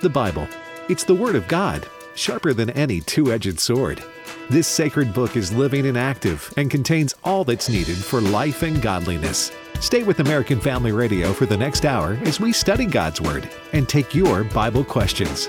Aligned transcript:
The 0.00 0.08
Bible. 0.08 0.48
It's 0.88 1.04
the 1.04 1.14
Word 1.14 1.36
of 1.36 1.46
God, 1.46 1.86
sharper 2.14 2.54
than 2.54 2.70
any 2.70 3.02
two 3.02 3.34
edged 3.34 3.60
sword. 3.60 4.02
This 4.48 4.66
sacred 4.66 5.12
book 5.12 5.36
is 5.36 5.52
living 5.52 5.86
and 5.86 5.98
active 5.98 6.50
and 6.56 6.70
contains 6.70 7.14
all 7.22 7.44
that's 7.44 7.68
needed 7.68 7.98
for 7.98 8.22
life 8.22 8.62
and 8.62 8.80
godliness. 8.80 9.52
Stay 9.80 10.02
with 10.02 10.20
American 10.20 10.58
Family 10.58 10.92
Radio 10.92 11.34
for 11.34 11.44
the 11.44 11.56
next 11.56 11.84
hour 11.84 12.18
as 12.22 12.40
we 12.40 12.50
study 12.50 12.86
God's 12.86 13.20
Word 13.20 13.50
and 13.74 13.86
take 13.86 14.14
your 14.14 14.42
Bible 14.44 14.84
questions. 14.84 15.46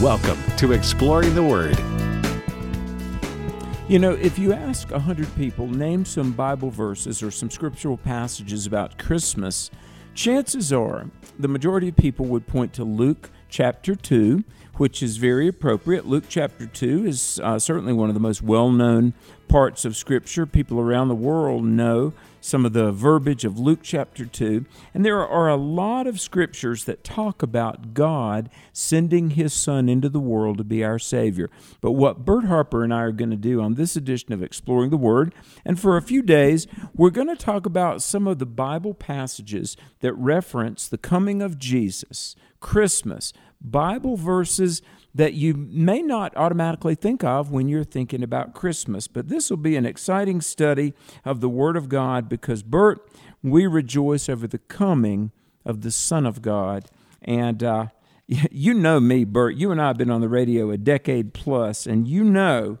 Welcome 0.00 0.38
to 0.58 0.70
Exploring 0.70 1.34
the 1.34 1.42
Word. 1.42 1.76
You 3.88 3.98
know, 3.98 4.12
if 4.12 4.38
you 4.38 4.52
ask 4.52 4.92
100 4.92 5.34
people, 5.34 5.66
name 5.66 6.04
some 6.04 6.30
Bible 6.30 6.70
verses 6.70 7.20
or 7.20 7.32
some 7.32 7.50
scriptural 7.50 7.96
passages 7.96 8.64
about 8.64 8.96
Christmas, 8.96 9.72
chances 10.14 10.72
are 10.72 11.10
the 11.36 11.48
majority 11.48 11.88
of 11.88 11.96
people 11.96 12.26
would 12.26 12.46
point 12.46 12.72
to 12.74 12.84
Luke 12.84 13.30
chapter 13.48 13.94
2, 13.94 14.44
which 14.76 15.02
is 15.02 15.16
very 15.16 15.48
appropriate. 15.48 16.06
Luke 16.06 16.24
chapter 16.28 16.66
2 16.66 17.06
is 17.06 17.40
uh, 17.42 17.58
certainly 17.58 17.92
one 17.92 18.08
of 18.08 18.14
the 18.14 18.20
most 18.20 18.42
well 18.42 18.70
known 18.70 19.14
parts 19.48 19.84
of 19.84 19.96
Scripture. 19.96 20.46
People 20.46 20.80
around 20.80 21.08
the 21.08 21.14
world 21.14 21.64
know 21.64 22.12
some 22.40 22.64
of 22.64 22.72
the 22.72 22.92
verbiage 22.92 23.44
of 23.44 23.58
Luke 23.58 23.80
chapter 23.82 24.24
2. 24.24 24.64
And 24.94 25.04
there 25.04 25.26
are 25.26 25.48
a 25.48 25.56
lot 25.56 26.06
of 26.06 26.20
scriptures 26.20 26.84
that 26.84 27.04
talk 27.04 27.42
about 27.42 27.94
God 27.94 28.50
sending 28.72 29.30
his 29.30 29.52
Son 29.52 29.88
into 29.88 30.08
the 30.08 30.20
world 30.20 30.58
to 30.58 30.64
be 30.64 30.84
our 30.84 30.98
Savior. 30.98 31.50
But 31.80 31.92
what 31.92 32.24
Bert 32.24 32.44
Harper 32.44 32.84
and 32.84 32.92
I 32.92 33.02
are 33.02 33.12
going 33.12 33.30
to 33.30 33.36
do 33.36 33.60
on 33.60 33.74
this 33.74 33.96
edition 33.96 34.32
of 34.32 34.42
Exploring 34.42 34.90
the 34.90 34.96
Word, 34.96 35.34
and 35.64 35.78
for 35.78 35.96
a 35.96 36.02
few 36.02 36.22
days, 36.22 36.66
we're 36.94 37.10
going 37.10 37.28
to 37.28 37.36
talk 37.36 37.66
about 37.66 38.02
some 38.02 38.26
of 38.26 38.38
the 38.38 38.46
Bible 38.46 38.94
passages 38.94 39.76
that 40.00 40.12
reference 40.14 40.88
the 40.88 40.98
coming 40.98 41.42
of 41.42 41.58
Jesus, 41.58 42.36
Christmas, 42.60 43.32
Bible 43.60 44.16
verses 44.16 44.82
that 45.18 45.34
you 45.34 45.52
may 45.52 46.00
not 46.00 46.34
automatically 46.36 46.94
think 46.94 47.24
of 47.24 47.50
when 47.50 47.68
you're 47.68 47.82
thinking 47.82 48.22
about 48.22 48.54
Christmas. 48.54 49.08
But 49.08 49.28
this 49.28 49.50
will 49.50 49.56
be 49.56 49.74
an 49.74 49.84
exciting 49.84 50.40
study 50.40 50.94
of 51.24 51.40
the 51.40 51.48
Word 51.48 51.76
of 51.76 51.88
God 51.88 52.28
because, 52.28 52.62
Bert, 52.62 53.04
we 53.42 53.66
rejoice 53.66 54.28
over 54.28 54.46
the 54.46 54.58
coming 54.58 55.32
of 55.64 55.80
the 55.80 55.90
Son 55.90 56.24
of 56.24 56.40
God. 56.40 56.84
And 57.20 57.64
uh, 57.64 57.86
you 58.26 58.74
know 58.74 59.00
me, 59.00 59.24
Bert. 59.24 59.56
You 59.56 59.72
and 59.72 59.82
I 59.82 59.88
have 59.88 59.98
been 59.98 60.10
on 60.10 60.20
the 60.20 60.28
radio 60.28 60.70
a 60.70 60.78
decade 60.78 61.34
plus, 61.34 61.84
and 61.84 62.06
you 62.06 62.22
know 62.22 62.78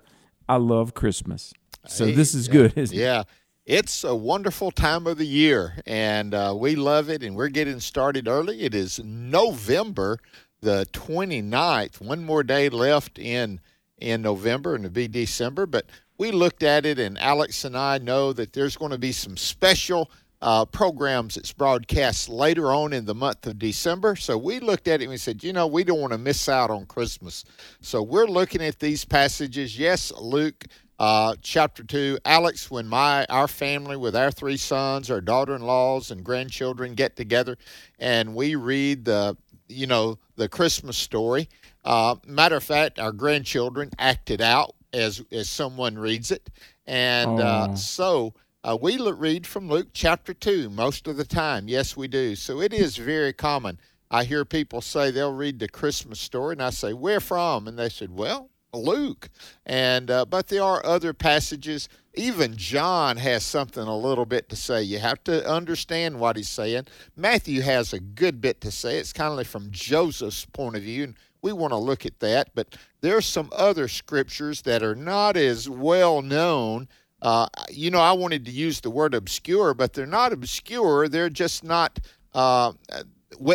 I 0.48 0.58
love 0.58 0.94
Christmas. 0.94 1.52
So 1.88 2.06
this 2.06 2.34
is 2.34 2.46
good, 2.46 2.78
isn't 2.78 2.96
yeah. 2.96 3.02
it? 3.02 3.06
Yeah 3.06 3.22
it's 3.68 4.02
a 4.02 4.14
wonderful 4.14 4.70
time 4.70 5.06
of 5.06 5.18
the 5.18 5.26
year, 5.26 5.74
and 5.84 6.32
uh, 6.32 6.54
we 6.56 6.74
love 6.74 7.10
it. 7.10 7.22
And 7.22 7.36
we're 7.36 7.50
getting 7.50 7.80
started 7.80 8.26
early. 8.26 8.62
It 8.62 8.74
is 8.74 8.98
November 9.04 10.20
the 10.60 10.86
29th. 10.92 12.00
One 12.00 12.24
more 12.24 12.42
day 12.42 12.68
left 12.68 13.18
in 13.18 13.60
in 13.98 14.22
November, 14.22 14.74
and 14.74 14.84
it'll 14.84 14.94
be 14.94 15.08
December. 15.08 15.66
But 15.66 15.86
we 16.18 16.30
looked 16.30 16.62
at 16.62 16.86
it, 16.86 16.98
and 16.98 17.18
Alex 17.18 17.64
and 17.64 17.76
I 17.76 17.98
know 17.98 18.32
that 18.32 18.52
there's 18.52 18.76
going 18.76 18.92
to 18.92 18.98
be 18.98 19.12
some 19.12 19.36
special 19.36 20.10
uh, 20.40 20.64
programs 20.64 21.34
that's 21.34 21.52
broadcast 21.52 22.28
later 22.28 22.72
on 22.72 22.92
in 22.92 23.04
the 23.04 23.14
month 23.14 23.46
of 23.46 23.58
December. 23.58 24.14
So 24.16 24.38
we 24.38 24.60
looked 24.60 24.86
at 24.86 25.00
it 25.00 25.04
and 25.04 25.10
we 25.10 25.16
said, 25.16 25.42
you 25.42 25.52
know, 25.52 25.66
we 25.66 25.82
don't 25.82 26.00
want 26.00 26.12
to 26.12 26.18
miss 26.18 26.48
out 26.48 26.70
on 26.70 26.86
Christmas. 26.86 27.44
So 27.80 28.02
we're 28.02 28.26
looking 28.26 28.62
at 28.62 28.78
these 28.78 29.04
passages. 29.04 29.78
Yes, 29.78 30.12
Luke 30.16 30.64
uh, 30.98 31.34
chapter 31.42 31.84
2 31.84 32.18
alex 32.24 32.70
when 32.70 32.86
my 32.88 33.24
our 33.26 33.46
family 33.46 33.96
with 33.96 34.16
our 34.16 34.32
three 34.32 34.56
sons 34.56 35.10
our 35.12 35.20
daughter-in-laws 35.20 36.10
and 36.10 36.24
grandchildren 36.24 36.94
get 36.94 37.14
together 37.14 37.56
and 38.00 38.34
we 38.34 38.56
read 38.56 39.04
the 39.04 39.36
you 39.68 39.86
know 39.86 40.18
the 40.36 40.48
christmas 40.48 40.96
story. 40.96 41.48
Uh, 41.84 42.16
matter 42.26 42.56
of 42.56 42.64
fact 42.64 42.98
our 42.98 43.12
grandchildren 43.12 43.90
act 43.98 44.30
it 44.30 44.40
out 44.40 44.74
as 44.92 45.22
as 45.32 45.48
someone 45.48 45.98
reads 45.98 46.30
it. 46.30 46.50
And 46.86 47.40
uh, 47.40 47.74
so 47.74 48.34
uh, 48.64 48.76
we 48.80 48.98
read 48.98 49.46
from 49.46 49.68
luke 49.68 49.88
chapter 49.92 50.34
2 50.34 50.70
most 50.70 51.06
of 51.06 51.16
the 51.16 51.24
time. 51.24 51.68
Yes 51.68 51.96
we 51.96 52.08
do. 52.08 52.34
So 52.34 52.60
it 52.60 52.72
is 52.72 52.96
very 52.96 53.32
common. 53.32 53.78
I 54.10 54.24
hear 54.24 54.44
people 54.44 54.80
say 54.80 55.10
they'll 55.10 55.34
read 55.34 55.58
the 55.58 55.68
christmas 55.68 56.18
story 56.18 56.54
and 56.54 56.62
i 56.62 56.70
say 56.70 56.92
where 56.92 57.20
from? 57.20 57.68
And 57.68 57.78
they 57.78 57.88
said 57.88 58.10
well 58.16 58.50
Luke, 58.74 59.30
and 59.64 60.10
uh, 60.10 60.24
but 60.26 60.48
there 60.48 60.62
are 60.62 60.84
other 60.84 61.12
passages. 61.12 61.88
Even 62.18 62.56
John 62.56 63.16
has 63.16 63.44
something 63.44 63.82
a 63.82 63.96
little 63.96 64.26
bit 64.26 64.48
to 64.48 64.56
say. 64.56 64.82
You 64.82 64.98
have 64.98 65.22
to 65.24 65.48
understand 65.48 66.18
what 66.18 66.36
he's 66.36 66.48
saying. 66.48 66.88
Matthew 67.16 67.60
has 67.62 67.92
a 67.92 68.00
good 68.00 68.40
bit 68.40 68.60
to 68.62 68.72
say. 68.72 68.98
It's 68.98 69.12
kind 69.12 69.30
of 69.30 69.36
like 69.36 69.46
from 69.46 69.70
Joseph's 69.70 70.44
point 70.44 70.76
of 70.76 70.82
view, 70.82 71.04
and 71.04 71.14
we 71.42 71.52
want 71.52 71.72
to 71.72 71.76
look 71.76 72.04
at 72.04 72.18
that. 72.18 72.50
But 72.54 72.76
there's 73.02 73.24
some 73.24 73.50
other 73.52 73.86
scriptures 73.86 74.62
that 74.62 74.82
are 74.82 74.96
not 74.96 75.36
as 75.36 75.68
well 75.68 76.20
known. 76.20 76.88
Uh, 77.22 77.46
you 77.70 77.90
know, 77.90 78.00
I 78.00 78.12
wanted 78.12 78.44
to 78.46 78.50
use 78.50 78.80
the 78.80 78.90
word 78.90 79.14
obscure, 79.14 79.72
but 79.72 79.92
they're 79.92 80.04
not 80.04 80.32
obscure. 80.32 81.08
They're 81.08 81.30
just 81.30 81.62
not. 81.62 82.00
Uh, 82.34 82.72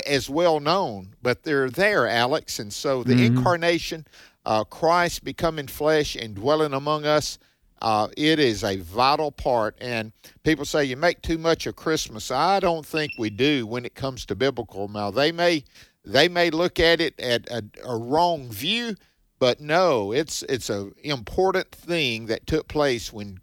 as 0.06 0.30
well 0.30 0.60
known, 0.60 1.16
but 1.22 1.44
they're 1.44 1.70
there, 1.70 2.08
Alex. 2.08 2.60
And 2.60 2.72
so 2.72 3.04
the 3.04 3.14
mm-hmm. 3.14 3.38
incarnation 3.38 4.06
uh, 4.46 4.64
Christ 4.64 5.24
becoming 5.24 5.68
flesh 5.68 6.16
and 6.16 6.36
dwelling 6.36 6.74
among 6.74 7.06
us, 7.06 7.40
uh, 7.84 8.08
it 8.16 8.40
is 8.40 8.64
a 8.64 8.78
vital 8.78 9.32
part. 9.32 9.78
And 9.80 10.14
people 10.44 10.66
say 10.66 10.86
you 10.86 10.98
make 10.98 11.22
too 11.22 11.38
much 11.38 11.68
of 11.68 11.76
Christmas. 11.76 12.32
I 12.32 12.60
don't 12.60 12.86
think 12.86 13.12
we 13.18 13.30
do 13.30 13.68
when 13.68 13.86
it 13.86 13.94
comes 13.94 14.26
to 14.28 14.36
biblical. 14.36 14.88
Now 14.88 15.12
they 15.12 15.32
may 15.32 15.66
they 16.06 16.28
may 16.28 16.50
look 16.50 16.80
at 16.80 17.00
it 17.00 17.20
at 17.20 17.50
a, 17.50 17.64
a 17.86 17.98
wrong 17.98 18.50
view, 18.50 18.96
but 19.38 19.60
no, 19.60 20.14
it's 20.14 20.44
it's 20.44 20.70
a 20.70 20.92
important 21.04 21.72
thing 21.72 22.28
that 22.28 22.48
took 22.48 22.68
place 22.68 23.12
when 23.12 23.40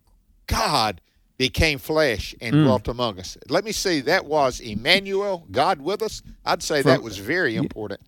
God 0.46 1.02
became 1.36 1.78
flesh 1.78 2.34
and 2.40 2.54
mm. 2.54 2.64
dwelt 2.64 2.88
among 2.88 3.18
us. 3.18 3.36
Let 3.48 3.64
me 3.64 3.72
see, 3.72 4.00
that 4.00 4.26
was 4.26 4.60
Emmanuel, 4.60 5.46
God 5.50 5.80
with 5.80 6.02
us. 6.02 6.22
I'd 6.44 6.62
say 6.62 6.82
From, 6.82 6.90
that 6.90 7.02
was 7.02 7.16
very 7.16 7.56
important. 7.56 8.00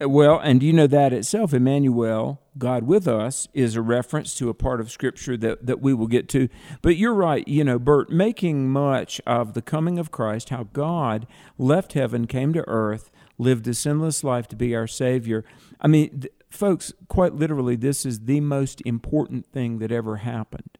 Well, 0.00 0.38
and 0.38 0.62
you 0.62 0.72
know 0.72 0.86
that 0.86 1.12
itself, 1.12 1.52
Emmanuel, 1.52 2.41
God 2.58 2.84
with 2.84 3.08
us, 3.08 3.48
is 3.54 3.76
a 3.76 3.82
reference 3.82 4.34
to 4.36 4.48
a 4.48 4.54
part 4.54 4.80
of 4.80 4.90
Scripture 4.90 5.36
that, 5.38 5.66
that 5.66 5.80
we 5.80 5.94
will 5.94 6.06
get 6.06 6.28
to. 6.30 6.48
But 6.82 6.96
you're 6.96 7.14
right, 7.14 7.46
you 7.46 7.64
know, 7.64 7.78
Bert, 7.78 8.10
making 8.10 8.68
much 8.68 9.20
of 9.26 9.54
the 9.54 9.62
coming 9.62 9.98
of 9.98 10.10
Christ, 10.10 10.50
how 10.50 10.64
God 10.72 11.26
left 11.58 11.94
heaven, 11.94 12.26
came 12.26 12.52
to 12.52 12.68
earth, 12.68 13.10
lived 13.38 13.66
a 13.68 13.74
sinless 13.74 14.22
life 14.22 14.48
to 14.48 14.56
be 14.56 14.74
our 14.74 14.86
Savior. 14.86 15.44
I 15.80 15.88
mean, 15.88 16.20
th- 16.20 16.32
folks, 16.50 16.92
quite 17.08 17.34
literally, 17.34 17.76
this 17.76 18.04
is 18.04 18.20
the 18.20 18.40
most 18.40 18.82
important 18.84 19.46
thing 19.46 19.78
that 19.78 19.90
ever 19.90 20.16
happened. 20.16 20.78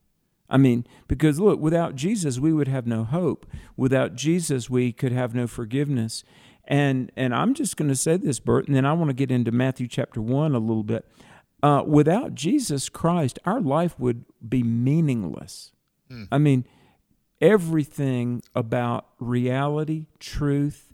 I 0.50 0.58
mean, 0.58 0.86
because 1.08 1.40
look, 1.40 1.60
without 1.60 1.96
Jesus, 1.96 2.38
we 2.38 2.52
would 2.52 2.68
have 2.68 2.86
no 2.86 3.04
hope. 3.04 3.46
Without 3.74 4.14
Jesus, 4.14 4.68
we 4.68 4.92
could 4.92 5.12
have 5.12 5.34
no 5.34 5.46
forgiveness. 5.46 6.24
And 6.64 7.10
and 7.16 7.34
I'm 7.34 7.54
just 7.54 7.76
going 7.76 7.88
to 7.88 7.96
say 7.96 8.18
this, 8.18 8.38
Bert, 8.38 8.66
and 8.66 8.76
then 8.76 8.84
I 8.84 8.92
want 8.92 9.08
to 9.08 9.14
get 9.14 9.30
into 9.30 9.50
Matthew 9.50 9.88
chapter 9.88 10.20
one 10.20 10.54
a 10.54 10.58
little 10.58 10.84
bit. 10.84 11.08
Uh, 11.62 11.82
without 11.86 12.34
Jesus 12.34 12.88
Christ, 12.88 13.38
our 13.44 13.60
life 13.60 13.98
would 13.98 14.24
be 14.46 14.62
meaningless. 14.62 15.72
Hmm. 16.08 16.24
I 16.32 16.38
mean, 16.38 16.66
everything 17.40 18.42
about 18.54 19.06
reality, 19.18 20.06
truth, 20.18 20.92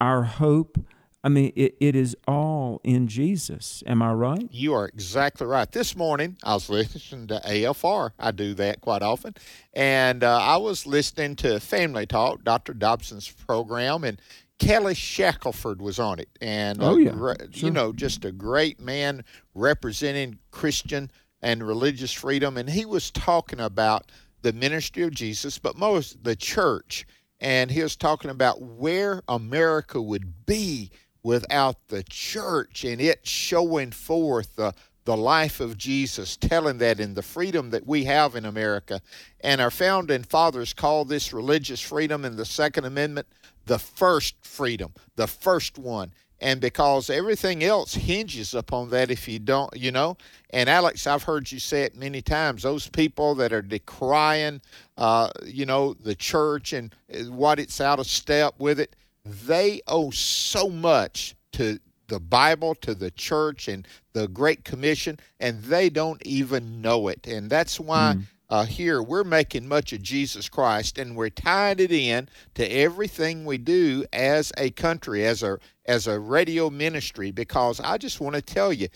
our 0.00 0.24
hope. 0.24 0.78
I 1.24 1.28
mean, 1.28 1.52
it, 1.56 1.76
it 1.80 1.96
is 1.96 2.16
all 2.28 2.80
in 2.84 3.08
Jesus. 3.08 3.82
Am 3.86 4.00
I 4.02 4.12
right? 4.12 4.48
You 4.50 4.74
are 4.74 4.86
exactly 4.86 5.46
right. 5.46 5.70
This 5.70 5.96
morning, 5.96 6.36
I 6.44 6.54
was 6.54 6.68
listening 6.68 7.26
to 7.28 7.40
AFR. 7.44 8.10
I 8.18 8.30
do 8.30 8.54
that 8.54 8.80
quite 8.80 9.02
often. 9.02 9.34
And 9.72 10.22
uh, 10.22 10.38
I 10.38 10.56
was 10.58 10.86
listening 10.86 11.36
to 11.36 11.58
Family 11.58 12.06
Talk, 12.06 12.44
Dr. 12.44 12.74
Dobson's 12.74 13.28
program, 13.28 14.04
and 14.04 14.20
Kelly 14.58 14.94
Shackelford 14.94 15.82
was 15.82 15.98
on 15.98 16.18
it, 16.18 16.28
and 16.40 16.82
oh 16.82 16.96
yeah, 16.96 17.12
sure. 17.12 17.36
you 17.52 17.70
know, 17.70 17.92
just 17.92 18.24
a 18.24 18.32
great 18.32 18.80
man 18.80 19.24
representing 19.54 20.38
Christian 20.50 21.10
and 21.42 21.66
religious 21.66 22.12
freedom, 22.12 22.56
and 22.56 22.68
he 22.68 22.84
was 22.84 23.10
talking 23.10 23.60
about 23.60 24.10
the 24.42 24.52
ministry 24.52 25.02
of 25.02 25.12
Jesus, 25.12 25.58
but 25.58 25.76
most 25.76 26.24
the 26.24 26.36
church, 26.36 27.06
and 27.40 27.70
he 27.70 27.82
was 27.82 27.96
talking 27.96 28.30
about 28.30 28.62
where 28.62 29.22
America 29.28 30.00
would 30.00 30.46
be 30.46 30.90
without 31.22 31.88
the 31.88 32.04
church 32.04 32.84
and 32.84 33.00
it 33.00 33.26
showing 33.26 33.90
forth 33.90 34.54
the 34.54 34.72
the 35.06 35.16
life 35.16 35.60
of 35.60 35.78
Jesus, 35.78 36.36
telling 36.36 36.78
that 36.78 37.00
in 37.00 37.14
the 37.14 37.22
freedom 37.22 37.70
that 37.70 37.86
we 37.86 38.04
have 38.04 38.34
in 38.34 38.44
America. 38.44 39.00
And 39.40 39.60
our 39.60 39.70
founding 39.70 40.24
fathers 40.24 40.74
called 40.74 41.08
this 41.08 41.32
religious 41.32 41.80
freedom 41.80 42.24
in 42.24 42.36
the 42.36 42.44
Second 42.44 42.84
Amendment 42.84 43.28
the 43.66 43.78
first 43.78 44.36
freedom, 44.42 44.94
the 45.16 45.26
first 45.26 45.78
one. 45.78 46.12
And 46.38 46.60
because 46.60 47.08
everything 47.08 47.64
else 47.64 47.94
hinges 47.94 48.52
upon 48.52 48.90
that, 48.90 49.10
if 49.10 49.26
you 49.26 49.38
don't, 49.38 49.74
you 49.74 49.90
know. 49.90 50.18
And 50.50 50.68
Alex, 50.68 51.06
I've 51.06 51.22
heard 51.22 51.50
you 51.50 51.58
say 51.58 51.82
it 51.82 51.96
many 51.96 52.20
times. 52.20 52.62
Those 52.62 52.88
people 52.88 53.34
that 53.36 53.54
are 53.54 53.62
decrying, 53.62 54.60
uh, 54.98 55.30
you 55.46 55.64
know, 55.64 55.94
the 55.94 56.14
church 56.14 56.74
and 56.74 56.94
uh, 57.12 57.24
what 57.32 57.58
it's 57.58 57.80
out 57.80 58.00
of 58.00 58.06
step 58.06 58.54
with 58.58 58.78
it, 58.78 58.96
they 59.24 59.80
owe 59.86 60.10
so 60.10 60.68
much 60.68 61.34
to 61.52 61.80
the 62.08 62.20
Bible 62.20 62.74
to 62.76 62.94
the 62.94 63.10
church 63.10 63.66
and 63.66 63.88
the 64.12 64.28
Great 64.28 64.62
Commission, 64.64 65.18
and 65.40 65.62
they 65.64 65.88
don't 65.88 66.24
even 66.24 66.80
know 66.80 67.08
it. 67.08 67.26
And 67.26 67.50
that's 67.50 67.80
why. 67.80 68.16
Mm. 68.16 68.24
Uh, 68.48 68.64
here 68.64 69.02
we're 69.02 69.24
making 69.24 69.66
much 69.66 69.92
of 69.92 70.02
Jesus 70.02 70.48
Christ, 70.48 70.98
and 70.98 71.16
we're 71.16 71.30
tying 71.30 71.80
it 71.80 71.90
in 71.90 72.28
to 72.54 72.64
everything 72.66 73.44
we 73.44 73.58
do 73.58 74.04
as 74.12 74.52
a 74.56 74.70
country, 74.70 75.26
as 75.26 75.42
a 75.42 75.58
as 75.84 76.06
a 76.06 76.18
radio 76.18 76.70
ministry. 76.70 77.30
Because 77.32 77.80
I 77.80 77.98
just 77.98 78.20
want 78.20 78.36
to 78.36 78.42
tell 78.42 78.72
you, 78.72 78.88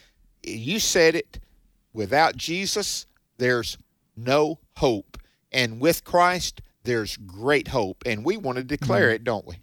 you 0.45 0.79
said 0.79 1.15
it. 1.15 1.41
Without 1.93 2.37
Jesus, 2.37 3.07
there's 3.39 3.77
no 4.17 4.61
hope, 4.77 5.19
and 5.51 5.81
with 5.81 6.05
Christ, 6.05 6.63
there's 6.85 7.17
great 7.17 7.69
hope. 7.69 8.05
And 8.07 8.25
we 8.25 8.37
want 8.37 8.59
to 8.59 8.65
declare 8.65 9.11
mm. 9.11 9.15
it, 9.15 9.25
don't 9.25 9.47
we? 9.47 9.57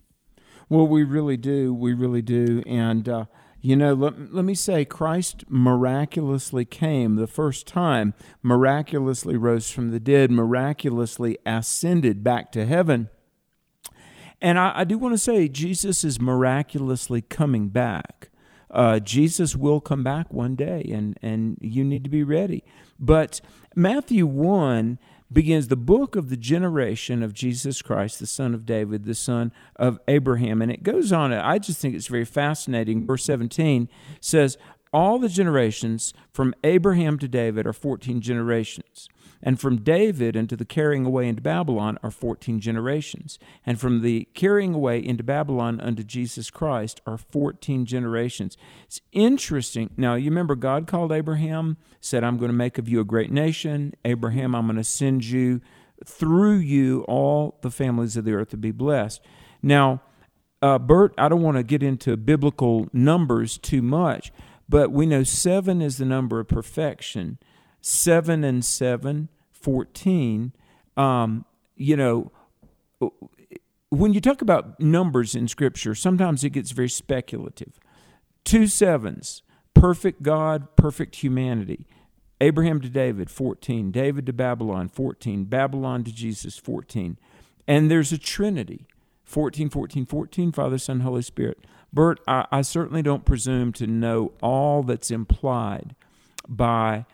Well, 0.70 0.88
we 0.88 1.04
really 1.04 1.38
do. 1.38 1.74
We 1.74 1.94
really 1.94 2.22
do. 2.22 2.62
And, 2.68 3.08
uh, 3.08 3.26
you 3.68 3.76
know, 3.76 3.94
let, 3.94 4.34
let 4.34 4.46
me 4.46 4.56
say, 4.56 4.86
Christ 4.86 5.44
miraculously 5.50 6.64
came 6.64 7.18
the 7.18 7.28
first 7.28 7.68
time, 7.68 8.14
miraculously 8.42 9.36
rose 9.36 9.70
from 9.70 9.92
the 9.92 10.00
dead, 10.00 10.32
miraculously 10.32 11.38
ascended 11.46 12.24
back 12.24 12.50
to 12.54 12.66
heaven. 12.66 13.10
And 14.42 14.58
I, 14.58 14.72
I 14.74 14.84
do 14.86 14.98
want 14.98 15.16
to 15.16 15.18
say, 15.18 15.50
Jesus 15.50 16.06
is 16.06 16.18
miraculously 16.18 17.22
coming 17.22 17.68
back. 17.68 18.30
Uh, 18.72 19.00
Jesus 19.00 19.54
will 19.54 19.82
come 19.82 20.02
back 20.02 20.32
one 20.32 20.56
day, 20.56 20.90
and, 20.90 21.20
and 21.22 21.58
you 21.60 21.84
need 21.84 22.06
to 22.06 22.10
be 22.10 22.24
ready. 22.24 22.64
But 22.98 23.42
Matthew 23.76 24.26
1 24.26 24.98
begins 25.32 25.68
the 25.68 25.76
book 25.76 26.16
of 26.16 26.30
the 26.30 26.38
generation 26.38 27.22
of 27.22 27.34
Jesus 27.34 27.82
Christ, 27.82 28.20
the 28.20 28.28
son 28.28 28.54
of 28.54 28.66
David, 28.66 29.06
the 29.06 29.16
son 29.16 29.52
of 29.76 30.00
Abraham. 30.08 30.62
And 30.62 30.72
it 30.72 30.84
goes 30.84 31.12
on, 31.12 31.34
I 31.34 31.60
just 31.60 31.80
think 31.80 31.96
it's 31.96 32.08
very 32.08 32.26
fascinating. 32.26 33.06
Verse 33.06 33.26
17 33.26 33.90
says, 34.22 34.58
All 34.94 35.20
the 35.20 35.30
generations 35.30 36.14
from 36.32 36.54
Abraham 36.64 37.20
to 37.20 37.28
David 37.28 37.68
are 37.68 37.74
14 37.74 38.22
generations. 38.22 39.10
And 39.42 39.60
from 39.60 39.78
David 39.78 40.36
into 40.36 40.56
the 40.56 40.66
carrying 40.66 41.06
away 41.06 41.28
into 41.28 41.42
Babylon 41.42 41.98
are 42.04 42.12
14 42.12 42.60
generations. 42.60 43.38
And 43.66 43.80
from 43.80 44.02
the 44.02 44.28
carrying 44.34 44.74
away 44.74 45.00
into 45.04 45.24
Babylon 45.24 45.80
unto 45.80 46.04
Jesus 46.04 46.50
Christ 46.50 47.02
are 47.06 47.18
14 47.18 47.86
generations. 47.86 48.58
It's 48.86 49.02
interesting. 49.12 49.92
Now, 49.98 50.16
you 50.16 50.30
remember 50.30 50.56
God 50.56 50.88
called 50.88 51.12
Abraham, 51.12 51.78
said, 52.02 52.24
I'm 52.24 52.38
going 52.38 52.50
to 52.52 52.58
make 52.58 52.78
of 52.78 52.90
you 52.90 53.00
a 53.00 53.06
great 53.06 53.32
nation. 53.32 53.94
Abraham, 54.06 54.56
I'm 54.56 54.66
going 54.66 54.78
to 54.78 54.84
send 54.84 55.26
you 55.26 55.62
through 56.06 56.58
you 56.58 57.04
all 57.08 57.58
the 57.62 57.72
families 57.72 58.18
of 58.18 58.26
the 58.26 58.34
earth 58.34 58.50
to 58.50 58.58
be 58.58 58.72
blessed. 58.72 59.22
Now, 59.62 60.02
uh, 60.62 60.80
Bert, 60.80 61.14
I 61.18 61.30
don't 61.30 61.42
want 61.42 61.58
to 61.58 61.64
get 61.64 61.84
into 61.84 62.18
biblical 62.18 62.88
numbers 62.92 63.58
too 63.58 63.82
much, 63.82 64.32
but 64.68 64.92
we 64.92 65.06
know 65.06 65.24
seven 65.24 65.82
is 65.82 65.98
the 65.98 66.06
number 66.06 66.40
of 66.40 66.48
perfection. 66.48 67.38
7 67.88 68.44
and 68.44 68.66
7, 68.66 69.30
14. 69.54 70.52
Um, 70.98 71.46
you 71.78 71.96
know, 71.96 72.32
when 73.90 74.14
you 74.14 74.20
talk 74.20 74.42
about 74.42 74.78
numbers 74.78 75.36
in 75.36 75.48
Scripture, 75.48 75.96
sometimes 75.96 76.44
it 76.44 76.50
gets 76.50 76.72
very 76.72 76.90
speculative. 76.90 77.80
Two 78.44 78.68
sevens, 78.68 79.42
perfect 79.74 80.22
God, 80.22 80.76
perfect 80.76 81.18
humanity. 81.18 81.88
Abraham 82.42 82.82
to 82.82 82.90
David, 82.90 83.30
14. 83.30 83.92
David 83.92 84.26
to 84.26 84.34
Babylon, 84.34 84.90
14. 84.90 85.46
Babylon 85.46 86.04
to 86.04 86.14
Jesus, 86.14 86.58
14. 86.58 87.18
And 87.70 87.90
there's 87.90 88.12
a 88.12 88.18
Trinity 88.18 88.86
14, 89.24 89.70
14, 89.70 90.06
14, 90.06 90.52
Father, 90.52 90.78
Son, 90.78 91.02
Holy 91.02 91.22
Spirit. 91.22 91.60
Bert, 91.94 92.20
I, 92.28 92.46
I 92.52 92.62
certainly 92.64 93.02
don't 93.02 93.26
presume 93.26 93.72
to 93.74 93.88
know 93.88 94.34
all 94.42 94.84
that's 94.84 95.10
implied 95.10 95.96
by 96.48 97.06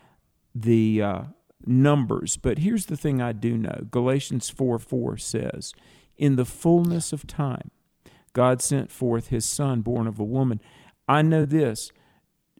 the 0.54 1.02
uh, 1.02 1.22
numbers, 1.66 2.36
but 2.36 2.58
here's 2.58 2.86
the 2.86 2.96
thing 2.96 3.20
I 3.20 3.32
do 3.32 3.56
know 3.56 3.86
Galatians 3.90 4.50
4 4.50 4.78
4 4.78 5.16
says, 5.16 5.72
In 6.16 6.36
the 6.36 6.44
fullness 6.44 7.12
of 7.12 7.26
time, 7.26 7.70
God 8.32 8.62
sent 8.62 8.90
forth 8.90 9.28
his 9.28 9.44
Son, 9.44 9.80
born 9.80 10.06
of 10.06 10.18
a 10.18 10.24
woman. 10.24 10.60
I 11.08 11.22
know 11.22 11.44
this 11.44 11.90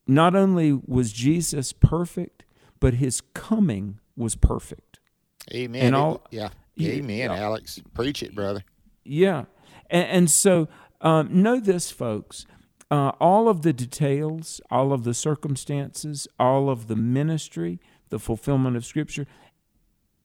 not 0.06 0.35
only 0.35 0.73
was 0.73 1.12
Jesus 1.12 1.73
perfect, 1.73 2.44
but 2.81 2.94
his 2.94 3.20
coming 3.32 3.99
was 4.17 4.37
perfect. 4.37 4.99
Amen. 5.52 5.87
And 5.87 5.97
all, 5.97 6.26
yeah. 6.31 6.50
Amen. 6.81 7.31
Alex. 7.31 7.81
Preach 7.94 8.23
it, 8.23 8.35
brother. 8.35 8.64
Yeah. 9.05 9.44
And, 9.90 10.08
and 10.08 10.31
so 10.31 10.69
um, 11.00 11.43
know 11.43 11.61
this, 11.61 11.90
folks. 11.90 12.47
Uh, 12.91 13.13
all 13.21 13.49
of 13.49 13.63
the 13.63 13.73
details, 13.73 14.61
all 14.71 14.93
of 14.93 15.05
the 15.05 15.15
circumstances, 15.15 16.29
all 16.39 16.69
of 16.69 16.87
the 16.87 16.97
ministry, 16.97 17.81
the 18.11 18.19
fulfillment 18.19 18.77
of 18.77 18.85
Scripture. 18.85 19.27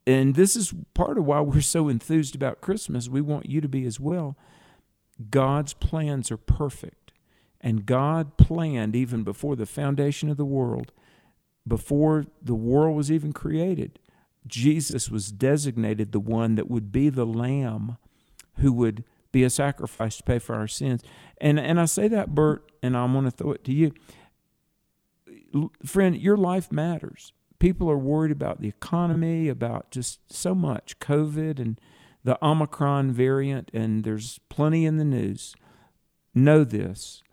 And 0.05 0.35
this 0.35 0.55
is 0.55 0.73
part 0.93 1.17
of 1.17 1.25
why 1.25 1.41
we're 1.41 1.61
so 1.61 1.87
enthused 1.87 2.35
about 2.35 2.61
Christmas. 2.61 3.09
We 3.09 3.21
want 3.21 3.47
you 3.47 3.61
to 3.61 3.67
be 3.67 3.85
as 3.85 3.99
well. 3.99 4.37
God's 5.29 5.73
plans 5.73 6.31
are 6.31 6.37
perfect. 6.37 7.11
And 7.61 7.85
God 7.85 8.37
planned 8.37 8.95
even 8.95 9.23
before 9.23 9.55
the 9.55 9.65
foundation 9.65 10.29
of 10.29 10.37
the 10.37 10.45
world, 10.45 10.93
before 11.67 12.25
the 12.41 12.55
world 12.55 12.95
was 12.95 13.11
even 13.11 13.33
created. 13.33 13.99
Jesus 14.47 15.09
was 15.09 15.31
designated 15.31 16.11
the 16.11 16.19
one 16.19 16.55
that 16.55 16.69
would 16.69 16.91
be 16.91 17.09
the 17.09 17.25
lamb 17.25 17.97
who 18.55 18.71
would 18.73 19.03
be 19.31 19.43
a 19.43 19.49
sacrifice 19.49 20.17
to 20.17 20.23
pay 20.23 20.39
for 20.39 20.55
our 20.55 20.67
sins. 20.67 21.03
And 21.39 21.59
and 21.59 21.79
I 21.79 21.85
say 21.85 22.07
that, 22.07 22.33
Bert, 22.33 22.71
and 22.81 22.97
I'm 22.97 23.13
going 23.13 23.25
to 23.25 23.31
throw 23.31 23.51
it 23.51 23.63
to 23.65 23.73
you. 23.73 23.93
Friend, 25.85 26.15
your 26.17 26.37
life 26.37 26.71
matters. 26.71 27.33
People 27.59 27.89
are 27.91 27.97
worried 27.97 28.31
about 28.31 28.61
the 28.61 28.67
economy, 28.67 29.49
about 29.49 29.91
just 29.91 30.31
so 30.31 30.55
much, 30.55 30.99
COVID 30.99 31.59
and 31.59 31.79
the 32.23 32.43
Omicron 32.45 33.11
variant, 33.11 33.69
and 33.73 34.03
there's 34.03 34.39
plenty 34.49 34.85
in 34.85 34.97
the 34.97 35.05
news. 35.05 35.55
Know 36.33 36.63
this 36.63 37.23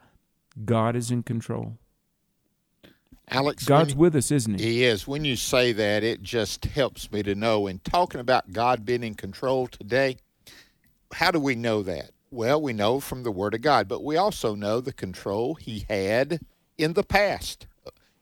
God 0.64 0.96
is 0.96 1.10
in 1.10 1.22
control. 1.22 1.78
Alex, 3.28 3.64
God's 3.64 3.94
you, 3.94 3.98
with 3.98 4.14
us, 4.14 4.30
isn't 4.30 4.60
He? 4.60 4.66
He 4.66 4.84
is. 4.84 5.06
When 5.06 5.24
you 5.24 5.34
say 5.36 5.72
that, 5.72 6.04
it 6.04 6.22
just 6.22 6.64
helps 6.66 7.10
me 7.10 7.22
to 7.24 7.34
know. 7.34 7.66
And 7.66 7.82
talking 7.84 8.20
about 8.20 8.52
God 8.52 8.84
being 8.84 9.02
in 9.02 9.14
control 9.14 9.66
today, 9.66 10.18
how 11.12 11.30
do 11.30 11.40
we 11.40 11.54
know 11.54 11.82
that? 11.82 12.10
Well, 12.30 12.60
we 12.60 12.72
know 12.72 13.00
from 13.00 13.22
the 13.22 13.30
Word 13.30 13.54
of 13.54 13.62
God, 13.62 13.88
but 13.88 14.02
we 14.02 14.16
also 14.16 14.54
know 14.54 14.80
the 14.80 14.92
control 14.92 15.54
He 15.54 15.86
had 15.88 16.40
in 16.76 16.92
the 16.94 17.04
past. 17.04 17.66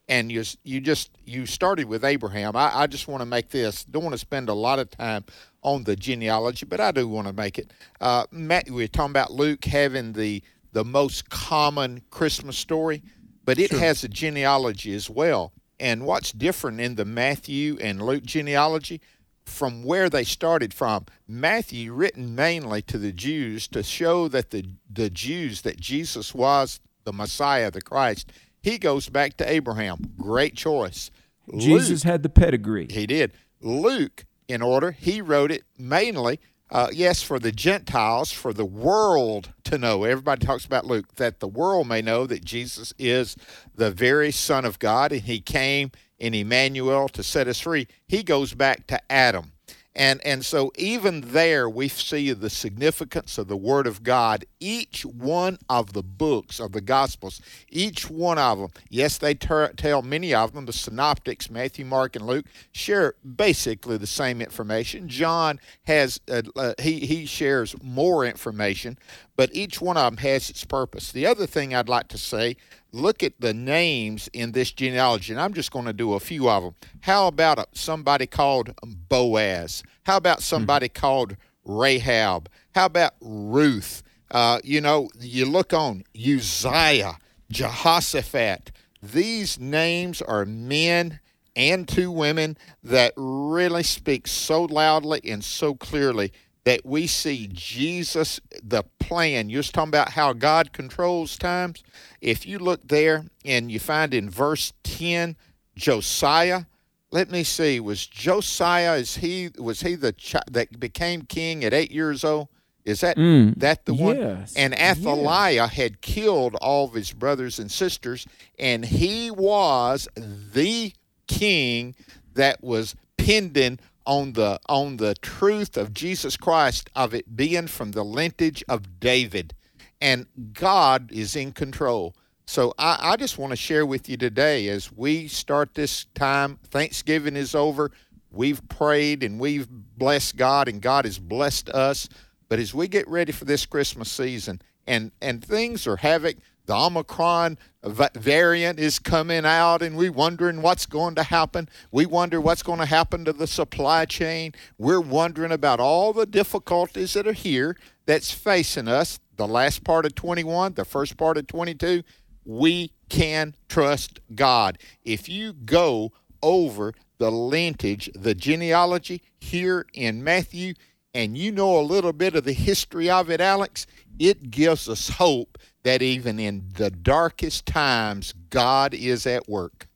And 0.07 0.31
you, 0.31 0.45
you 0.63 0.83
just 0.83 1.11
you 1.25 1.47
started 1.47 1.87
with 1.87 2.05
Abraham. 2.05 2.55
I, 2.57 2.71
I 2.81 2.87
just 2.87 3.09
want 3.09 3.23
to 3.23 3.27
make 3.27 3.49
this. 3.49 3.85
Don't 3.85 4.03
want 4.03 4.13
to 4.13 4.19
spend 4.19 4.51
a 4.51 4.55
lot 4.55 4.79
of 4.79 4.91
time 4.91 5.25
on 5.63 5.85
the 5.85 5.97
genealogy, 5.97 6.67
but 6.67 6.79
I 6.79 6.93
do 6.93 7.09
want 7.09 7.27
to 7.27 7.33
make 7.33 7.59
it. 7.59 7.73
Uh, 8.03 8.27
Matt, 8.31 8.71
we 8.71 8.85
are 8.85 8.89
talking 8.89 9.13
about 9.13 9.33
Luke 9.33 9.65
having 9.65 10.13
the 10.13 10.43
the 10.73 10.85
most 10.85 11.31
common 11.31 12.03
Christmas 12.11 12.59
story, 12.59 13.03
but 13.45 13.59
it 13.59 13.71
sure. 13.71 13.79
has 13.79 14.05
a 14.05 14.09
genealogy 14.09 14.95
as 14.95 15.09
well. 15.09 15.53
And 15.81 16.05
what's 16.05 16.33
different 16.33 16.81
in 16.81 16.97
the 16.97 17.05
Matthew 17.05 17.79
and 17.81 18.03
Luke 18.03 18.25
genealogy? 18.25 19.01
From 19.47 19.85
where 19.85 20.09
they 20.09 20.25
started 20.25 20.73
from. 20.73 21.07
Matthew, 21.29 21.93
written 21.93 22.35
mainly 22.35 22.83
to 22.83 22.99
the 22.99 23.13
Jews 23.13 23.69
to 23.69 23.83
show 23.83 24.29
that 24.29 24.51
the, 24.51 24.65
the 24.91 25.11
Jews, 25.11 25.63
that 25.63 25.81
Jesus 25.81 26.35
was 26.35 26.81
the 27.05 27.13
Messiah, 27.13 27.71
the 27.71 27.83
Christ, 27.83 28.33
he 28.63 28.79
goes 28.79 29.09
back 29.09 29.37
to 29.37 29.51
Abraham. 29.51 30.15
Great 30.17 30.57
choice. 30.57 31.11
Jesus 31.57 32.05
Luke, 32.05 32.13
had 32.13 32.23
the 32.23 32.31
pedigree. 32.31 32.89
He 32.91 33.07
did. 33.07 33.33
Luke, 33.61 34.25
in 34.49 34.63
order, 34.63 34.93
he 34.93 35.21
wrote 35.21 35.51
it 35.51 35.65
mainly, 35.79 36.41
uh, 36.71 36.89
yes, 36.93 37.23
for 37.23 37.39
the 37.39 37.53
Gentiles, 37.53 38.33
for 38.33 38.53
the 38.53 38.65
world 38.65 39.53
to 39.65 39.77
know. 39.77 40.05
Everybody 40.05 40.47
talks 40.47 40.65
about 40.65 40.87
Luke, 40.87 41.17
that 41.17 41.41
the 41.41 41.49
world 41.49 41.87
may 41.87 42.01
know 42.01 42.27
that 42.27 42.45
Jesus 42.45 42.95
is 42.99 43.37
the 43.75 43.91
very 43.91 44.31
Son 44.31 44.65
of 44.65 44.79
God 44.79 45.13
and 45.13 45.23
he 45.23 45.41
came 45.41 45.91
in 46.25 46.33
Emmanuel 46.33 47.07
to 47.11 47.23
set 47.23 47.49
us 47.49 47.61
free, 47.61 47.87
he 48.09 48.23
goes 48.23 48.55
back 48.55 48.87
to 48.87 49.13
Adam. 49.13 49.53
And, 49.95 50.25
and 50.25 50.43
so, 50.43 50.73
even 50.77 51.21
there, 51.21 51.69
we 51.69 51.87
see 51.89 52.33
the 52.33 52.49
significance 52.49 53.37
of 53.37 53.47
the 53.47 53.59
Word 53.59 53.87
of 53.87 54.03
God. 54.03 54.47
Each 54.67 55.05
one 55.05 55.59
of 55.69 55.93
the 55.93 56.03
books 56.03 56.59
of 56.59 56.73
the 56.73 56.81
Gospels, 56.81 57.43
each 57.69 58.09
one 58.09 58.39
of 58.39 58.59
them, 58.59 58.71
yes, 58.89 59.19
they 59.19 59.35
ter- 59.35 59.75
tell 59.75 60.01
many 60.01 60.33
of 60.33 60.55
them, 60.55 60.65
the 60.65 60.73
synoptics, 60.73 61.51
Matthew, 61.51 61.85
Mark, 61.85 62.17
and 62.17 62.27
Luke, 62.27 62.47
share 62.73 63.15
basically 63.37 63.99
the 63.99 64.07
same 64.07 64.41
information. 64.41 65.07
John 65.07 65.61
has, 65.83 66.19
uh, 66.31 66.43
uh, 66.57 66.73
he, 66.81 67.01
he 67.01 67.27
shares 67.27 67.77
more 67.83 68.25
information, 68.25 68.99
but 69.37 69.51
each 69.53 69.83
one 69.83 69.99
of 69.99 70.13
them 70.13 70.17
has 70.25 70.49
its 70.49 70.65
purpose. 70.65 71.13
The 71.13 71.27
other 71.27 71.47
thing 71.47 71.75
I'd 71.75 71.91
like 71.91 72.09
to 72.09 72.19
say 72.19 72.57
look 72.91 73.23
at 73.23 73.39
the 73.41 73.53
names 73.53 74.31
in 74.33 74.53
this 74.53 74.71
genealogy, 74.71 75.33
and 75.33 75.43
I'm 75.43 75.53
just 75.53 75.73
going 75.73 75.85
to 75.85 75.93
do 75.93 76.15
a 76.15 76.21
few 76.21 76.49
of 76.49 76.63
them. 76.63 76.75
How 77.01 77.27
about 77.27 77.77
somebody 77.77 78.27
called 78.27 78.73
Boaz? 78.83 79.83
How 80.05 80.17
about 80.17 80.39
hmm. 80.39 80.43
somebody 80.43 80.89
mm-hmm. 80.89 81.01
called 81.01 81.37
Rahab? 81.67 82.49
How 82.75 82.87
about 82.87 83.13
Ruth? 83.21 84.03
Uh, 84.35 84.61
you 84.63 84.83
know, 84.83 85.09
you 85.19 85.47
look 85.47 85.73
on 85.73 86.05
Uzziah. 86.15 87.17
Jehoshaphat. 87.51 88.73
These 89.03 89.61
names 89.61 90.21
are 90.21 90.45
men 90.45 91.21
and 91.55 91.87
two 91.87 92.11
women 92.11 92.57
that 92.83 93.13
really 93.17 93.83
speak 93.85 94.27
so 94.27 94.65
loudly 94.65 95.21
and 95.25 95.45
so 95.45 95.75
clearly 95.75 96.33
that 96.65 96.85
we 96.85 97.07
see 97.07 97.49
Jesus, 97.53 98.41
the 98.63 98.83
plan. 98.99 99.51
You're 99.51 99.63
talking 99.63 99.91
about 99.91 100.11
how 100.11 100.33
God 100.33 100.73
controls 100.73 101.37
times. 101.37 101.85
If 102.21 102.47
you 102.47 102.59
look 102.59 102.89
there 102.89 103.27
and 103.45 103.71
you 103.71 103.79
find 103.79 104.15
in 104.15 104.31
verse 104.31 104.73
10, 104.83 105.37
Josiah, 105.77 106.63
let 107.11 107.31
me 107.31 107.45
see, 107.45 107.79
was 107.79 108.07
Josiah, 108.07 108.95
is 108.95 109.19
he, 109.19 109.51
was 109.59 109.83
he 109.83 109.95
the 109.95 110.13
child 110.13 110.45
that 110.51 110.81
became 110.81 111.23
king 111.23 111.63
at 111.65 111.75
eight 111.75 111.93
years 111.93 112.25
old? 112.25 112.49
Is 112.85 113.01
that 113.01 113.17
Mm, 113.17 113.55
that 113.59 113.87
the 113.87 113.95
one? 113.95 114.17
yes, 114.19 114.55
And 114.57 114.75
Athaliah 114.75 115.67
had 115.69 116.01
killed 116.03 116.55
all 116.57 116.85
of 116.87 116.95
his 116.95 117.13
brothers 117.13 117.59
and 117.59 117.71
sisters, 117.71 118.27
and 118.59 118.85
he 118.85 119.31
was 119.31 120.07
the 120.17 120.93
king 121.27 121.95
that 122.35 122.63
was 122.63 122.95
pending 123.17 123.79
on 124.07 124.35
the 124.35 124.61
on 124.69 124.99
the 124.99 125.15
truth 125.15 125.79
of 125.79 125.95
Jesus 125.95 126.37
Christ 126.37 126.91
of 126.95 127.15
it 127.15 127.35
being 127.37 127.67
from 127.69 127.93
the 127.93 128.05
lineage 128.05 128.63
of 128.69 129.01
David. 129.01 129.55
And 130.01 130.27
God 130.53 131.11
is 131.11 131.35
in 131.35 131.53
control. 131.53 132.15
So 132.47 132.75
I, 132.79 132.99
I 133.13 133.17
just 133.17 133.39
want 133.39 133.53
to 133.53 133.57
share 133.57 133.87
with 133.87 134.07
you 134.11 134.19
today 134.19 134.69
as 134.69 134.93
we 134.93 135.29
start 135.29 135.73
this 135.73 136.05
time, 136.15 136.59
Thanksgiving 136.69 137.37
is 137.37 137.55
over. 137.55 137.91
We've 138.31 138.61
prayed 138.69 139.23
and 139.23 139.41
we've 139.41 139.69
blessed 139.71 140.37
God, 140.37 140.69
and 140.69 140.83
God 140.83 141.07
has 141.07 141.19
blessed 141.19 141.71
us. 141.71 142.07
But 142.49 142.59
as 142.59 142.75
we 142.75 142.89
get 142.89 143.09
ready 143.09 143.33
for 143.33 143.45
this 143.45 143.67
Christmas 143.67 144.11
season, 144.11 144.61
and 144.87 145.13
and 145.21 145.45
things 145.45 145.87
are 145.87 145.97
havoc, 145.97 146.37
the 146.67 146.75
Omicron 146.75 147.59
variant 147.83 148.79
is 148.79 148.99
coming 148.99 149.45
out, 149.45 149.83
and 149.83 149.97
we're 149.97 150.13
wondering 150.13 150.63
what's 150.63 150.87
going 150.87 151.15
to 151.17 151.23
happen. 151.23 151.69
We 151.91 152.07
wonder 152.07 152.41
what's 152.41 152.63
going 152.63 152.79
to 152.79 152.87
happen 152.87 153.25
to 153.27 153.33
the 153.33 153.47
supply 153.47 154.07
chain. 154.07 154.53
We're 154.79 155.01
wondering 155.01 155.53
about 155.53 155.81
all 155.81 156.13
the 156.13 156.27
difficulties 156.27 157.13
that 157.15 157.27
are 157.27 157.33
here 157.33 157.77
that's 158.07 158.31
facing 158.31 158.89
us. 158.89 159.21
The 159.37 159.49
last 159.49 159.85
part 159.85 160.07
of 160.07 160.15
21, 160.15 160.75
the 160.75 160.85
first 160.85 161.17
part 161.17 161.37
of 161.37 161.47
22, 161.47 162.03
we 162.45 162.93
can 163.09 163.55
trust 163.69 164.21
God. 164.35 164.79
If 165.05 165.29
you 165.29 165.53
go 165.53 166.13
over 166.43 166.95
the 167.19 167.31
lineage, 167.31 168.11
the 168.15 168.35
genealogy 168.35 169.23
here 169.39 169.87
in 169.93 170.25
Matthew, 170.25 170.75
and 171.15 171.39
you 171.39 171.53
know 171.53 171.79
a 171.79 171.83
little 171.83 172.13
bit 172.13 172.35
of 172.35 172.45
the 172.45 172.53
history 172.53 173.09
of 173.09 173.31
it, 173.31 173.41
Alex, 173.41 173.87
it 174.19 174.51
gives 174.51 174.89
us 174.89 175.11
hope 175.11 175.59
that 175.85 176.03
even 176.03 176.39
in 176.39 176.71
the 176.75 176.91
darkest 176.91 177.67
times, 177.67 178.35
God 178.51 178.95
is 178.95 179.27
at 179.27 179.49
work. 179.49 179.87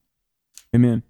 Amen. 0.75 1.03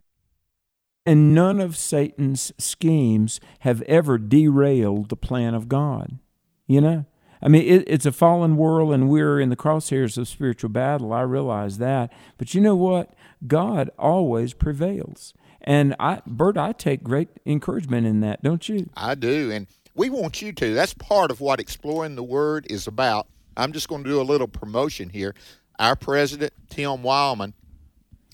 And 1.04 1.34
none 1.34 1.60
of 1.60 1.76
Satan's 1.76 2.52
schemes 2.58 3.40
have 3.60 3.82
ever 3.82 4.18
derailed 4.18 5.08
the 5.08 5.16
plan 5.16 5.54
of 5.54 5.68
God. 5.68 6.18
You 6.66 6.80
know? 6.80 7.06
I 7.40 7.48
mean, 7.48 7.62
it, 7.62 7.84
it's 7.86 8.06
a 8.06 8.12
fallen 8.12 8.56
world 8.56 8.92
and 8.92 9.08
we're 9.08 9.40
in 9.40 9.48
the 9.48 9.56
crosshairs 9.56 10.18
of 10.18 10.28
spiritual 10.28 10.70
battle. 10.70 11.12
I 11.12 11.22
realize 11.22 11.78
that. 11.78 12.12
But 12.36 12.54
you 12.54 12.60
know 12.60 12.76
what? 12.76 13.14
God 13.46 13.90
always 13.98 14.54
prevails. 14.54 15.34
And 15.60 15.94
I, 15.98 16.22
Bert, 16.26 16.56
I 16.56 16.72
take 16.72 17.02
great 17.02 17.28
encouragement 17.44 18.06
in 18.06 18.20
that, 18.20 18.42
don't 18.42 18.68
you? 18.68 18.88
I 18.96 19.14
do. 19.14 19.50
And 19.50 19.66
we 19.98 20.08
want 20.08 20.40
you 20.40 20.52
to. 20.52 20.74
That's 20.74 20.94
part 20.94 21.32
of 21.32 21.40
what 21.40 21.58
Exploring 21.58 22.14
the 22.14 22.22
Word 22.22 22.66
is 22.70 22.86
about. 22.86 23.26
I'm 23.56 23.72
just 23.72 23.88
going 23.88 24.04
to 24.04 24.08
do 24.08 24.20
a 24.20 24.22
little 24.22 24.46
promotion 24.46 25.08
here. 25.08 25.34
Our 25.80 25.96
president, 25.96 26.52
Tim 26.70 27.02
Wildman, 27.02 27.52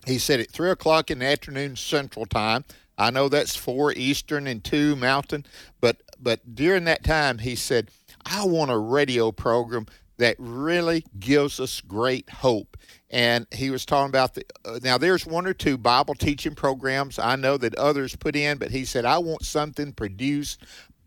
he 0.06 0.18
said 0.18 0.40
at 0.40 0.50
3 0.50 0.70
o'clock 0.70 1.10
in 1.10 1.20
the 1.20 1.26
afternoon 1.26 1.76
Central 1.76 2.26
Time. 2.26 2.66
I 2.98 3.10
know 3.10 3.30
that's 3.30 3.56
4 3.56 3.94
Eastern 3.94 4.46
and 4.46 4.62
2 4.62 4.94
Mountain, 4.94 5.46
but, 5.80 6.02
but 6.20 6.54
during 6.54 6.84
that 6.84 7.02
time, 7.02 7.38
he 7.38 7.56
said, 7.56 7.90
I 8.26 8.44
want 8.44 8.70
a 8.70 8.78
radio 8.78 9.32
program 9.32 9.86
that 10.18 10.36
really 10.38 11.04
gives 11.18 11.58
us 11.58 11.80
great 11.80 12.28
hope. 12.28 12.76
And 13.10 13.46
he 13.52 13.70
was 13.70 13.86
talking 13.86 14.10
about 14.10 14.34
the 14.34 14.44
uh, 14.64 14.78
now 14.82 14.98
there's 14.98 15.26
one 15.26 15.46
or 15.46 15.54
two 15.54 15.76
Bible 15.76 16.14
teaching 16.14 16.54
programs 16.54 17.18
I 17.18 17.36
know 17.36 17.56
that 17.56 17.74
others 17.76 18.16
put 18.16 18.36
in, 18.36 18.58
but 18.58 18.70
he 18.70 18.84
said 18.84 19.04
I 19.04 19.18
want 19.18 19.44
something 19.44 19.92
produced 19.92 20.64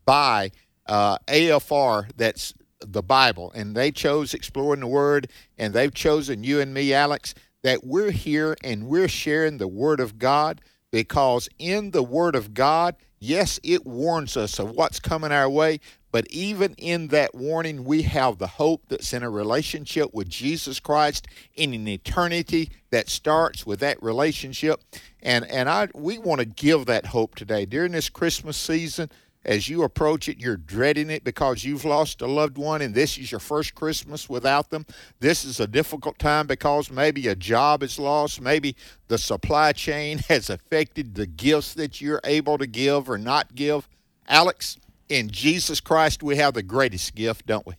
by 0.07 0.51
uh, 0.87 1.19
AFR 1.27 2.09
that's 2.17 2.55
the 2.79 3.03
Bible, 3.03 3.51
and 3.53 3.75
they 3.75 3.91
chose 3.91 4.33
exploring 4.33 4.79
the 4.79 4.87
Word, 4.87 5.29
and 5.57 5.73
they've 5.73 5.93
chosen 5.93 6.43
you 6.43 6.59
and 6.59 6.73
me, 6.73 6.93
Alex, 6.93 7.35
that 7.63 7.83
we're 7.83 8.11
here 8.11 8.55
and 8.63 8.87
we're 8.87 9.07
sharing 9.07 9.57
the 9.57 9.67
Word 9.67 9.99
of 9.99 10.17
God 10.17 10.61
because 10.91 11.49
in 11.59 11.91
the 11.91 12.03
Word 12.03 12.35
of 12.35 12.53
God, 12.53 12.95
yes, 13.19 13.59
it 13.63 13.85
warns 13.85 14.37
us 14.37 14.59
of 14.59 14.71
what's 14.71 14.99
coming 14.99 15.31
our 15.31 15.49
way, 15.49 15.79
but 16.11 16.25
even 16.29 16.73
in 16.77 17.09
that 17.09 17.35
warning, 17.35 17.83
we 17.83 18.03
have 18.03 18.37
the 18.37 18.47
hope 18.47 18.83
that's 18.87 19.13
in 19.13 19.23
a 19.23 19.29
relationship 19.29 20.13
with 20.13 20.29
Jesus 20.29 20.79
Christ 20.79 21.27
in 21.55 21.73
an 21.73 21.87
eternity 21.87 22.71
that 22.91 23.09
starts 23.09 23.65
with 23.65 23.81
that 23.81 24.01
relationship. 24.01 24.81
And 25.21 25.45
and 25.45 25.69
I 25.69 25.89
we 25.93 26.17
want 26.17 26.39
to 26.39 26.45
give 26.45 26.85
that 26.85 27.07
hope 27.07 27.35
today 27.35 27.65
during 27.65 27.91
this 27.91 28.09
Christmas 28.09 28.55
season. 28.55 29.11
As 29.47 29.69
you 29.69 29.83
approach 29.83 30.27
it, 30.27 30.39
you're 30.39 30.57
dreading 30.57 31.09
it 31.09 31.23
because 31.23 31.63
you've 31.63 31.85
lost 31.85 32.21
a 32.21 32.27
loved 32.27 32.57
one, 32.57 32.81
and 32.81 32.93
this 32.93 33.17
is 33.17 33.31
your 33.31 33.39
first 33.39 33.73
Christmas 33.75 34.29
without 34.29 34.69
them. 34.71 34.85
This 35.21 35.45
is 35.45 35.61
a 35.61 35.67
difficult 35.67 36.19
time 36.19 36.47
because 36.47 36.91
maybe 36.91 37.29
a 37.29 37.35
job 37.35 37.81
is 37.81 37.97
lost, 37.97 38.41
maybe 38.41 38.75
the 39.07 39.17
supply 39.17 39.71
chain 39.71 40.17
has 40.27 40.49
affected 40.49 41.15
the 41.15 41.25
gifts 41.25 41.73
that 41.75 42.01
you're 42.01 42.19
able 42.25 42.57
to 42.57 42.67
give 42.67 43.09
or 43.09 43.17
not 43.17 43.55
give. 43.55 43.87
Alex, 44.27 44.77
in 45.07 45.29
Jesus 45.29 45.79
Christ, 45.79 46.21
we 46.21 46.35
have 46.35 46.53
the 46.53 46.63
greatest 46.63 47.15
gift, 47.15 47.45
don't 47.45 47.65
we? 47.65 47.75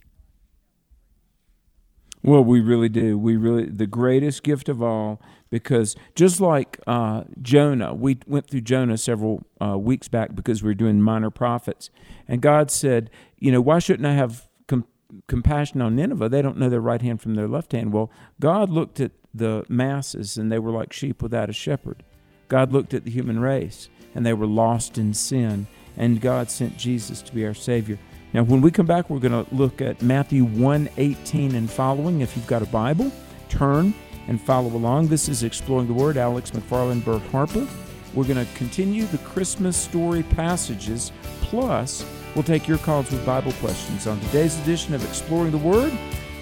Well, 2.22 2.42
we 2.42 2.60
really 2.60 2.88
do. 2.88 3.18
We 3.18 3.36
really 3.36 3.66
the 3.66 3.86
greatest 3.86 4.42
gift 4.42 4.70
of 4.70 4.82
all, 4.82 5.20
because 5.50 5.96
just 6.14 6.40
like 6.40 6.78
uh, 6.86 7.24
Jonah, 7.40 7.94
we 7.94 8.18
went 8.26 8.48
through 8.48 8.62
Jonah 8.62 8.98
several 8.98 9.46
uh, 9.62 9.78
weeks 9.78 10.08
back 10.08 10.34
because 10.34 10.62
we 10.62 10.68
were 10.68 10.74
doing 10.74 11.00
minor 11.00 11.30
prophets, 11.30 11.90
and 12.26 12.40
God 12.40 12.70
said, 12.70 13.10
you 13.38 13.52
know, 13.52 13.60
why 13.60 13.78
shouldn't 13.78 14.06
I 14.06 14.14
have 14.14 14.48
com- 14.66 14.86
compassion 15.26 15.80
on 15.80 15.96
Nineveh? 15.96 16.28
They 16.28 16.42
don't 16.42 16.58
know 16.58 16.68
their 16.68 16.80
right 16.80 17.02
hand 17.02 17.20
from 17.20 17.34
their 17.34 17.48
left 17.48 17.72
hand. 17.72 17.92
Well, 17.92 18.10
God 18.40 18.70
looked 18.70 19.00
at 19.00 19.12
the 19.34 19.64
masses, 19.68 20.36
and 20.36 20.50
they 20.50 20.58
were 20.58 20.70
like 20.70 20.92
sheep 20.92 21.22
without 21.22 21.50
a 21.50 21.54
shepherd. 21.54 22.02
God 22.48 22.72
looked 22.72 22.94
at 22.94 23.04
the 23.04 23.10
human 23.10 23.40
race, 23.40 23.88
and 24.14 24.24
they 24.24 24.32
were 24.32 24.46
lost 24.46 24.98
in 24.98 25.14
sin, 25.14 25.66
and 25.96 26.20
God 26.20 26.50
sent 26.50 26.76
Jesus 26.76 27.22
to 27.22 27.34
be 27.34 27.46
our 27.46 27.54
Savior. 27.54 27.98
Now, 28.32 28.42
when 28.42 28.60
we 28.60 28.70
come 28.70 28.86
back, 28.86 29.08
we're 29.08 29.20
going 29.20 29.44
to 29.44 29.54
look 29.54 29.80
at 29.80 30.02
Matthew 30.02 30.44
1 30.44 30.90
18 30.96 31.54
and 31.54 31.70
following. 31.70 32.20
If 32.20 32.36
you've 32.36 32.46
got 32.46 32.62
a 32.62 32.66
Bible, 32.66 33.10
turn 33.48 33.94
and 34.28 34.40
follow 34.40 34.68
along. 34.68 35.08
This 35.08 35.28
is 35.28 35.42
Exploring 35.42 35.88
the 35.88 35.94
Word. 35.94 36.16
Alex 36.16 36.52
McFarland, 36.52 37.04
Bert 37.04 37.22
Harper. 37.32 37.66
We're 38.14 38.24
going 38.24 38.44
to 38.44 38.52
continue 38.54 39.04
the 39.06 39.18
Christmas 39.18 39.76
story 39.76 40.22
passages, 40.22 41.12
plus, 41.42 42.04
we'll 42.34 42.44
take 42.44 42.66
your 42.66 42.78
calls 42.78 43.10
with 43.10 43.24
Bible 43.26 43.52
questions 43.52 44.06
on 44.06 44.18
today's 44.20 44.58
edition 44.60 44.94
of 44.94 45.04
Exploring 45.04 45.50
the 45.50 45.58
Word. 45.58 45.92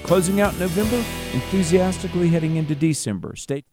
Closing 0.02 0.40
out 0.40 0.57
November, 0.59 1.05
enthusiastically 1.33 2.28
heading 2.28 2.57
into 2.57 2.76
December. 2.76 3.35
Stay 3.35 3.64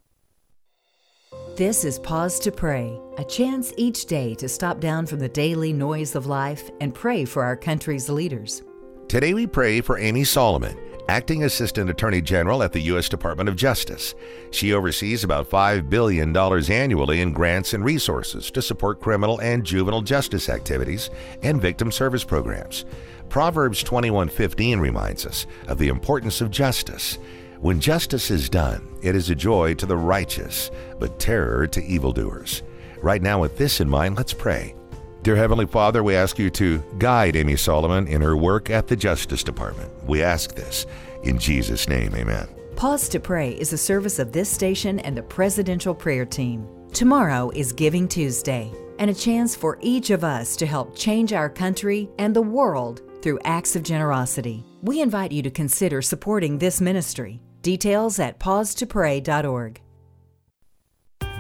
This 1.56 1.86
is 1.86 2.00
Pause 2.00 2.40
to 2.40 2.52
Pray, 2.52 3.00
a 3.20 3.24
chance 3.24 3.72
each 3.78 4.08
day 4.08 4.34
to 4.36 4.50
stop 4.50 4.80
down 4.80 5.06
from 5.06 5.20
the 5.20 5.30
daily 5.30 5.72
noise 5.72 6.16
of 6.16 6.26
life 6.26 6.72
and 6.82 6.96
pray 6.96 7.26
for 7.26 7.44
our 7.44 7.56
country's 7.56 8.10
leaders. 8.10 8.64
Today 9.08 9.36
we 9.36 9.46
pray 9.46 9.80
for 9.80 10.00
Amy 10.00 10.24
Solomon, 10.24 10.76
Acting 11.10 11.44
Assistant 11.44 11.90
Attorney 11.90 12.22
General 12.22 12.64
at 12.64 12.72
the 12.72 12.80
U.S. 12.82 13.10
Department 13.10 13.50
of 13.50 13.58
Justice. 13.58 14.16
She 14.52 14.74
oversees 14.74 15.24
about 15.24 15.50
$5 15.50 15.90
billion 15.90 16.36
annually 16.36 17.20
in 17.20 17.34
grants 17.34 17.74
and 17.74 17.84
resources 17.84 18.50
to 18.52 18.62
support 18.62 19.02
criminal 19.02 19.40
and 19.42 19.66
juvenile 19.66 20.02
justice 20.02 20.48
activities 20.48 21.10
and 21.42 21.62
victim 21.62 21.92
service 21.92 22.24
programs. 22.24 22.86
Proverbs 23.28 23.84
21:15 23.84 24.80
reminds 24.80 25.26
us 25.26 25.46
of 25.68 25.78
the 25.78 25.90
importance 25.90 26.40
of 26.40 26.52
justice. 26.52 27.18
When 27.60 27.82
justice 27.82 28.32
is 28.32 28.50
done, 28.50 28.88
it 29.02 29.16
is 29.16 29.30
a 29.30 29.36
joy 29.36 29.74
to 29.76 29.86
the 29.86 29.98
righteous, 29.98 30.72
but 31.00 31.20
terror 31.20 31.68
to 31.68 31.84
evildoers. 31.84 32.64
Right 33.02 33.22
now, 33.22 33.42
with 33.42 33.58
this 33.58 33.82
in 33.82 33.90
mind, 33.90 34.16
let's 34.16 34.34
pray. 34.34 34.76
Dear 35.24 35.38
Heavenly 35.38 35.68
Father, 35.68 36.04
we 36.04 36.16
ask 36.16 36.38
you 36.38 36.50
to 36.50 36.84
guide 37.00 37.38
Amy 37.38 37.56
Solomon 37.56 38.10
in 38.10 38.20
her 38.20 38.36
work 38.36 38.70
at 38.70 38.88
the 38.88 38.96
Justice 38.98 39.42
Department. 39.42 39.90
We 40.06 40.22
ask 40.22 40.54
this 40.54 40.86
in 41.24 41.40
Jesus' 41.40 41.88
name, 41.88 42.14
amen. 42.14 42.50
Pause 42.76 43.08
to 43.08 43.22
Pray 43.22 43.52
is 43.52 43.72
a 43.72 43.78
service 43.78 44.20
of 44.20 44.34
this 44.34 44.50
station 44.50 45.00
and 45.00 45.16
the 45.16 45.24
Presidential 45.24 45.96
Prayer 45.96 46.26
Team. 46.26 46.68
Tomorrow 46.92 47.52
is 47.56 47.72
Giving 47.72 48.06
Tuesday, 48.06 48.70
and 49.00 49.10
a 49.10 49.14
chance 49.14 49.56
for 49.56 49.78
each 49.80 50.10
of 50.10 50.26
us 50.26 50.58
to 50.58 50.66
help 50.66 50.94
change 50.94 51.32
our 51.32 51.50
country 51.50 52.10
and 52.20 52.36
the 52.36 52.42
world 52.42 53.02
through 53.22 53.40
acts 53.46 53.78
of 53.78 53.84
generosity. 53.84 54.66
We 54.82 55.00
invite 55.00 55.32
you 55.32 55.42
to 55.44 55.50
consider 55.50 56.02
supporting 56.02 56.58
this 56.58 56.82
ministry. 56.82 57.40
Details 57.62 58.20
at 58.20 58.42
pausetopray.org. 58.42 59.80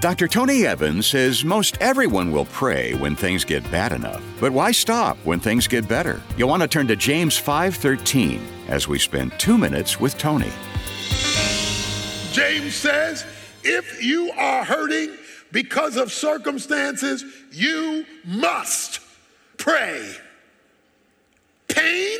Dr. 0.03 0.27
Tony 0.27 0.65
Evans 0.65 1.07
says 1.07 1.45
most 1.45 1.77
everyone 1.79 2.33
will 2.33 2.43
pray 2.43 2.93
when 2.95 3.15
things 3.15 3.45
get 3.45 3.63
bad 3.71 3.93
enough. 3.93 4.21
But 4.37 4.51
why 4.51 4.73
stop 4.73 5.15
when 5.23 5.39
things 5.39 5.65
get 5.65 5.87
better? 5.87 6.21
You'll 6.35 6.49
want 6.49 6.61
to 6.61 6.67
turn 6.67 6.87
to 6.87 6.97
James 6.97 7.39
5:13 7.39 8.41
as 8.67 8.85
we 8.85 8.99
spend 8.99 9.31
2 9.39 9.57
minutes 9.57 10.01
with 10.01 10.17
Tony. 10.17 10.51
James 12.33 12.75
says, 12.75 13.25
if 13.63 14.03
you 14.03 14.29
are 14.31 14.65
hurting 14.65 15.15
because 15.53 15.95
of 15.95 16.11
circumstances, 16.11 17.23
you 17.53 18.05
must 18.25 18.99
pray. 19.55 20.05
Pain, 21.69 22.19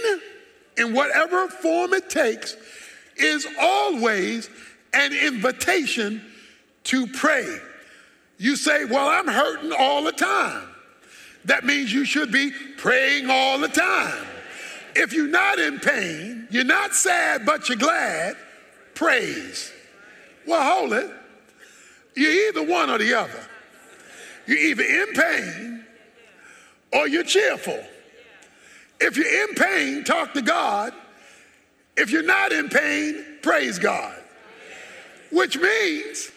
in 0.77 0.93
whatever 0.93 1.49
form 1.49 1.93
it 1.93 2.09
takes, 2.09 2.55
is 3.17 3.45
always 3.59 4.49
an 4.93 5.11
invitation 5.11 6.21
to 6.85 7.07
pray. 7.07 7.59
You 8.43 8.57
say, 8.57 8.83
Well, 8.83 9.07
I'm 9.07 9.29
hurting 9.29 9.71
all 9.71 10.03
the 10.03 10.11
time. 10.11 10.67
That 11.45 11.63
means 11.63 11.93
you 11.93 12.03
should 12.03 12.29
be 12.29 12.51
praying 12.75 13.29
all 13.29 13.57
the 13.57 13.69
time. 13.69 14.27
If 14.97 15.13
you're 15.13 15.29
not 15.29 15.59
in 15.59 15.79
pain, 15.79 16.49
you're 16.51 16.65
not 16.65 16.93
sad, 16.93 17.45
but 17.45 17.69
you're 17.69 17.77
glad, 17.77 18.35
praise. 18.95 19.71
Well, 20.45 20.61
hold 20.61 20.91
it. 20.91 21.09
You're 22.17 22.49
either 22.49 22.63
one 22.63 22.89
or 22.89 22.97
the 22.97 23.13
other. 23.13 23.47
You're 24.45 24.57
either 24.57 24.83
in 24.83 25.13
pain 25.13 25.85
or 26.91 27.07
you're 27.07 27.23
cheerful. 27.23 27.81
If 28.99 29.15
you're 29.15 29.47
in 29.47 29.55
pain, 29.55 30.03
talk 30.03 30.33
to 30.33 30.41
God. 30.41 30.91
If 31.95 32.11
you're 32.11 32.23
not 32.23 32.51
in 32.51 32.67
pain, 32.67 33.23
praise 33.41 33.79
God. 33.79 34.21
Which 35.31 35.57
means 35.57 36.29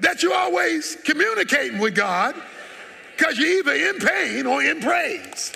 that 0.00 0.22
you're 0.22 0.34
always 0.34 0.96
communicating 1.04 1.78
with 1.78 1.94
God 1.94 2.34
because 3.16 3.38
you're 3.38 3.58
either 3.58 3.72
in 3.72 3.98
pain 3.98 4.46
or 4.46 4.62
in 4.62 4.80
praise. 4.80 5.52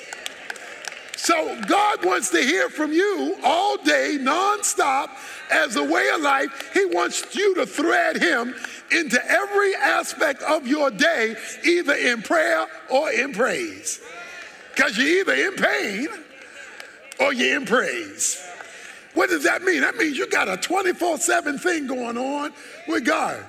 So 1.16 1.60
God 1.66 2.04
wants 2.04 2.30
to 2.30 2.38
hear 2.38 2.70
from 2.70 2.92
you 2.92 3.36
all 3.44 3.76
day, 3.78 4.16
nonstop, 4.20 5.10
as 5.50 5.76
a 5.76 5.82
way 5.82 6.08
of 6.14 6.20
life. 6.20 6.70
He 6.72 6.86
wants 6.86 7.34
you 7.34 7.54
to 7.56 7.66
thread 7.66 8.16
Him 8.16 8.54
into 8.90 9.22
every 9.30 9.74
aspect 9.74 10.42
of 10.42 10.66
your 10.66 10.90
day, 10.90 11.36
either 11.64 11.94
in 11.94 12.22
prayer 12.22 12.66
or 12.88 13.10
in 13.10 13.32
praise. 13.32 14.00
Because 14.74 14.96
you're 14.96 15.20
either 15.20 15.34
in 15.34 15.56
pain 15.56 16.08
or 17.20 17.32
you're 17.32 17.56
in 17.56 17.66
praise. 17.66 18.40
What 19.14 19.28
does 19.28 19.42
that 19.42 19.62
mean? 19.62 19.80
That 19.80 19.96
means 19.96 20.16
you 20.16 20.28
got 20.30 20.48
a 20.48 20.56
24 20.56 21.18
7 21.18 21.58
thing 21.58 21.88
going 21.88 22.16
on 22.16 22.52
with 22.86 23.04
God. 23.04 23.44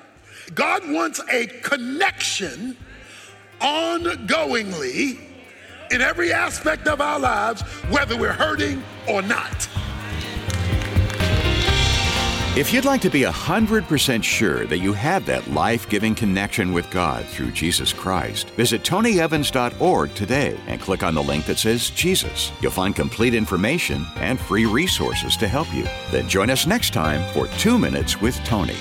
God 0.55 0.89
wants 0.89 1.21
a 1.31 1.47
connection 1.47 2.75
ongoingly 3.59 5.19
in 5.91 6.01
every 6.01 6.31
aspect 6.31 6.87
of 6.87 7.01
our 7.01 7.19
lives, 7.19 7.61
whether 7.89 8.17
we're 8.17 8.31
hurting 8.31 8.83
or 9.07 9.21
not. 9.21 9.67
If 12.57 12.73
you'd 12.73 12.83
like 12.83 13.01
to 13.01 13.09
be 13.09 13.21
100% 13.21 14.23
sure 14.23 14.65
that 14.65 14.79
you 14.79 14.91
have 14.91 15.25
that 15.27 15.49
life 15.51 15.87
giving 15.87 16.13
connection 16.13 16.73
with 16.73 16.89
God 16.89 17.23
through 17.25 17.51
Jesus 17.51 17.93
Christ, 17.93 18.49
visit 18.49 18.83
tonyevans.org 18.83 20.13
today 20.15 20.59
and 20.67 20.81
click 20.81 21.03
on 21.03 21.13
the 21.13 21.23
link 21.23 21.45
that 21.45 21.59
says 21.59 21.91
Jesus. 21.91 22.51
You'll 22.59 22.71
find 22.71 22.95
complete 22.95 23.33
information 23.33 24.05
and 24.15 24.39
free 24.39 24.65
resources 24.65 25.37
to 25.37 25.47
help 25.47 25.73
you. 25.73 25.85
Then 26.11 26.27
join 26.27 26.49
us 26.49 26.65
next 26.65 26.91
time 26.91 27.21
for 27.33 27.47
Two 27.59 27.77
Minutes 27.79 28.19
with 28.19 28.35
Tony. 28.43 28.75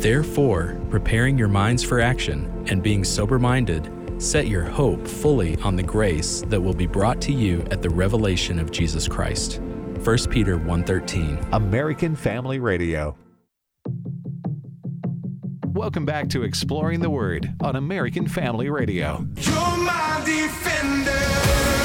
Therefore, 0.00 0.80
preparing 0.88 1.36
your 1.36 1.48
minds 1.48 1.82
for 1.84 2.00
action 2.00 2.64
and 2.70 2.82
being 2.82 3.04
sober 3.04 3.38
minded, 3.38 3.92
set 4.16 4.48
your 4.48 4.64
hope 4.64 5.06
fully 5.06 5.58
on 5.58 5.76
the 5.76 5.82
grace 5.82 6.42
that 6.46 6.58
will 6.58 6.72
be 6.72 6.86
brought 6.86 7.20
to 7.20 7.32
you 7.32 7.62
at 7.70 7.82
the 7.82 7.90
revelation 7.90 8.58
of 8.58 8.70
Jesus 8.70 9.06
Christ. 9.06 9.60
1 10.02 10.30
Peter 10.30 10.56
1:13. 10.56 11.38
American 11.52 12.16
Family 12.16 12.58
Radio. 12.58 13.14
Welcome 15.66 16.06
back 16.06 16.30
to 16.30 16.44
Exploring 16.44 17.00
the 17.00 17.10
Word 17.10 17.52
on 17.60 17.76
American 17.76 18.26
Family 18.26 18.70
Radio. 18.70 19.26
You're 19.36 19.76
my 19.84 20.22
defender. 20.24 21.79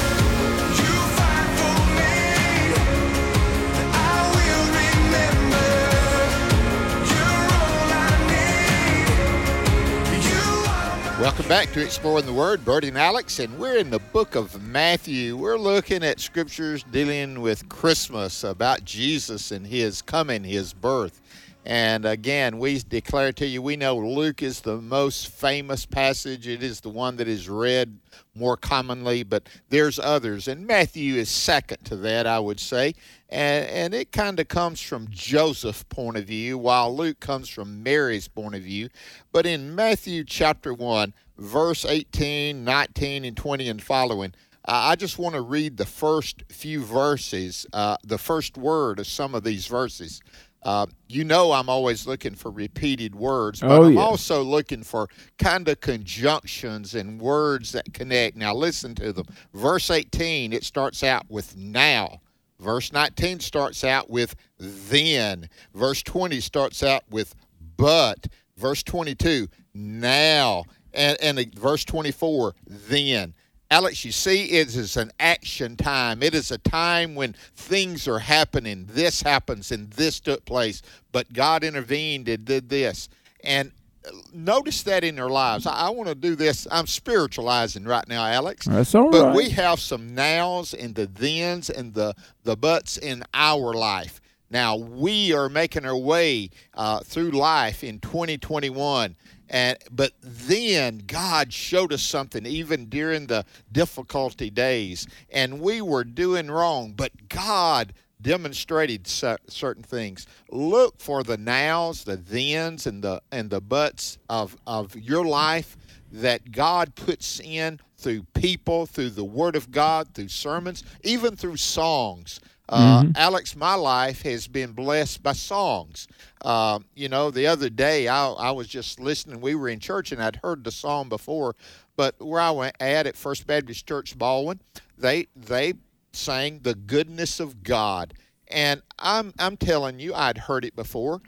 Welcome 11.18 11.48
back 11.48 11.72
to 11.72 11.82
Exploring 11.82 12.26
the 12.26 12.32
Word. 12.34 12.62
Bertie 12.62 12.88
and 12.88 12.98
Alex, 12.98 13.38
and 13.38 13.58
we're 13.58 13.78
in 13.78 13.88
the 13.88 13.98
book 13.98 14.34
of 14.34 14.62
Matthew. 14.62 15.34
We're 15.34 15.56
looking 15.56 16.04
at 16.04 16.20
scriptures 16.20 16.82
dealing 16.92 17.40
with 17.40 17.70
Christmas, 17.70 18.44
about 18.44 18.84
Jesus 18.84 19.50
and 19.50 19.66
his 19.66 20.02
coming, 20.02 20.44
his 20.44 20.74
birth. 20.74 21.22
And 21.66 22.06
again, 22.06 22.60
we 22.60 22.78
declare 22.78 23.32
to 23.32 23.44
you, 23.44 23.60
we 23.60 23.74
know 23.74 23.96
Luke 23.96 24.40
is 24.40 24.60
the 24.60 24.76
most 24.76 25.26
famous 25.26 25.84
passage. 25.84 26.46
It 26.46 26.62
is 26.62 26.78
the 26.78 26.90
one 26.90 27.16
that 27.16 27.26
is 27.26 27.48
read 27.48 27.98
more 28.36 28.56
commonly, 28.56 29.24
but 29.24 29.48
there's 29.68 29.98
others. 29.98 30.46
And 30.46 30.64
Matthew 30.64 31.16
is 31.16 31.28
second 31.28 31.84
to 31.86 31.96
that, 31.96 32.24
I 32.24 32.38
would 32.38 32.60
say. 32.60 32.94
And, 33.28 33.68
and 33.68 33.94
it 33.94 34.12
kind 34.12 34.38
of 34.38 34.46
comes 34.46 34.80
from 34.80 35.08
Joseph's 35.10 35.82
point 35.82 36.16
of 36.16 36.26
view, 36.26 36.56
while 36.56 36.96
Luke 36.96 37.18
comes 37.18 37.48
from 37.48 37.82
Mary's 37.82 38.28
point 38.28 38.54
of 38.54 38.62
view. 38.62 38.88
But 39.32 39.44
in 39.44 39.74
Matthew 39.74 40.22
chapter 40.22 40.72
1, 40.72 41.12
verse 41.36 41.84
18, 41.84 42.62
19, 42.62 43.24
and 43.24 43.36
20 43.36 43.68
and 43.68 43.82
following, 43.82 44.34
I 44.68 44.96
just 44.96 45.16
want 45.16 45.36
to 45.36 45.40
read 45.42 45.76
the 45.76 45.86
first 45.86 46.42
few 46.48 46.82
verses, 46.82 47.66
uh, 47.72 47.96
the 48.02 48.18
first 48.18 48.58
word 48.58 48.98
of 48.98 49.06
some 49.06 49.34
of 49.34 49.44
these 49.44 49.68
verses. 49.68 50.20
Uh, 50.66 50.84
you 51.06 51.22
know, 51.22 51.52
I'm 51.52 51.68
always 51.68 52.08
looking 52.08 52.34
for 52.34 52.50
repeated 52.50 53.14
words, 53.14 53.60
but 53.60 53.70
Oh, 53.70 53.84
I'm 53.84 53.94
yeah. 53.94 54.00
also 54.00 54.42
looking 54.42 54.82
for 54.82 55.06
kind 55.38 55.68
of 55.68 55.80
conjunctions 55.80 56.96
and 56.96 57.20
words 57.20 57.70
that 57.70 57.94
connect. 57.94 58.36
Now, 58.36 58.52
listen 58.52 58.92
to 58.96 59.12
them. 59.12 59.26
Verse 59.54 59.90
18, 59.92 60.52
it 60.52 60.64
starts 60.64 61.04
out 61.04 61.24
with 61.30 61.56
now. 61.56 62.20
Verse 62.58 62.92
19 62.92 63.38
starts 63.38 63.84
out 63.84 64.10
with 64.10 64.34
then. 64.58 65.48
Verse 65.72 66.02
20 66.02 66.40
starts 66.40 66.82
out 66.82 67.04
with 67.10 67.36
but. 67.76 68.26
Verse 68.56 68.82
22, 68.82 69.46
now. 69.72 70.64
And, 70.92 71.16
and 71.22 71.54
verse 71.54 71.84
24, 71.84 72.54
then. 72.66 73.34
Alex, 73.70 74.04
you 74.04 74.12
see, 74.12 74.44
it 74.44 74.74
is 74.74 74.96
an 74.96 75.10
action 75.18 75.76
time. 75.76 76.22
It 76.22 76.34
is 76.34 76.52
a 76.52 76.58
time 76.58 77.14
when 77.16 77.34
things 77.54 78.06
are 78.06 78.20
happening. 78.20 78.86
This 78.88 79.22
happens 79.22 79.72
and 79.72 79.90
this 79.90 80.20
took 80.20 80.44
place, 80.44 80.82
but 81.10 81.32
God 81.32 81.64
intervened 81.64 82.28
and 82.28 82.44
did 82.44 82.68
this. 82.68 83.08
And 83.42 83.72
uh, 84.06 84.12
notice 84.32 84.84
that 84.84 85.02
in 85.02 85.16
their 85.16 85.28
lives. 85.28 85.66
I, 85.66 85.72
I 85.72 85.90
want 85.90 86.08
to 86.08 86.14
do 86.14 86.36
this. 86.36 86.68
I'm 86.70 86.86
spiritualizing 86.86 87.84
right 87.84 88.06
now, 88.06 88.24
Alex. 88.24 88.66
That's 88.66 88.94
all 88.94 89.10
but 89.10 89.26
right. 89.26 89.36
we 89.36 89.50
have 89.50 89.80
some 89.80 90.14
nows 90.14 90.72
and 90.72 90.94
the 90.94 91.06
thens 91.08 91.68
and 91.68 91.92
the, 91.92 92.14
the 92.44 92.56
buts 92.56 92.98
in 92.98 93.24
our 93.34 93.72
life. 93.72 94.20
Now, 94.50 94.76
we 94.76 95.32
are 95.32 95.48
making 95.48 95.84
our 95.84 95.96
way 95.96 96.50
uh, 96.74 97.00
through 97.00 97.30
life 97.30 97.82
in 97.82 97.98
2021. 98.00 99.16
And, 99.48 99.78
but 99.90 100.12
then 100.22 101.02
God 101.06 101.52
showed 101.52 101.92
us 101.92 102.02
something 102.02 102.44
even 102.46 102.86
during 102.86 103.26
the 103.26 103.44
difficulty 103.70 104.50
days, 104.50 105.06
and 105.30 105.60
we 105.60 105.80
were 105.80 106.02
doing 106.02 106.50
wrong, 106.50 106.94
but 106.96 107.28
God 107.28 107.92
demonstrated 108.20 109.06
certain 109.06 109.84
things. 109.84 110.26
Look 110.50 111.00
for 111.00 111.22
the 111.22 111.36
nows, 111.36 112.02
the 112.02 112.16
thens, 112.16 112.88
and 112.88 113.04
the 113.04 113.22
and 113.30 113.50
the 113.50 113.60
buts 113.60 114.18
of 114.28 114.56
of 114.66 114.96
your 114.96 115.24
life 115.24 115.76
that 116.10 116.50
God 116.50 116.94
puts 116.94 117.40
in 117.40 117.78
through 117.98 118.24
people, 118.34 118.86
through 118.86 119.10
the 119.10 119.24
Word 119.24 119.56
of 119.56 119.70
God, 119.70 120.14
through 120.14 120.28
sermons, 120.28 120.82
even 121.02 121.36
through 121.36 121.56
songs. 121.56 122.40
Uh, 122.68 123.04
Alex, 123.14 123.54
my 123.54 123.74
life 123.74 124.22
has 124.22 124.48
been 124.48 124.72
blessed 124.72 125.22
by 125.22 125.32
songs. 125.32 126.08
Uh, 126.42 126.80
you 126.94 127.08
know, 127.08 127.30
the 127.30 127.46
other 127.46 127.70
day 127.70 128.08
I, 128.08 128.28
I 128.30 128.50
was 128.50 128.66
just 128.66 128.98
listening. 128.98 129.40
We 129.40 129.54
were 129.54 129.68
in 129.68 129.78
church 129.78 130.10
and 130.12 130.22
I'd 130.22 130.36
heard 130.36 130.64
the 130.64 130.72
song 130.72 131.08
before, 131.08 131.54
but 131.96 132.16
where 132.18 132.40
I 132.40 132.50
went 132.50 132.76
at 132.80 133.06
at 133.06 133.16
First 133.16 133.46
Baptist 133.46 133.86
Church 133.86 134.18
Baldwyn, 134.18 134.60
they 134.98 135.28
they 135.36 135.74
sang 136.12 136.60
the 136.60 136.74
goodness 136.74 137.40
of 137.40 137.62
God, 137.62 138.14
and 138.48 138.82
I'm 138.98 139.32
I'm 139.38 139.56
telling 139.56 140.00
you, 140.00 140.14
I'd 140.14 140.38
heard 140.38 140.64
it 140.64 140.74
before, 140.74 141.20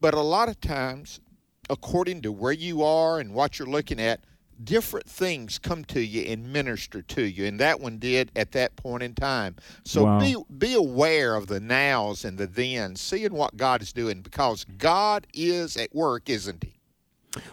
but 0.00 0.14
a 0.14 0.20
lot 0.20 0.48
of 0.48 0.60
times, 0.60 1.20
according 1.68 2.22
to 2.22 2.32
where 2.32 2.52
you 2.52 2.82
are 2.82 3.18
and 3.18 3.34
what 3.34 3.58
you're 3.58 3.68
looking 3.68 4.00
at, 4.00 4.20
different 4.62 5.08
things 5.08 5.58
come 5.58 5.84
to 5.86 6.00
you 6.00 6.22
and 6.30 6.52
minister 6.52 7.02
to 7.02 7.22
you, 7.22 7.46
and 7.46 7.58
that 7.60 7.80
one 7.80 7.98
did 7.98 8.30
at 8.36 8.52
that 8.52 8.76
point 8.76 9.02
in 9.02 9.14
time. 9.14 9.56
So 9.84 10.04
Wow. 10.04 10.18
be 10.20 10.36
be 10.58 10.74
aware 10.74 11.34
of 11.34 11.46
the 11.46 11.60
nows 11.60 12.24
and 12.24 12.38
the 12.38 12.46
thens, 12.46 13.00
seeing 13.00 13.32
what 13.32 13.56
God 13.56 13.82
is 13.82 13.92
doing, 13.92 14.20
because 14.20 14.64
God 14.78 15.26
is 15.34 15.76
at 15.76 15.94
work, 15.94 16.28
isn't 16.28 16.62
He? 16.64 16.74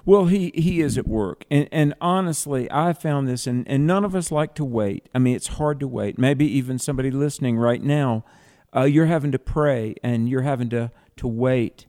Well, 0.06 0.26
he 0.26 0.52
he 0.54 0.82
is 0.82 0.98
at 0.98 1.08
work, 1.08 1.44
and 1.50 1.68
and 1.72 1.96
honestly, 2.00 2.70
I 2.72 2.94
found 2.94 3.28
this, 3.28 3.48
and 3.48 3.68
and 3.68 3.88
none 3.88 4.06
of 4.06 4.16
us 4.16 4.32
like 4.32 4.54
to 4.56 4.66
wait. 4.66 5.10
I 5.16 5.20
mean, 5.20 5.36
it's 5.36 5.48
hard 5.48 5.80
to 5.80 5.88
wait. 5.88 6.20
Maybe 6.20 6.46
even 6.46 6.78
somebody 6.78 7.10
listening 7.10 7.58
right 7.58 7.82
now, 7.82 8.24
uh, 8.76 8.84
you're 8.84 9.08
having 9.08 9.32
to 9.32 9.40
pray 9.40 9.96
and 10.04 10.30
you're 10.30 10.44
having 10.44 10.70
to 10.70 10.92
to 11.18 11.28
wait. 11.28 11.88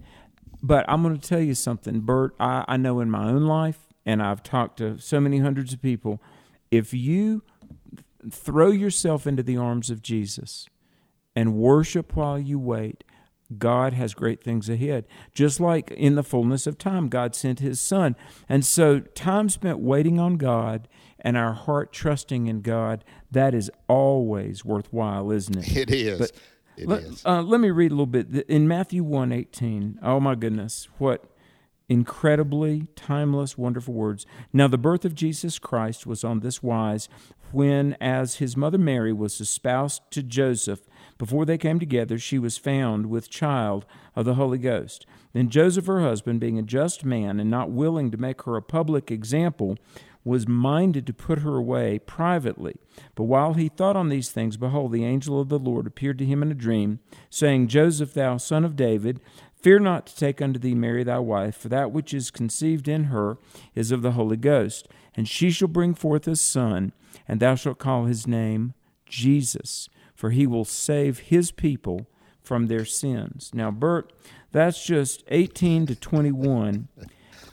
But 0.62 0.87
I'm 0.88 1.03
going 1.03 1.18
to 1.18 1.29
tell 1.29 1.40
you 1.40 1.55
something, 1.55 2.01
Bert. 2.01 2.35
I, 2.40 2.64
I 2.66 2.77
know 2.79 3.01
in 3.01 3.11
my 3.11 3.25
own 3.29 3.42
life, 3.42 3.91
and 4.05 4.23
I've 4.23 4.43
talked 4.43 4.79
to 4.79 4.99
so 4.99 5.21
many 5.21 5.38
hundreds 5.38 5.73
of 5.73 5.83
people. 5.83 6.21
If 6.71 6.93
you 6.95 7.43
throw 8.31 8.71
yourself 8.71 9.27
into 9.27 9.43
the 9.43 9.57
arms 9.57 9.91
of 9.91 10.03
Jesus 10.03 10.67
and 11.35 11.55
worship 11.55 12.15
while 12.17 12.38
you 12.38 12.59
wait, 12.59 13.05
God 13.59 13.93
has 13.93 14.15
great 14.15 14.43
things 14.43 14.69
ahead. 14.69 15.05
Just 15.35 15.61
like 15.61 15.91
in 15.91 16.15
the 16.15 16.23
fullness 16.23 16.67
of 16.67 16.79
time, 16.79 17.09
God 17.09 17.35
sent 17.35 17.59
his 17.61 17.81
son. 17.81 18.17
And 18.49 18.65
so, 18.65 19.01
time 19.01 19.49
spent 19.51 19.79
waiting 19.79 20.19
on 20.19 20.37
God 20.37 20.88
and 21.21 21.37
our 21.37 21.53
heart 21.53 21.93
trusting 21.93 22.47
in 22.47 22.62
God, 22.62 23.05
that 23.31 23.55
is 23.55 23.71
always 23.88 24.65
worthwhile, 24.65 25.31
isn't 25.31 25.57
it? 25.59 25.77
It 25.77 25.91
is. 25.91 26.19
But 26.19 26.33
It 26.77 26.88
let, 26.88 27.03
is. 27.03 27.23
uh, 27.27 27.43
let 27.43 27.61
me 27.61 27.71
read 27.71 27.91
a 27.93 27.95
little 27.95 28.07
bit. 28.07 28.47
In 28.49 28.67
Matthew 28.67 29.05
1 29.05 29.33
18, 29.33 29.99
oh 30.03 30.19
my 30.19 30.35
goodness, 30.35 30.88
what 30.99 31.25
incredibly 31.92 32.87
timeless, 32.96 33.59
wonderful 33.59 33.92
words. 33.92 34.24
Now, 34.50 34.66
the 34.66 34.78
birth 34.78 35.05
of 35.05 35.14
Jesus 35.14 35.59
Christ 35.59 36.07
was 36.07 36.24
on 36.24 36.40
this 36.40 36.62
wise 36.62 37.07
when, 37.52 37.98
as 38.00 38.37
his 38.37 38.57
mother 38.57 38.78
Mary 38.78 39.12
was 39.12 39.38
espoused 39.38 40.00
to 40.12 40.22
Joseph, 40.22 40.81
before 41.18 41.44
they 41.44 41.59
came 41.59 41.78
together, 41.78 42.18
she 42.18 42.38
was 42.38 42.57
found 42.57 43.07
with 43.07 43.28
child 43.28 43.85
of 44.16 44.24
the 44.24 44.35
Holy 44.35 44.57
Ghost. 44.57 45.05
Then 45.35 45.50
Joseph, 45.50 45.87
her 45.87 46.00
husband, 46.00 46.40
being 46.40 46.59
a 46.59 46.62
just 46.62 47.05
man 47.05 47.38
and 47.38 47.50
not 47.50 47.70
willing 47.70 48.11
to 48.11 48.16
make 48.16 48.42
her 48.42 48.57
a 48.57 48.62
public 48.62 49.11
example, 49.11 49.76
was 50.24 50.48
minded 50.48 51.07
to 51.07 51.12
put 51.12 51.40
her 51.40 51.57
away 51.57 51.98
privately. 51.98 52.76
But 53.14 53.24
while 53.24 53.55
he 53.55 53.68
thought 53.68 53.96
on 53.96 54.09
these 54.09 54.31
things, 54.31 54.57
behold, 54.57 54.92
the 54.92 55.05
angel 55.05 55.40
of 55.40 55.48
the 55.48 55.59
Lord 55.59 55.87
appeared 55.87 56.18
to 56.18 56.24
him 56.24 56.42
in 56.42 56.50
a 56.50 56.55
dream, 56.55 57.00
saying, 57.28 57.68
Joseph, 57.68 58.14
thou 58.14 58.37
son 58.37 58.64
of 58.64 58.76
David, 58.76 59.20
fear 59.62 59.79
not 59.79 60.07
to 60.07 60.16
take 60.16 60.42
unto 60.42 60.59
thee 60.59 60.75
Mary 60.75 61.05
thy 61.05 61.18
wife, 61.18 61.57
for 61.57 61.68
that 61.68 61.92
which 61.92 62.12
is 62.12 62.31
conceived 62.31 62.88
in 62.88 63.05
her 63.05 63.38
is 63.75 63.90
of 63.90 64.03
the 64.03 64.12
Holy 64.12 64.37
Ghost. 64.37 64.88
And 65.14 65.29
she 65.29 65.51
shall 65.51 65.68
bring 65.68 65.94
forth 65.94 66.27
a 66.27 66.37
son, 66.37 66.92
and 67.29 67.40
thou 67.40 67.55
shalt 67.55 67.79
call 67.79 68.07
his 68.07 68.27
name 68.27 68.75
Jesus, 69.07 69.88
for 70.14 70.31
he 70.31 70.46
will 70.46 70.64
save 70.64 71.18
his 71.20 71.51
people 71.51 72.07
from 72.40 72.66
their 72.66 72.85
sins. 72.85 73.51
Now, 73.55 73.70
Bert, 73.70 74.12
that's 74.51 74.85
just 74.85 75.22
18 75.29 75.87
to 75.87 75.94
21. 75.94 76.88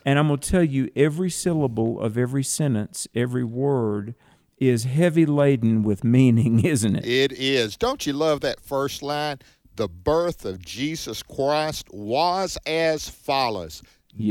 And 0.06 0.20
I'm 0.20 0.28
going 0.28 0.40
to 0.40 0.50
tell 0.50 0.64
you 0.64 0.90
every 0.96 1.30
syllable 1.30 2.00
of 2.00 2.18
every 2.18 2.44
sentence, 2.44 3.08
every 3.14 3.44
word 3.44 4.16
is 4.58 4.84
heavy 4.84 5.26
laden 5.26 5.84
with 5.84 6.04
meaning, 6.04 6.66
isn't 6.66 6.96
it? 6.98 7.06
It 7.06 7.32
is. 7.34 7.78
Don't 7.78 8.06
you 8.06 8.14
love 8.14 8.42
that 8.42 8.60
first 8.60 9.02
line? 9.02 9.40
The 9.80 9.88
birth 9.88 10.44
of 10.44 10.60
Jesus 10.60 11.24
Christ 11.24 11.88
was 11.94 12.58
as 12.66 13.08
follows. 13.08 13.82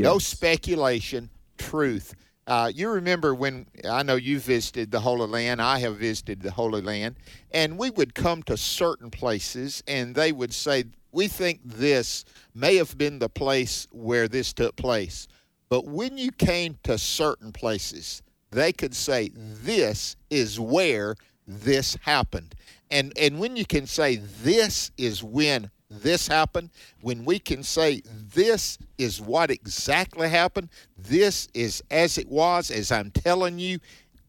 No 0.03 0.19
speculation, 0.19 1.31
truth. 1.57 2.13
Uh, 2.45 2.71
you 2.71 2.87
remember 2.87 3.33
when 3.33 3.65
I 3.83 4.03
know 4.03 4.13
you 4.13 4.39
visited 4.39 4.91
the 4.91 4.99
Holy 4.99 5.25
Land, 5.25 5.59
I 5.59 5.79
have 5.79 5.97
visited 5.97 6.43
the 6.43 6.51
Holy 6.51 6.81
Land, 6.81 7.15
and 7.49 7.79
we 7.79 7.89
would 7.89 8.13
come 8.13 8.43
to 8.43 8.57
certain 8.57 9.09
places 9.09 9.81
and 9.87 10.13
they 10.13 10.31
would 10.31 10.53
say, 10.53 10.83
We 11.11 11.27
think 11.27 11.61
this 11.65 12.25
may 12.53 12.75
have 12.75 12.95
been 12.95 13.17
the 13.17 13.27
place 13.27 13.87
where 13.91 14.27
this 14.27 14.53
took 14.53 14.75
place. 14.75 15.27
But 15.67 15.85
when 15.85 16.19
you 16.19 16.31
came 16.31 16.77
to 16.83 16.99
certain 16.99 17.51
places, 17.51 18.21
they 18.51 18.71
could 18.71 18.93
say, 18.93 19.31
This 19.33 20.15
is 20.29 20.59
where 20.59 21.15
this 21.47 21.97
happened. 22.03 22.53
And 22.91 23.13
and 23.17 23.39
when 23.39 23.55
you 23.55 23.65
can 23.65 23.85
say 23.85 24.17
this 24.17 24.91
is 24.97 25.23
when 25.23 25.69
this 25.89 26.27
happened, 26.27 26.69
when 27.01 27.25
we 27.25 27.39
can 27.39 27.63
say 27.63 28.01
this 28.05 28.77
is 28.97 29.21
what 29.21 29.49
exactly 29.51 30.29
happened, 30.29 30.69
this 30.97 31.47
is 31.53 31.83
as 31.89 32.17
it 32.17 32.27
was, 32.29 32.69
as 32.69 32.91
I'm 32.91 33.11
telling 33.11 33.59
you, 33.59 33.79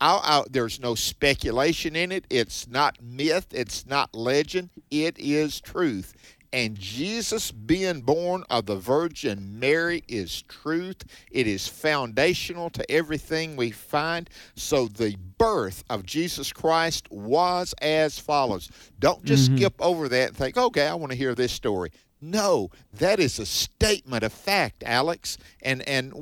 I, 0.00 0.20
I, 0.22 0.44
there's 0.50 0.80
no 0.80 0.94
speculation 0.94 1.94
in 1.94 2.10
it. 2.12 2.24
It's 2.30 2.66
not 2.66 3.02
myth. 3.02 3.48
It's 3.50 3.86
not 3.86 4.14
legend. 4.14 4.70
It 4.90 5.18
is 5.18 5.60
truth. 5.60 6.14
And 6.52 6.76
Jesus 6.76 7.52
being 7.52 8.00
born 8.00 8.44
of 8.50 8.66
the 8.66 8.76
Virgin 8.76 9.60
Mary 9.60 10.02
is 10.08 10.42
truth. 10.42 11.04
It 11.30 11.46
is 11.46 11.68
foundational 11.68 12.70
to 12.70 12.90
everything 12.90 13.56
we 13.56 13.70
find. 13.70 14.28
So 14.56 14.88
the 14.88 15.16
birth 15.38 15.84
of 15.88 16.04
Jesus 16.04 16.52
Christ 16.52 17.06
was 17.10 17.72
as 17.80 18.18
follows. 18.18 18.70
Don't 18.98 19.24
just 19.24 19.46
mm-hmm. 19.46 19.58
skip 19.58 19.74
over 19.80 20.08
that 20.08 20.28
and 20.28 20.36
think, 20.36 20.56
okay, 20.56 20.88
I 20.88 20.94
want 20.94 21.12
to 21.12 21.18
hear 21.18 21.34
this 21.34 21.52
story. 21.52 21.92
No, 22.22 22.70
that 22.92 23.18
is 23.18 23.38
a 23.38 23.46
statement 23.46 24.24
of 24.24 24.32
fact, 24.32 24.82
Alex, 24.84 25.38
and 25.62 25.80
and 25.88 26.12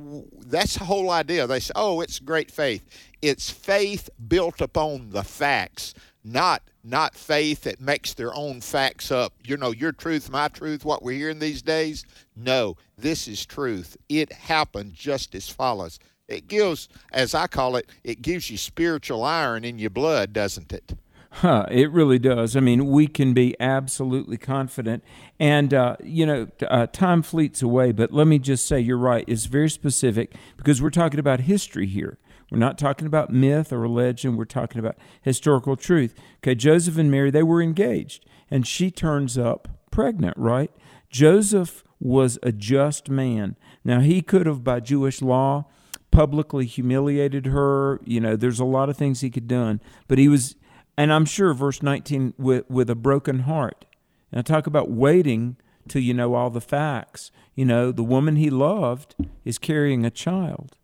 that's 0.47 0.75
the 0.75 0.85
whole 0.85 1.11
idea. 1.11 1.49
They 1.49 1.59
say, 1.59 1.73
"Oh, 1.75 2.01
it's 2.01 2.21
great 2.21 2.53
faith." 2.53 2.85
It's 3.21 3.51
faith 3.51 4.09
built 4.29 4.61
upon 4.61 5.11
the 5.11 5.25
facts, 5.25 5.95
not 6.25 6.63
not 6.85 7.15
faith 7.15 7.63
that 7.63 7.81
makes 7.81 8.15
their 8.15 8.35
own 8.35 8.61
facts 8.61 9.11
up. 9.11 9.35
You 9.45 9.57
know, 9.57 9.73
your 9.73 9.93
truth, 9.93 10.31
my 10.31 10.49
truth, 10.49 10.85
what 10.85 11.03
we're 11.03 11.19
hearing 11.19 11.39
these 11.39 11.63
days. 11.63 12.05
No, 12.35 12.77
this 12.97 13.29
is 13.29 13.45
truth. 13.45 13.97
It 14.09 14.33
happened 14.33 14.95
just 14.95 15.35
as 15.35 15.49
follows. 15.49 15.99
It 16.29 16.47
gives, 16.47 16.89
as 17.13 17.35
I 17.35 17.47
call 17.47 17.77
it, 17.77 17.91
it 18.05 18.23
gives 18.23 18.51
you 18.51 18.57
spiritual 18.59 19.25
iron 19.25 19.65
in 19.65 19.79
your 19.79 19.91
blood, 19.91 20.33
doesn't 20.33 20.73
it? 20.73 20.95
Huh, 21.31 21.67
it 21.71 21.91
really 21.91 22.19
does. 22.19 22.57
I 22.57 22.61
mean, 22.61 22.87
we 22.87 23.07
can 23.07 23.35
be 23.35 23.55
absolutely 23.61 24.39
confident. 24.39 25.05
And, 25.39 25.75
uh, 25.75 25.97
you 26.03 26.25
know, 26.25 26.49
uh, 26.67 26.87
time 26.87 27.23
fleets 27.23 27.61
away, 27.61 27.93
but 27.93 28.13
let 28.13 28.27
me 28.27 28.39
just 28.39 28.67
say 28.67 28.81
you're 28.81 28.97
right. 28.99 29.25
It's 29.29 29.45
very 29.45 29.69
specific 29.69 30.35
because 30.57 30.81
we're 30.81 30.91
talking 30.91 31.21
about 31.21 31.41
history 31.41 31.87
here. 31.87 32.19
We're 32.51 32.59
not 32.59 32.79
talking 32.79 33.07
about 33.07 33.31
myth 33.31 33.73
or 33.73 33.89
legend. 33.89 34.39
We're 34.39 34.45
talking 34.47 34.79
about 34.79 34.97
historical 35.23 35.77
truth. 35.77 36.15
Okay, 36.39 36.55
Joseph 36.55 36.97
and 36.97 37.11
Mary, 37.11 37.31
they 37.31 37.43
were 37.43 37.63
engaged, 37.63 38.25
and 38.51 38.67
she 38.67 38.91
turns 38.91 39.37
up 39.37 39.69
pregnant, 39.91 40.37
right? 40.37 40.71
Joseph 41.11 41.85
was 42.01 42.39
a 42.43 42.53
just 42.53 43.11
man. 43.11 43.57
Now, 43.85 44.01
he 44.01 44.23
could 44.23 44.47
have, 44.47 44.65
by 44.65 44.81
Jewish 44.81 45.21
law, 45.21 45.67
publicly 46.11 46.67
humiliated 46.67 47.47
her. 47.47 48.01
You 48.05 48.21
know, 48.21 48.37
there's 48.37 48.61
a 48.61 48.65
lot 48.65 48.89
of 48.89 48.97
things 48.97 49.21
he 49.21 49.31
could 49.31 49.49
done, 49.49 49.81
but 50.07 50.19
he 50.19 50.29
was, 50.29 50.57
and 50.97 51.13
I'm 51.13 51.25
sure 51.25 51.53
verse 51.53 51.83
19 51.83 52.35
with 52.39 52.69
with 52.71 52.89
a 52.91 52.95
broken 52.95 53.41
heart. 53.41 53.85
Now 54.33 54.43
talk 54.43 54.67
about 54.67 54.91
waiting 54.91 55.57
till 55.89 56.03
you 56.03 56.15
know 56.15 56.35
all 56.35 56.51
the 56.51 56.61
facts. 56.61 57.31
You 57.55 57.65
know, 57.65 57.93
the 57.93 58.05
woman 58.05 58.37
he 58.37 58.51
loved 58.51 59.15
is 59.45 59.59
carrying 59.59 60.05
a 60.05 60.11
child. 60.11 60.77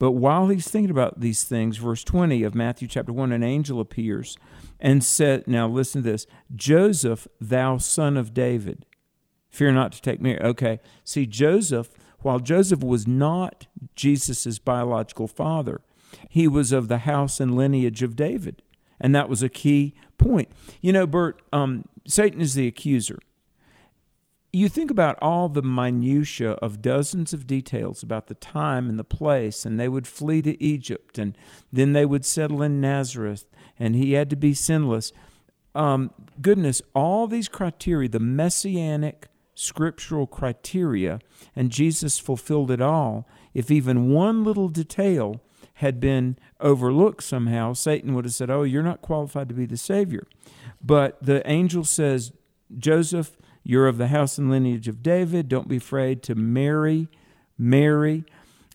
But 0.00 0.12
while 0.12 0.48
he's 0.48 0.66
thinking 0.66 0.90
about 0.90 1.20
these 1.20 1.44
things, 1.44 1.76
verse 1.76 2.02
20 2.02 2.42
of 2.42 2.54
Matthew 2.54 2.88
chapter 2.88 3.12
1, 3.12 3.32
an 3.32 3.42
angel 3.42 3.80
appears 3.80 4.38
and 4.80 5.04
said, 5.04 5.46
Now 5.46 5.68
listen 5.68 6.02
to 6.02 6.10
this 6.10 6.26
Joseph, 6.56 7.28
thou 7.38 7.76
son 7.76 8.16
of 8.16 8.32
David, 8.32 8.86
fear 9.50 9.70
not 9.70 9.92
to 9.92 10.00
take 10.00 10.18
Mary. 10.18 10.40
Okay, 10.40 10.80
see, 11.04 11.26
Joseph, 11.26 11.90
while 12.20 12.38
Joseph 12.38 12.80
was 12.80 13.06
not 13.06 13.66
Jesus' 13.94 14.58
biological 14.58 15.28
father, 15.28 15.82
he 16.30 16.48
was 16.48 16.72
of 16.72 16.88
the 16.88 16.98
house 16.98 17.38
and 17.38 17.54
lineage 17.54 18.02
of 18.02 18.16
David. 18.16 18.62
And 18.98 19.14
that 19.14 19.28
was 19.28 19.42
a 19.42 19.50
key 19.50 19.94
point. 20.16 20.48
You 20.80 20.94
know, 20.94 21.06
Bert, 21.06 21.42
um, 21.52 21.84
Satan 22.06 22.40
is 22.40 22.54
the 22.54 22.66
accuser. 22.66 23.18
You 24.52 24.68
think 24.68 24.90
about 24.90 25.16
all 25.22 25.48
the 25.48 25.62
minutia 25.62 26.52
of 26.52 26.82
dozens 26.82 27.32
of 27.32 27.46
details 27.46 28.02
about 28.02 28.26
the 28.26 28.34
time 28.34 28.88
and 28.88 28.98
the 28.98 29.04
place, 29.04 29.64
and 29.64 29.78
they 29.78 29.88
would 29.88 30.08
flee 30.08 30.42
to 30.42 30.60
Egypt, 30.62 31.18
and 31.18 31.38
then 31.72 31.92
they 31.92 32.04
would 32.04 32.24
settle 32.24 32.60
in 32.60 32.80
Nazareth, 32.80 33.44
and 33.78 33.94
he 33.94 34.14
had 34.14 34.28
to 34.30 34.36
be 34.36 34.52
sinless. 34.52 35.12
Um, 35.72 36.10
goodness, 36.40 36.82
all 36.94 37.28
these 37.28 37.48
criteria, 37.48 38.08
the 38.08 38.18
messianic 38.18 39.28
scriptural 39.54 40.26
criteria, 40.26 41.20
and 41.54 41.70
Jesus 41.70 42.18
fulfilled 42.18 42.72
it 42.72 42.80
all. 42.80 43.28
If 43.54 43.70
even 43.70 44.10
one 44.10 44.42
little 44.42 44.68
detail 44.68 45.40
had 45.74 46.00
been 46.00 46.36
overlooked 46.58 47.22
somehow, 47.22 47.74
Satan 47.74 48.14
would 48.14 48.24
have 48.24 48.34
said, 48.34 48.50
Oh, 48.50 48.64
you're 48.64 48.82
not 48.82 49.00
qualified 49.00 49.48
to 49.48 49.54
be 49.54 49.66
the 49.66 49.76
Savior. 49.76 50.26
But 50.82 51.22
the 51.22 51.48
angel 51.48 51.84
says, 51.84 52.32
Joseph, 52.76 53.36
you're 53.62 53.88
of 53.88 53.98
the 53.98 54.08
house 54.08 54.38
and 54.38 54.50
lineage 54.50 54.88
of 54.88 55.02
David. 55.02 55.48
Don't 55.48 55.68
be 55.68 55.76
afraid 55.76 56.22
to 56.24 56.34
marry 56.34 57.08
Mary. 57.58 58.24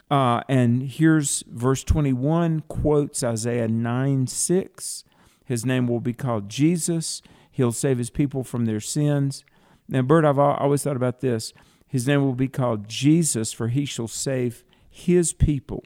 Uh, 0.10 0.42
and 0.48 0.84
here's 0.84 1.44
verse 1.48 1.84
21 1.84 2.62
quotes 2.68 3.24
Isaiah 3.24 3.68
9 3.68 4.28
6. 4.28 5.04
His 5.44 5.66
name 5.66 5.88
will 5.88 6.00
be 6.00 6.14
called 6.14 6.50
Jesus. 6.50 7.22
He'll 7.52 7.72
save 7.72 7.98
his 7.98 8.10
people 8.10 8.44
from 8.44 8.66
their 8.66 8.80
sins. 8.80 9.44
Now, 9.88 10.02
Bert, 10.02 10.26
I've 10.26 10.40
always 10.40 10.84
thought 10.84 10.96
about 10.96 11.22
this. 11.22 11.54
His 11.88 12.08
name 12.08 12.22
will 12.24 12.34
be 12.34 12.48
called 12.48 12.88
Jesus, 12.88 13.54
for 13.54 13.68
he 13.70 13.86
shall 13.86 14.08
save 14.08 14.64
his 14.90 15.34
people 15.34 15.84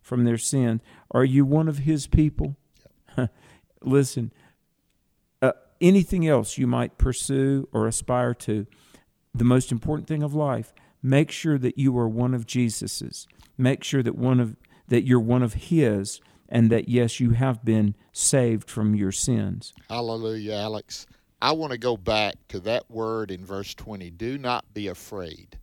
from 0.00 0.24
their 0.24 0.38
sins. 0.38 0.80
Are 1.10 1.24
you 1.24 1.44
one 1.44 1.68
of 1.68 1.78
his 1.78 2.06
people? 2.06 2.56
Listen, 3.82 4.32
anything 5.82 6.26
else 6.26 6.56
you 6.56 6.66
might 6.66 6.96
pursue 6.96 7.68
or 7.72 7.86
aspire 7.86 8.32
to, 8.34 8.66
the 9.34 9.44
most 9.44 9.72
important 9.72 10.08
thing 10.08 10.22
of 10.22 10.34
life, 10.34 10.72
make 11.02 11.30
sure 11.30 11.58
that 11.58 11.76
you 11.76 11.96
are 11.98 12.08
one 12.08 12.32
of 12.32 12.46
Jesus's. 12.46 13.26
Make 13.58 13.84
sure 13.84 14.02
that 14.02 14.16
one 14.16 14.40
of 14.40 14.56
that 14.88 15.04
you're 15.04 15.20
one 15.20 15.42
of 15.42 15.54
his 15.54 16.20
and 16.48 16.70
that 16.70 16.88
yes, 16.88 17.18
you 17.18 17.30
have 17.30 17.64
been 17.64 17.94
saved 18.12 18.68
from 18.70 18.94
your 18.94 19.12
sins. 19.12 19.72
Hallelujah, 19.88 20.54
Alex. 20.54 21.06
I 21.40 21.52
want 21.52 21.72
to 21.72 21.78
go 21.78 21.96
back 21.96 22.36
to 22.48 22.60
that 22.60 22.90
word 22.90 23.30
in 23.30 23.44
verse 23.44 23.74
20. 23.74 24.10
Do 24.10 24.38
not 24.38 24.72
be 24.74 24.86
afraid. 24.88 25.58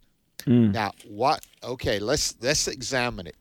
Mm. 0.46 0.74
Now, 0.74 0.92
what 1.08 1.46
okay, 1.64 2.00
let's 2.00 2.36
let's 2.42 2.68
examine 2.68 3.28
it. 3.28 3.36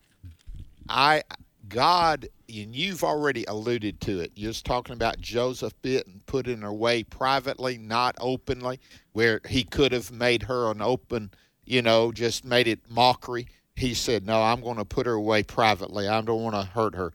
I 0.88 1.22
God 1.68 2.28
and 2.48 2.74
you've 2.74 3.04
already 3.04 3.44
alluded 3.46 4.00
to 4.02 4.20
it. 4.20 4.32
You're 4.34 4.52
just 4.52 4.64
talking 4.64 4.94
about 4.94 5.20
Joseph 5.20 5.74
being 5.82 6.22
put 6.26 6.46
in 6.46 6.62
her 6.62 6.72
way 6.72 7.02
privately, 7.02 7.76
not 7.76 8.16
openly, 8.20 8.80
where 9.12 9.40
he 9.48 9.64
could 9.64 9.92
have 9.92 10.10
made 10.10 10.42
her 10.44 10.70
an 10.70 10.80
open, 10.80 11.30
you 11.64 11.82
know, 11.82 12.10
just 12.10 12.44
made 12.44 12.66
it 12.66 12.80
mockery. 12.88 13.46
He 13.76 13.94
said, 13.94 14.26
No, 14.26 14.42
I'm 14.42 14.60
going 14.60 14.78
to 14.78 14.84
put 14.84 15.06
her 15.06 15.12
away 15.12 15.42
privately. 15.42 16.08
I 16.08 16.20
don't 16.22 16.42
want 16.42 16.54
to 16.54 16.62
hurt 16.62 16.94
her. 16.94 17.12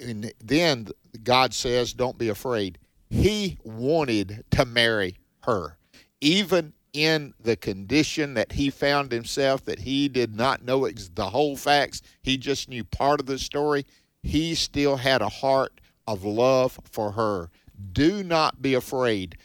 And 0.00 0.32
then 0.42 0.88
God 1.22 1.52
says, 1.52 1.92
Don't 1.92 2.18
be 2.18 2.28
afraid. 2.28 2.78
He 3.10 3.58
wanted 3.62 4.44
to 4.50 4.64
marry 4.64 5.16
her, 5.42 5.76
even 6.20 6.72
in 6.92 7.34
the 7.40 7.56
condition 7.56 8.34
that 8.34 8.52
he 8.52 8.70
found 8.70 9.12
himself, 9.12 9.64
that 9.64 9.78
he 9.78 10.08
did 10.08 10.34
not 10.34 10.64
know 10.64 10.88
the 10.88 11.30
whole 11.30 11.56
facts. 11.56 12.02
He 12.22 12.36
just 12.36 12.68
knew 12.68 12.82
part 12.82 13.20
of 13.20 13.26
the 13.26 13.38
story. 13.38 13.86
He 14.22 14.54
still 14.54 14.96
had 14.96 15.22
a 15.22 15.28
heart 15.28 15.80
of 16.06 16.24
love 16.24 16.78
for 16.90 17.12
her. 17.12 17.50
Do 17.92 18.22
not 18.24 18.60
be 18.60 18.74
afraid. 18.74 19.36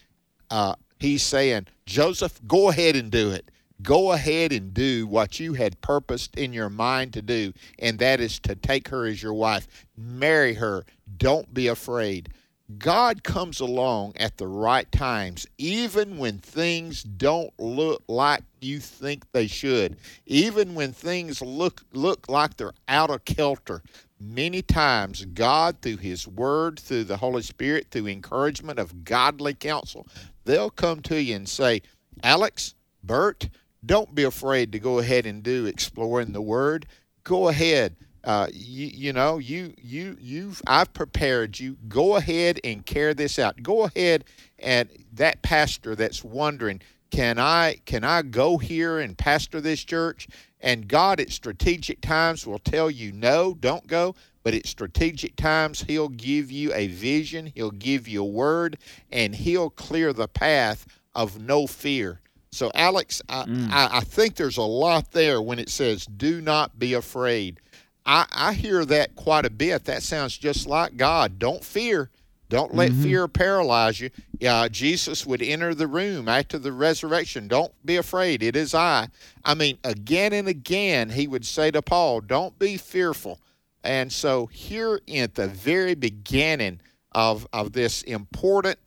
Uh, 0.49 0.75
he's 0.99 1.23
saying, 1.23 1.67
Joseph, 1.85 2.39
go 2.47 2.69
ahead 2.69 2.95
and 2.95 3.11
do 3.11 3.31
it. 3.31 3.49
Go 3.81 4.13
ahead 4.13 4.53
and 4.53 4.73
do 4.73 5.05
what 5.07 5.39
you 5.39 5.53
had 5.53 5.81
purposed 5.81 6.37
in 6.37 6.53
your 6.53 6.69
mind 6.69 7.11
to 7.13 7.21
do, 7.21 7.53
and 7.79 7.99
that 7.99 8.21
is 8.21 8.39
to 8.41 8.55
take 8.55 8.87
her 8.87 9.05
as 9.05 9.21
your 9.21 9.33
wife. 9.33 9.67
Marry 9.97 10.53
her. 10.53 10.85
Don't 11.17 11.53
be 11.53 11.67
afraid. 11.67 12.29
God 12.77 13.23
comes 13.23 13.59
along 13.59 14.13
at 14.15 14.37
the 14.37 14.47
right 14.47 14.89
times, 14.91 15.45
even 15.57 16.17
when 16.17 16.37
things 16.37 17.03
don't 17.03 17.51
look 17.59 18.03
like 18.07 18.43
you 18.61 18.79
think 18.79 19.29
they 19.33 19.47
should, 19.47 19.97
even 20.25 20.73
when 20.73 20.93
things 20.93 21.41
look 21.41 21.83
look 21.91 22.29
like 22.29 22.55
they're 22.55 22.73
out 22.87 23.09
of 23.09 23.25
kilter. 23.25 23.83
Many 24.23 24.61
times, 24.61 25.25
God, 25.25 25.81
through 25.81 25.97
His 25.97 26.27
Word, 26.27 26.79
through 26.79 27.05
the 27.05 27.17
Holy 27.17 27.41
Spirit, 27.41 27.87
through 27.91 28.07
encouragement 28.07 28.79
of 28.79 29.03
godly 29.03 29.53
counsel, 29.53 30.07
they'll 30.45 30.69
come 30.69 31.01
to 31.01 31.21
you 31.21 31.35
and 31.35 31.49
say, 31.49 31.81
Alex, 32.23 32.75
Bert, 33.03 33.49
don't 33.85 34.15
be 34.15 34.23
afraid 34.23 34.71
to 34.71 34.79
go 34.79 34.99
ahead 34.99 35.25
and 35.25 35.43
do 35.43 35.65
exploring 35.65 36.31
the 36.31 36.41
Word. 36.41 36.85
Go 37.23 37.49
ahead 37.49 37.97
uh, 38.23 38.47
you, 38.53 38.87
you 38.87 39.13
know 39.13 39.37
you 39.37 39.73
you 39.81 40.15
you've 40.19 40.61
I've 40.65 40.93
prepared 40.93 41.59
you. 41.59 41.77
Go 41.89 42.15
ahead 42.15 42.59
and 42.63 42.85
carry 42.85 43.13
this 43.13 43.37
out. 43.37 43.61
Go 43.61 43.83
ahead 43.83 44.23
and 44.59 44.89
that 45.13 45.41
pastor 45.41 45.93
that's 45.95 46.23
wondering, 46.23 46.81
can 47.13 47.37
I 47.37 47.77
can 47.85 48.03
I 48.03 48.23
go 48.23 48.57
here 48.57 48.97
and 48.97 49.15
pastor 49.15 49.61
this 49.61 49.83
church? 49.83 50.27
And 50.59 50.87
God 50.87 51.19
at 51.19 51.31
strategic 51.31 52.01
times 52.01 52.47
will 52.47 52.57
tell 52.57 52.89
you 52.89 53.11
no, 53.11 53.53
don't 53.53 53.85
go. 53.85 54.15
But 54.41 54.55
at 54.55 54.65
strategic 54.65 55.35
times, 55.35 55.83
He'll 55.83 56.09
give 56.09 56.51
you 56.51 56.73
a 56.73 56.87
vision, 56.87 57.51
He'll 57.53 57.69
give 57.69 58.07
you 58.07 58.23
a 58.23 58.27
word, 58.27 58.77
and 59.11 59.35
He'll 59.35 59.69
clear 59.69 60.11
the 60.11 60.27
path 60.27 60.87
of 61.13 61.39
no 61.39 61.67
fear. 61.67 62.19
So, 62.51 62.71
Alex, 62.73 63.21
I, 63.29 63.43
mm. 63.43 63.69
I, 63.71 63.97
I 63.97 63.99
think 64.01 64.35
there's 64.35 64.57
a 64.57 64.63
lot 64.63 65.11
there 65.11 65.41
when 65.41 65.59
it 65.59 65.69
says, 65.69 66.05
do 66.05 66.41
not 66.41 66.77
be 66.79 66.93
afraid. 66.93 67.59
I, 68.05 68.25
I 68.31 68.53
hear 68.53 68.85
that 68.85 69.15
quite 69.15 69.45
a 69.45 69.49
bit. 69.51 69.85
That 69.85 70.03
sounds 70.03 70.37
just 70.37 70.65
like 70.67 70.97
God. 70.97 71.37
Don't 71.39 71.63
fear. 71.63 72.09
Don't 72.53 72.75
let 72.75 72.91
fear 72.91 73.27
paralyze 73.27 73.99
you. 73.99 74.11
Uh, 74.47 74.69
Jesus 74.69 75.25
would 75.25 75.41
enter 75.41 75.73
the 75.73 75.87
room 75.87 76.29
after 76.29 76.59
the 76.59 76.71
resurrection. 76.71 77.47
Don't 77.47 77.73
be 77.83 77.95
afraid. 77.95 78.43
It 78.43 78.55
is 78.55 78.75
I. 78.75 79.07
I 79.43 79.55
mean, 79.55 79.79
again 79.83 80.33
and 80.33 80.47
again, 80.47 81.09
he 81.09 81.25
would 81.25 81.47
say 81.47 81.71
to 81.71 81.81
Paul, 81.81 82.21
Don't 82.21 82.59
be 82.59 82.77
fearful. 82.77 83.39
And 83.83 84.13
so, 84.13 84.45
here 84.45 85.01
at 85.15 85.33
the 85.33 85.47
very 85.47 85.95
beginning 85.95 86.79
of, 87.13 87.47
of 87.51 87.73
this 87.73 88.03
important 88.03 88.77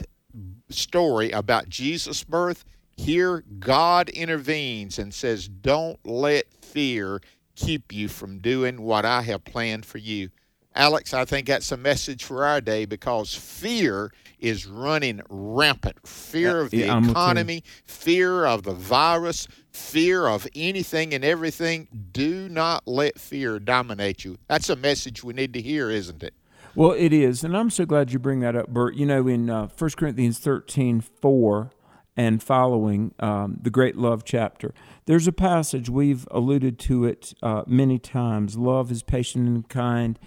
story 0.68 1.33
about 1.33 1.68
Jesus' 1.68 2.22
birth, 2.22 2.64
here 2.96 3.42
God 3.59 4.11
intervenes 4.11 4.96
and 4.96 5.12
says, 5.12 5.48
Don't 5.48 5.98
let 6.07 6.44
fear 6.62 7.20
keep 7.57 7.92
you 7.92 8.07
from 8.07 8.38
doing 8.38 8.83
what 8.83 9.05
I 9.05 9.22
have 9.22 9.44
planned 9.44 9.87
for 9.87 9.98
you. 9.98 10.31
Alex, 10.76 11.14
I 11.14 11.24
think 11.24 11.46
that's 11.46 11.72
a 11.72 11.76
message 11.76 12.22
for 12.24 12.44
our 12.44 12.60
day 12.60 12.84
because 12.84 13.34
fear 13.34 14.12
is 14.38 14.66
running 14.66 15.22
rampant. 15.30 16.06
Fear 16.06 16.60
of 16.60 16.70
the 16.70 16.78
Yeah, 16.78 16.92
I'm 16.94 17.02
with 17.02 17.06
you. 17.06 17.10
economy, 17.12 17.64
fear 17.86 18.44
of 18.44 18.62
the 18.62 18.74
virus, 18.74 19.48
fear 19.72 20.26
of 20.26 20.46
anything 20.54 21.14
and 21.14 21.24
everything. 21.24 21.88
Do 22.12 22.48
not 22.50 22.86
let 22.86 23.18
fear 23.18 23.58
dominate 23.58 24.24
you. 24.24 24.36
That's 24.48 24.68
a 24.68 24.76
message 24.76 25.24
we 25.24 25.32
need 25.32 25.54
to 25.54 25.62
hear, 25.62 25.90
isn't 25.90 26.22
it? 26.22 26.34
Well, 26.74 26.92
it 26.92 27.14
is, 27.14 27.42
and 27.42 27.56
I'm 27.56 27.70
so 27.70 27.86
glad 27.86 28.12
you 28.12 28.18
bring 28.18 28.40
that 28.40 28.54
up, 28.54 28.68
Bert. 28.68 28.96
You 28.96 29.06
know, 29.06 29.26
in 29.26 29.48
uh, 29.48 29.68
1 29.68 29.90
Corinthians 29.96 30.38
13, 30.38 31.00
4 31.00 31.70
and 32.18 32.42
following, 32.42 33.14
um, 33.18 33.56
the 33.62 33.70
great 33.70 33.96
love 33.96 34.24
chapter, 34.24 34.74
there's 35.06 35.26
a 35.26 35.32
passage, 35.32 35.88
we've 35.88 36.28
alluded 36.30 36.78
to 36.80 37.06
it 37.06 37.32
uh, 37.42 37.62
many 37.66 37.98
times. 37.98 38.58
Love 38.58 38.90
is 38.90 39.02
patient 39.02 39.48
and 39.48 39.66
kind. 39.70 40.18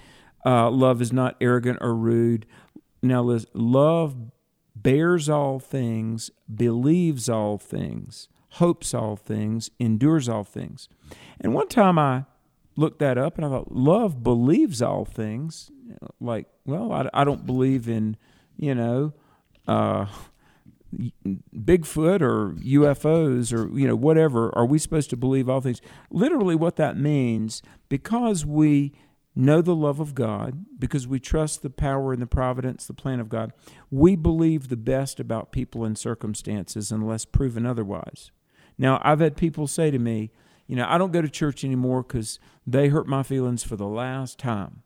Uh, 0.46 0.70
love 0.70 1.02
is 1.02 1.12
not 1.12 1.36
arrogant 1.42 1.78
or 1.82 1.96
rude. 1.96 2.46
Now, 3.02 3.24
listen, 3.24 3.50
love 3.54 4.16
bears 4.76 5.30
all 5.30 5.60
things, 5.60 6.32
believes 6.54 7.30
all 7.30 7.58
things, 7.58 8.30
hopes 8.52 8.94
all 8.94 9.16
things, 9.16 9.70
endures 9.80 10.30
all 10.30 10.44
things. 10.44 10.90
And 11.40 11.54
one 11.54 11.68
time 11.68 12.00
I 12.00 12.26
looked 12.76 13.00
that 13.00 13.18
up 13.18 13.38
and 13.38 13.46
I 13.46 13.50
thought, 13.50 13.72
love 13.72 14.24
believes 14.24 14.82
all 14.82 15.06
things. 15.06 15.72
Like, 16.20 16.48
well, 16.66 16.92
I, 16.92 17.10
I 17.14 17.24
don't 17.24 17.46
believe 17.46 17.90
in, 17.90 18.16
you 18.58 18.76
know, 18.76 19.14
uh, 19.68 20.08
Bigfoot 21.56 22.22
or 22.22 22.54
UFOs 22.54 23.54
or 23.54 23.78
you 23.78 23.88
know 23.88 23.96
whatever 23.96 24.52
are 24.58 24.66
we 24.66 24.80
supposed 24.80 25.12
to 25.12 25.18
believe 25.18 25.48
all 25.48 25.62
things 25.62 25.82
literally 26.10 26.56
what 26.56 26.78
that 26.78 26.98
means 26.98 27.62
because 27.90 28.44
we 28.44 28.94
know 29.36 29.62
the 29.62 29.76
love 29.76 30.00
of 30.00 30.16
God 30.16 30.66
because 30.78 31.08
we 31.08 31.20
trust 31.20 31.62
the 31.62 31.70
power 31.70 32.14
and 32.14 32.22
the 32.22 32.28
providence 32.28 32.86
the 32.86 32.94
plan 32.94 33.20
of 33.20 33.30
God 33.30 33.54
we 33.92 34.16
believe 34.16 34.68
the 34.68 34.78
best 34.78 35.20
about 35.20 35.52
people 35.52 35.86
and 35.86 35.98
circumstances 35.98 36.92
unless 36.92 37.26
proven 37.26 37.66
otherwise. 37.66 38.32
Now 38.78 39.00
I've 39.04 39.20
had 39.20 39.38
people 39.38 39.68
say 39.68 39.92
to 39.92 40.00
me 40.00 40.32
you 40.68 40.76
know 40.76 40.86
I 40.88 40.98
don't 40.98 41.12
go 41.12 41.22
to 41.22 41.30
church 41.30 41.64
anymore 41.64 42.04
cuz 42.04 42.40
they 42.66 42.90
hurt 42.90 43.08
my 43.08 43.24
feelings 43.24 43.64
for 43.64 43.76
the 43.76 43.88
last 43.88 44.40
time. 44.40 44.84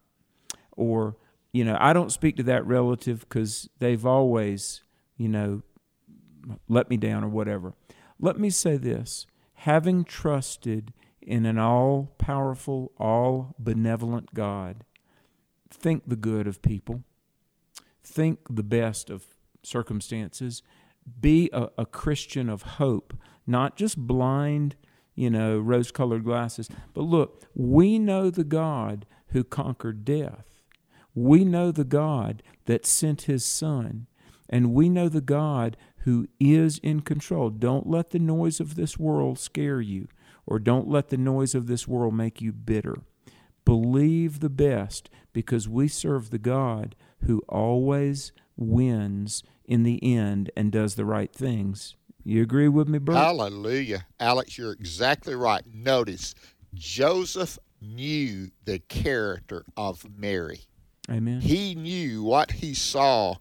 Or 0.71 1.17
you 1.51 1.63
know 1.63 1.77
I 1.79 1.93
don't 1.93 2.11
speak 2.11 2.35
to 2.37 2.43
that 2.43 2.65
relative 2.65 3.27
cuz 3.29 3.69
they've 3.79 4.05
always 4.05 4.83
you 5.17 5.29
know 5.29 5.61
let 6.67 6.89
me 6.89 6.97
down 6.97 7.23
or 7.23 7.29
whatever. 7.29 7.73
Let 8.19 8.37
me 8.39 8.49
say 8.49 8.77
this. 8.77 9.25
Having 9.53 10.05
trusted 10.05 10.93
in 11.27 11.45
an 11.45 11.57
all 11.57 12.13
powerful, 12.17 12.91
all 12.97 13.55
benevolent 13.59 14.33
God, 14.33 14.83
think 15.69 16.03
the 16.07 16.15
good 16.15 16.47
of 16.47 16.61
people, 16.61 17.03
think 18.03 18.39
the 18.49 18.63
best 18.63 19.09
of 19.09 19.25
circumstances, 19.63 20.61
be 21.19 21.49
a, 21.51 21.69
a 21.77 21.85
Christian 21.85 22.49
of 22.49 22.61
hope, 22.63 23.13
not 23.45 23.75
just 23.75 23.97
blind, 23.97 24.75
you 25.15 25.29
know, 25.29 25.59
rose 25.59 25.91
colored 25.91 26.23
glasses. 26.23 26.69
But 26.93 27.01
look, 27.01 27.43
we 27.53 27.99
know 27.99 28.29
the 28.29 28.43
God 28.43 29.05
who 29.27 29.43
conquered 29.43 30.05
death. 30.05 30.61
We 31.15 31.43
know 31.43 31.71
the 31.71 31.83
God 31.83 32.41
that 32.65 32.85
sent 32.85 33.23
his 33.23 33.45
son. 33.45 34.07
And 34.49 34.73
we 34.73 34.89
know 34.89 35.09
the 35.09 35.21
God 35.21 35.77
who 35.99 36.27
is 36.39 36.77
in 36.79 37.01
control. 37.01 37.49
Don't 37.49 37.87
let 37.87 38.11
the 38.11 38.19
noise 38.19 38.59
of 38.59 38.75
this 38.75 38.99
world 38.99 39.39
scare 39.39 39.81
you, 39.81 40.07
or 40.45 40.59
don't 40.59 40.87
let 40.89 41.09
the 41.09 41.17
noise 41.17 41.55
of 41.55 41.67
this 41.67 41.87
world 41.87 42.13
make 42.13 42.41
you 42.41 42.51
bitter. 42.51 42.95
believe 43.65 44.39
the 44.39 44.49
best 44.49 45.09
because 45.31 45.69
we 45.69 45.87
serve 45.87 46.29
the 46.29 46.37
God 46.37 46.95
who 47.25 47.41
always 47.47 48.31
wins 48.57 49.43
in 49.65 49.83
the 49.83 50.03
end 50.03 50.51
and 50.55 50.71
does 50.71 50.95
the 50.95 51.05
right 51.05 51.31
things. 51.33 51.95
You 52.25 52.41
agree 52.41 52.67
with 52.67 52.87
me, 52.87 52.99
Bert? 52.99 53.15
Hallelujah. 53.15 54.05
Alex, 54.19 54.57
you're 54.57 54.71
exactly 54.73 55.35
right. 55.35 55.63
Notice 55.73 56.35
Joseph 56.73 57.57
knew 57.81 58.49
the 58.65 58.79
character 58.79 59.65
of 59.75 60.05
Mary. 60.17 60.61
Amen. 61.09 61.41
He 61.41 61.75
knew 61.75 62.23
what 62.23 62.51
he 62.51 62.73
saw. 62.73 63.35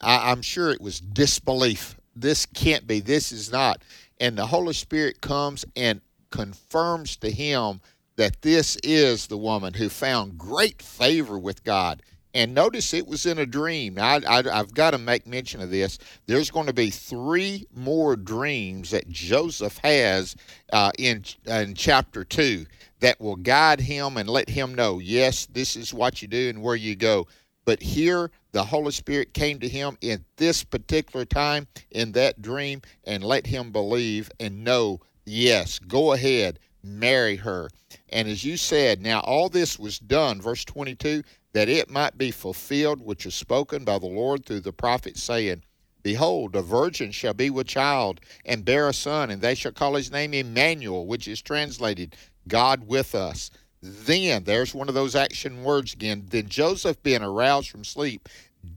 I, 0.00 0.30
I'm 0.30 0.42
sure 0.42 0.70
it 0.70 0.80
was 0.80 1.00
disbelief. 1.00 1.96
This 2.14 2.44
can't 2.46 2.86
be. 2.86 3.00
This 3.00 3.30
is 3.32 3.52
not. 3.52 3.82
And 4.20 4.36
the 4.36 4.46
Holy 4.46 4.74
Spirit 4.74 5.20
comes 5.20 5.64
and 5.76 6.00
confirms 6.32 7.16
to 7.18 7.30
him 7.30 7.80
that 8.16 8.42
this 8.42 8.76
is 8.82 9.28
the 9.28 9.38
woman 9.38 9.74
who 9.74 9.88
found 9.88 10.36
great 10.36 10.82
favor 10.82 11.38
with 11.38 11.62
God. 11.62 12.02
And 12.34 12.54
notice 12.54 12.94
it 12.94 13.06
was 13.06 13.26
in 13.26 13.38
a 13.38 13.46
dream. 13.46 13.94
Now, 13.94 14.18
I, 14.26 14.42
I've 14.50 14.72
got 14.72 14.92
to 14.92 14.98
make 14.98 15.26
mention 15.26 15.60
of 15.60 15.70
this. 15.70 15.98
There's 16.26 16.50
going 16.50 16.66
to 16.66 16.72
be 16.72 16.88
three 16.88 17.66
more 17.74 18.16
dreams 18.16 18.90
that 18.90 19.08
Joseph 19.10 19.76
has 19.78 20.34
uh, 20.72 20.92
in 20.98 21.24
in 21.46 21.74
chapter 21.74 22.24
two 22.24 22.64
that 23.00 23.20
will 23.20 23.36
guide 23.36 23.80
him 23.80 24.16
and 24.16 24.28
let 24.28 24.48
him 24.48 24.74
know, 24.74 24.98
yes, 24.98 25.46
this 25.46 25.76
is 25.76 25.92
what 25.92 26.22
you 26.22 26.28
do 26.28 26.48
and 26.48 26.62
where 26.62 26.76
you 26.76 26.96
go. 26.96 27.26
But 27.64 27.82
here, 27.82 28.30
the 28.52 28.64
Holy 28.64 28.92
Spirit 28.92 29.34
came 29.34 29.58
to 29.60 29.68
him 29.68 29.98
in 30.00 30.24
this 30.36 30.64
particular 30.64 31.24
time 31.24 31.66
in 31.90 32.12
that 32.12 32.40
dream 32.40 32.80
and 33.04 33.24
let 33.24 33.46
him 33.46 33.72
believe 33.72 34.30
and 34.40 34.64
know, 34.64 35.00
yes, 35.24 35.78
go 35.78 36.12
ahead, 36.12 36.58
marry 36.82 37.36
her. 37.36 37.68
And 38.08 38.28
as 38.28 38.44
you 38.44 38.56
said, 38.56 39.00
now 39.00 39.20
all 39.20 39.48
this 39.48 39.78
was 39.78 39.98
done, 39.98 40.40
verse 40.40 40.64
22, 40.64 41.22
that 41.52 41.68
it 41.68 41.90
might 41.90 42.16
be 42.16 42.30
fulfilled 42.30 43.00
which 43.00 43.26
is 43.26 43.34
spoken 43.34 43.84
by 43.84 43.98
the 43.98 44.06
Lord 44.06 44.44
through 44.44 44.60
the 44.60 44.72
prophet, 44.72 45.16
saying, 45.16 45.62
Behold, 46.02 46.56
a 46.56 46.62
virgin 46.62 47.12
shall 47.12 47.34
be 47.34 47.48
with 47.48 47.68
child 47.68 48.20
and 48.44 48.64
bear 48.64 48.88
a 48.88 48.92
son, 48.92 49.30
and 49.30 49.40
they 49.40 49.54
shall 49.54 49.72
call 49.72 49.94
his 49.94 50.10
name 50.10 50.34
Emmanuel, 50.34 51.06
which 51.06 51.28
is 51.28 51.40
translated 51.40 52.16
God 52.48 52.88
with 52.88 53.14
us. 53.14 53.50
Then, 53.80 54.44
there's 54.44 54.74
one 54.74 54.88
of 54.88 54.94
those 54.94 55.14
action 55.16 55.64
words 55.64 55.92
again. 55.92 56.26
Then 56.28 56.48
Joseph, 56.48 57.02
being 57.02 57.22
aroused 57.22 57.70
from 57.70 57.84
sleep, 57.84 58.28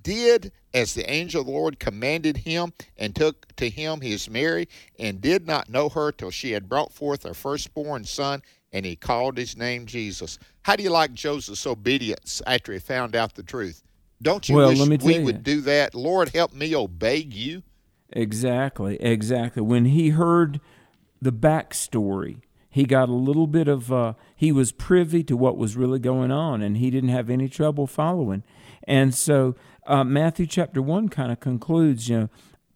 did 0.04 0.52
as 0.74 0.94
the 0.94 1.10
angel 1.10 1.42
of 1.42 1.48
the 1.48 1.54
Lord 1.54 1.80
commanded 1.80 2.38
him, 2.38 2.74
and 2.98 3.16
took 3.16 3.56
to 3.56 3.70
him 3.70 4.02
his 4.02 4.30
Mary, 4.30 4.68
and 5.00 5.22
did 5.22 5.48
not 5.48 5.70
know 5.70 5.90
her 5.90 6.12
till 6.12 6.32
she 6.32 6.52
had 6.52 6.68
brought 6.68 6.92
forth 6.92 7.24
her 7.24 7.34
firstborn 7.34 8.04
son, 8.04 8.42
and 8.74 8.86
he 8.86 8.96
called 8.96 9.38
his 9.38 9.56
name 9.56 9.86
Jesus. 9.86 10.38
How 10.64 10.76
do 10.76 10.84
you 10.84 10.90
like 10.90 11.14
Joseph's 11.14 11.66
obedience 11.66 12.42
after 12.46 12.74
he 12.74 12.80
found 12.80 13.16
out 13.16 13.36
the 13.36 13.44
truth? 13.44 13.84
Don't 14.22 14.48
you 14.50 14.56
Well, 14.56 14.70
wish 14.70 15.02
we 15.04 15.18
you. 15.18 15.24
would 15.24 15.44
do 15.44 15.62
that? 15.62 15.96
Lord, 15.96 16.30
help 16.30 16.54
me 16.54 16.76
obey 16.76 17.18
you. 17.18 17.64
Exactly, 18.10 18.98
exactly. 19.02 19.62
When 19.62 19.86
he 19.86 20.10
heard 20.10 20.60
the 21.22 21.32
backstory, 21.32 22.42
he 22.70 22.84
got 22.84 23.08
a 23.08 23.14
little 23.14 23.48
bit 23.48 23.68
of, 23.68 23.92
uh, 23.92 24.14
he 24.36 24.52
was 24.52 24.72
privy 24.74 25.24
to 25.24 25.38
what 25.38 25.58
was 25.58 25.78
really 25.78 26.00
going 26.00 26.32
on, 26.32 26.62
and 26.62 26.78
he 26.78 26.90
didn't 26.90 27.10
have 27.10 27.30
any 27.30 27.48
trouble 27.48 27.88
following. 27.88 28.44
And 28.88 29.16
so 29.16 29.56
uh, 29.86 30.04
Matthew 30.04 30.46
chapter 30.48 30.82
1 30.82 31.10
kind 31.10 31.32
of 31.32 31.40
concludes, 31.40 32.10
you 32.10 32.20
know, 32.20 32.30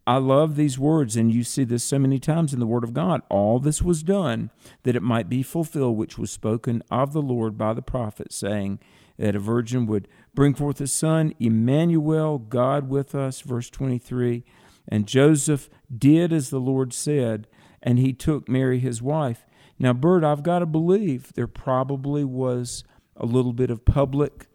I 0.08 0.17
love 0.17 0.56
these 0.56 0.80
words, 0.80 1.15
and 1.15 1.32
you 1.32 1.43
see 1.43 1.63
this 1.63 1.84
so 1.84 2.00
many 2.00 2.17
times 2.17 2.52
in 2.52 2.60
the 2.60 2.65
Word 2.65 2.84
of 2.84 2.95
God. 2.95 3.22
All 3.30 3.60
this 3.60 3.82
was 3.82 4.02
done 4.02 4.50
that 4.82 4.95
it 4.95 5.04
might 5.04 5.30
be 5.30 5.43
fulfilled, 5.43 5.98
which 5.98 6.17
was 6.17 6.32
spoken 6.32 6.82
of 6.89 7.13
the 7.13 7.22
Lord 7.22 7.60
by 7.60 7.74
the 7.74 7.84
prophet, 7.84 8.34
saying 8.34 8.80
that 9.17 9.36
a 9.36 9.39
virgin 9.39 9.86
would 9.86 10.08
bring 10.34 10.56
forth 10.56 10.82
a 10.82 10.88
son, 10.88 11.34
Emmanuel, 11.39 12.39
God 12.39 12.89
with 12.89 13.13
us, 13.13 13.41
verse 13.41 13.69
23. 13.69 14.43
And 14.88 15.06
Joseph 15.06 15.69
did 15.95 16.34
as 16.34 16.50
the 16.50 16.60
Lord 16.60 16.91
said, 16.91 17.48
and 17.84 18.00
he 18.00 18.12
took 18.12 18.50
Mary 18.50 18.80
his 18.80 19.02
wife. 19.04 19.45
Now, 19.78 19.93
Bert, 19.93 20.24
I've 20.24 20.43
got 20.43 20.60
to 20.60 20.65
believe 20.65 21.34
there 21.34 21.48
probably 21.48 22.24
was 22.24 22.84
a 23.15 23.26
little 23.26 23.54
bit 23.54 23.69
of 23.69 23.86
public 23.86 24.48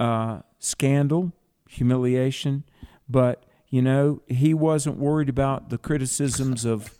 uh, 0.00 0.40
scandal, 0.58 1.32
humiliation, 1.76 2.64
but 3.08 3.44
you 3.68 3.82
know, 3.82 4.22
he 4.26 4.54
wasn't 4.54 4.96
worried 4.98 5.28
about 5.28 5.70
the 5.70 5.78
criticisms 5.78 6.64
of 6.64 6.96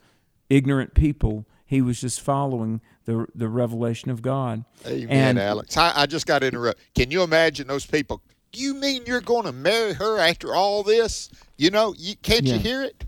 ignorant 0.50 0.94
people. 0.94 1.46
He 1.64 1.80
was 1.80 2.00
just 2.00 2.20
following 2.20 2.80
the 3.04 3.26
the 3.34 3.48
revelation 3.48 4.10
of 4.10 4.22
God. 4.22 4.64
Amen, 4.86 5.08
And- 5.10 5.38
Alex. 5.38 5.76
I, 5.76 5.92
I 6.02 6.06
just 6.06 6.26
got 6.26 6.40
to 6.40 6.46
interrupt. 6.48 6.80
Can 6.94 7.10
you 7.10 7.22
imagine 7.22 7.66
those 7.66 7.86
people? 7.86 8.22
You 8.54 8.74
mean 8.74 9.02
you're 9.06 9.20
going 9.20 9.44
to 9.44 9.52
marry 9.52 9.92
her 9.94 10.18
after 10.18 10.54
all 10.54 10.82
this? 10.82 11.30
You 11.58 11.70
know, 11.70 11.94
you, 11.98 12.14
can't 12.16 12.44
Yeah. 12.44 12.54
you 12.54 12.60
hear 12.60 12.82
it? 12.82 13.04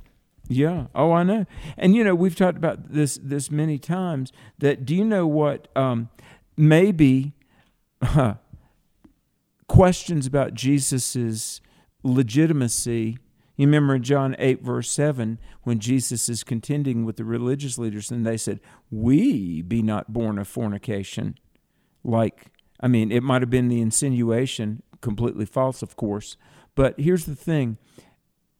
Yeah. 0.48 0.86
Oh, 0.94 1.12
I 1.12 1.22
know. 1.22 1.46
And 1.76 1.94
you 1.94 2.02
know, 2.04 2.14
we've 2.14 2.34
talked 2.36 2.56
about 2.58 2.92
this 2.92 3.18
this 3.22 3.50
many 3.50 3.78
times. 3.78 4.32
That 4.58 4.84
do 4.84 4.94
you 4.94 5.04
know 5.04 5.26
what? 5.26 5.68
Um, 5.76 6.08
maybe 6.56 7.32
questions 9.68 10.26
about 10.26 10.54
Jesus's 10.54 11.60
legitimacy. 12.02 13.18
You 13.56 13.66
remember 13.66 13.96
in 13.96 14.02
John 14.02 14.34
eight 14.38 14.62
verse 14.62 14.90
seven 14.90 15.38
when 15.62 15.78
Jesus 15.78 16.28
is 16.28 16.44
contending 16.44 17.04
with 17.04 17.16
the 17.16 17.24
religious 17.24 17.78
leaders, 17.78 18.10
and 18.10 18.26
they 18.26 18.36
said, 18.36 18.60
"We 18.90 19.62
be 19.62 19.82
not 19.82 20.12
born 20.12 20.38
of 20.38 20.48
fornication." 20.48 21.36
Like, 22.04 22.46
I 22.80 22.88
mean, 22.88 23.10
it 23.10 23.22
might 23.22 23.42
have 23.42 23.50
been 23.50 23.68
the 23.68 23.80
insinuation, 23.80 24.82
completely 25.00 25.44
false, 25.44 25.82
of 25.82 25.96
course. 25.96 26.36
But 26.74 26.98
here's 26.98 27.26
the 27.26 27.34
thing 27.34 27.78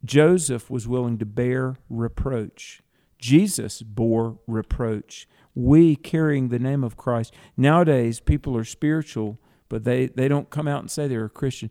Joseph 0.05 0.69
was 0.69 0.89
willing 0.89 1.19
to 1.19 1.27
bear 1.27 1.77
reproach. 1.89 2.83
Jesus 3.19 3.83
bore 3.83 4.39
reproach. 4.47 5.29
We 5.55 5.97
carrying 5.97 6.49
the 6.49 6.59
name 6.59 6.85
of 6.85 6.97
Christ. 6.97 7.35
Nowadays, 7.57 8.21
people 8.21 8.57
are 8.57 8.65
spiritual, 8.65 9.41
but 9.69 9.85
they, 9.85 10.07
they 10.07 10.29
don't 10.29 10.51
come 10.51 10.69
out 10.69 10.81
and 10.81 10.91
say 10.91 11.07
they're 11.09 11.25
a 11.27 11.31
Christian. 11.31 11.71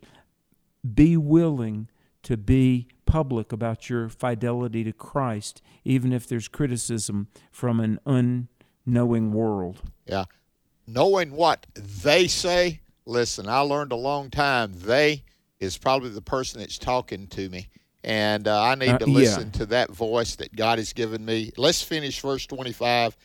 Be 0.94 1.16
willing 1.16 1.88
to 2.22 2.36
be 2.36 2.88
public 3.06 3.52
about 3.52 3.88
your 3.88 4.08
fidelity 4.08 4.84
to 4.84 4.92
Christ, 4.92 5.62
even 5.84 6.12
if 6.12 6.26
there's 6.26 6.48
criticism 6.48 7.28
from 7.50 7.80
an 7.80 7.98
unknowing 8.86 9.32
world. 9.32 9.82
Yeah. 10.06 10.24
Knowing 10.86 11.32
what 11.32 11.66
they 11.74 12.26
say, 12.28 12.80
listen, 13.06 13.48
I 13.48 13.60
learned 13.60 13.92
a 13.92 13.96
long 13.96 14.30
time. 14.30 14.72
They 14.74 15.24
is 15.60 15.76
probably 15.76 16.10
the 16.10 16.22
person 16.22 16.60
that's 16.60 16.78
talking 16.78 17.26
to 17.28 17.48
me. 17.48 17.68
And 18.04 18.46
uh, 18.46 18.62
I 18.62 18.74
need 18.76 18.90
Uh, 18.90 18.98
to 18.98 19.10
yeah. 19.10 19.16
listen 19.18 19.50
to 19.52 19.66
that 19.66 19.90
voice 19.90 20.36
that 20.36 20.54
God 20.54 20.78
has 20.78 20.92
given 20.92 21.24
me. 21.24 21.50
Let's 21.56 21.82
finish 21.82 22.20
verse 22.20 22.46
25. 22.46 23.16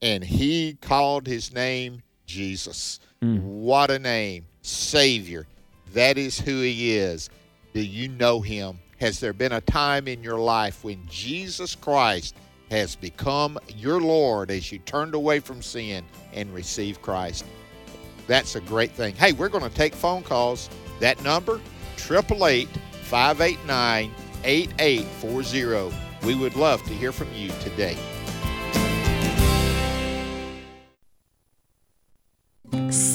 And 0.00 0.24
he 0.24 0.74
called 0.80 1.26
his 1.26 1.52
name 1.52 2.02
Jesus. 2.26 2.98
Mm. 3.22 3.40
What 3.40 3.90
a 3.90 3.98
name. 3.98 4.46
Savior. 4.62 5.46
That 5.92 6.18
is 6.18 6.38
who 6.40 6.60
he 6.60 6.96
is. 6.96 7.30
Do 7.74 7.80
you 7.80 8.08
know 8.08 8.40
him? 8.40 8.78
Has 8.98 9.20
there 9.20 9.32
been 9.32 9.52
a 9.52 9.60
time 9.60 10.08
in 10.08 10.22
your 10.22 10.38
life 10.38 10.84
when 10.84 11.06
Jesus 11.08 11.74
Christ 11.74 12.36
has 12.70 12.96
become 12.96 13.58
your 13.76 14.00
Lord 14.00 14.50
as 14.50 14.70
you 14.70 14.78
turned 14.80 15.14
away 15.14 15.40
from 15.40 15.60
sin 15.60 16.04
and 16.32 16.52
received 16.54 17.02
Christ? 17.02 17.44
That's 18.26 18.54
a 18.54 18.60
great 18.60 18.92
thing. 18.92 19.14
Hey, 19.14 19.32
we're 19.32 19.48
going 19.48 19.68
to 19.68 19.74
take 19.74 19.94
phone 19.94 20.22
calls. 20.22 20.70
That 21.00 21.22
number, 21.22 21.60
888 21.96 22.68
589 23.02 24.14
8840. 24.44 25.96
We 26.24 26.34
would 26.34 26.56
love 26.56 26.82
to 26.84 26.94
hear 26.94 27.12
from 27.12 27.28
you 27.34 27.50
today. 27.60 27.96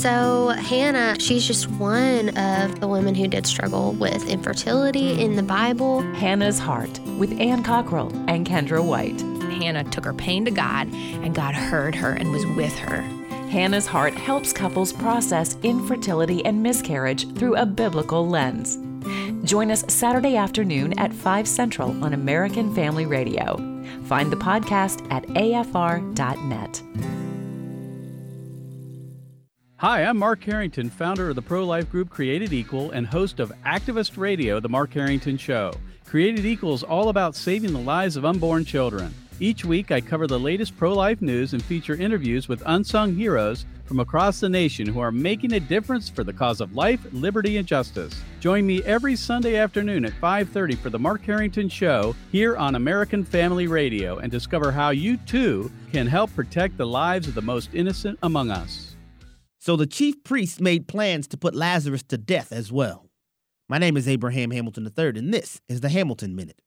So, 0.08 0.48
Hannah, 0.48 1.20
she's 1.20 1.46
just 1.46 1.70
one 1.70 2.30
of 2.38 2.80
the 2.80 2.88
women 2.88 3.14
who 3.14 3.28
did 3.28 3.46
struggle 3.46 3.92
with 3.92 4.30
infertility 4.30 5.22
in 5.22 5.36
the 5.36 5.44
Bible. 5.44 6.00
Hannah's 6.14 6.60
Heart 6.60 7.02
with 7.18 7.38
Ann 7.42 7.62
Cockrell 7.62 8.14
and 8.30 8.48
Kendra 8.48 8.82
White. 8.82 9.20
Hannah 9.52 9.84
took 9.84 10.06
her 10.06 10.14
pain 10.14 10.46
to 10.46 10.52
God, 10.52 10.88
and 10.94 11.36
God 11.36 11.56
heard 11.56 11.94
her 11.96 12.14
and 12.14 12.32
was 12.32 12.46
with 12.56 12.74
her. 12.80 13.02
Hannah's 13.50 13.86
Heart 13.86 14.14
helps 14.14 14.54
couples 14.54 14.94
process 14.94 15.58
infertility 15.64 16.46
and 16.46 16.64
miscarriage 16.64 17.30
through 17.34 17.58
a 17.58 17.66
biblical 17.66 18.26
lens. 18.26 18.78
Join 19.44 19.72
us 19.72 19.84
Saturday 19.94 20.38
afternoon 20.38 20.98
at 20.98 21.14
5 21.14 21.46
Central 21.46 21.90
on 22.02 22.14
American 22.14 22.74
Family 22.74 23.06
Radio. 23.06 23.58
Find 24.06 24.32
the 24.32 24.38
podcast 24.38 25.06
at 25.12 25.28
afr.net. 25.28 26.82
Hi, 29.80 30.04
I'm 30.04 30.18
Mark 30.18 30.44
Harrington, 30.44 30.90
founder 30.90 31.30
of 31.30 31.36
the 31.36 31.42
pro 31.44 31.64
life 31.64 31.92
group 31.92 32.10
Created 32.10 32.52
Equal 32.52 32.90
and 32.90 33.06
host 33.06 33.40
of 33.40 33.54
Activist 33.64 34.18
Radio, 34.18 34.60
The 34.60 34.68
Mark 34.68 34.92
Harrington 34.92 35.38
Show. 35.38 35.72
Created 36.04 36.48
Equal 36.48 36.74
is 36.74 36.82
all 36.82 37.10
about 37.10 37.36
saving 37.36 37.74
the 37.74 37.80
lives 37.80 38.18
of 38.18 38.26
unborn 38.26 38.66
children. 38.66 39.14
Each 39.40 39.64
week, 39.64 39.92
I 39.92 40.02
cover 40.02 40.26
the 40.26 40.40
latest 40.40 40.76
pro 40.78 40.94
life 40.94 41.22
news 41.22 41.54
and 41.54 41.62
feature 41.62 41.94
interviews 41.94 42.48
with 42.48 42.64
unsung 42.66 43.14
heroes 43.14 43.68
from 43.86 44.00
across 44.00 44.40
the 44.40 44.50
nation 44.50 44.88
who 44.88 45.00
are 45.00 45.12
making 45.12 45.54
a 45.54 45.60
difference 45.60 46.10
for 46.10 46.24
the 46.24 46.34
cause 46.34 46.60
of 46.60 46.74
life, 46.74 47.06
liberty, 47.12 47.58
and 47.58 47.68
justice. 47.68 48.20
Join 48.40 48.66
me 48.66 48.82
every 48.82 49.16
Sunday 49.16 49.58
afternoon 49.58 50.06
at 50.06 50.20
5:30 50.20 50.74
for 50.74 50.90
the 50.90 50.98
Mark 50.98 51.24
Harrington 51.24 51.70
Show 51.70 52.16
here 52.32 52.58
on 52.58 52.74
American 52.74 53.24
Family 53.24 53.68
Radio 53.68 54.18
and 54.18 54.32
discover 54.32 54.72
how 54.72 54.90
you 54.90 55.18
too 55.18 55.70
can 55.92 56.08
help 56.08 56.34
protect 56.34 56.78
the 56.78 56.88
lives 56.88 57.28
of 57.28 57.36
the 57.36 57.44
most 57.44 57.70
innocent 57.76 58.18
among 58.24 58.50
us. 58.50 58.97
So 59.68 59.76
the 59.76 59.86
chief 59.86 60.24
priests 60.24 60.62
made 60.62 60.88
plans 60.88 61.28
to 61.28 61.38
put 61.38 61.54
Lazarus 61.54 62.02
to 62.04 62.18
death 62.18 62.54
as 62.54 62.72
well. 62.72 63.10
My 63.68 63.78
name 63.78 63.98
is 63.98 64.08
Abraham 64.08 64.52
Hamilton 64.52 64.86
III, 64.86 65.20
and 65.20 65.34
this 65.34 65.60
is 65.68 65.82
the 65.82 65.90
Hamilton 65.90 66.38
Minute. 66.38 66.62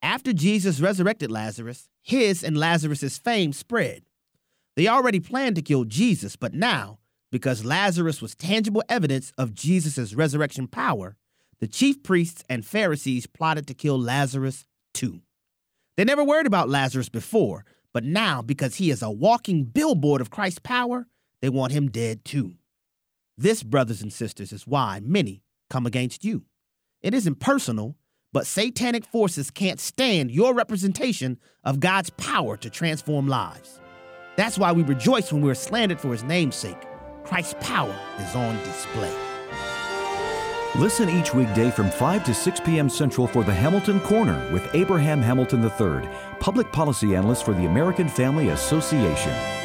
After 0.00 0.32
Jesus 0.32 0.80
resurrected 0.80 1.30
Lazarus, 1.30 1.90
his 2.00 2.42
and 2.42 2.56
Lazarus's 2.56 3.18
fame 3.18 3.52
spread. 3.52 4.04
They 4.76 4.88
already 4.88 5.20
planned 5.20 5.56
to 5.56 5.62
kill 5.62 5.84
Jesus, 5.84 6.36
but 6.36 6.54
now, 6.54 7.00
because 7.30 7.66
Lazarus 7.66 8.22
was 8.22 8.34
tangible 8.34 8.82
evidence 8.88 9.34
of 9.36 9.52
Jesus' 9.52 10.14
resurrection 10.14 10.68
power, 10.68 11.16
the 11.60 11.68
chief 11.68 12.02
priests 12.02 12.42
and 12.48 12.64
Pharisees 12.64 13.26
plotted 13.26 13.66
to 13.66 13.74
kill 13.74 13.98
Lazarus 13.98 14.64
too. 14.94 15.20
They 15.98 16.04
never 16.04 16.24
worried 16.24 16.46
about 16.46 16.70
Lazarus 16.70 17.10
before, 17.10 17.66
but 17.92 18.04
now, 18.04 18.40
because 18.40 18.76
he 18.76 18.90
is 18.90 19.02
a 19.02 19.10
walking 19.10 19.64
billboard 19.64 20.22
of 20.22 20.30
Christ's 20.30 20.60
power, 20.60 21.06
they 21.42 21.50
want 21.50 21.72
him 21.72 21.90
dead 21.90 22.24
too. 22.24 22.54
This, 23.36 23.62
brothers 23.62 24.00
and 24.00 24.12
sisters, 24.12 24.52
is 24.52 24.66
why 24.66 25.00
many 25.02 25.42
come 25.68 25.84
against 25.84 26.24
you. 26.24 26.44
It 27.02 27.12
isn't 27.12 27.40
personal, 27.40 27.96
but 28.32 28.46
satanic 28.46 29.04
forces 29.04 29.50
can't 29.50 29.80
stand 29.80 30.30
your 30.30 30.54
representation 30.54 31.38
of 31.64 31.80
God's 31.80 32.10
power 32.10 32.56
to 32.56 32.70
transform 32.70 33.26
lives. 33.26 33.80
That's 34.36 34.56
why 34.56 34.72
we 34.72 34.84
rejoice 34.84 35.32
when 35.32 35.42
we're 35.42 35.54
slandered 35.54 36.00
for 36.00 36.12
his 36.12 36.22
name's 36.22 36.56
sake. 36.56 36.86
Christ's 37.24 37.56
power 37.60 37.94
is 38.18 38.34
on 38.34 38.56
display. 38.64 39.12
Listen 40.76 41.10
each 41.10 41.34
weekday 41.34 41.70
from 41.70 41.90
5 41.90 42.24
to 42.24 42.32
6 42.32 42.60
p.m. 42.60 42.88
Central 42.88 43.26
for 43.26 43.44
the 43.44 43.52
Hamilton 43.52 44.00
Corner 44.00 44.48
with 44.52 44.74
Abraham 44.74 45.20
Hamilton 45.20 45.62
III, 45.62 46.08
public 46.40 46.70
policy 46.72 47.14
analyst 47.14 47.44
for 47.44 47.52
the 47.52 47.66
American 47.66 48.08
Family 48.08 48.48
Association. 48.48 49.61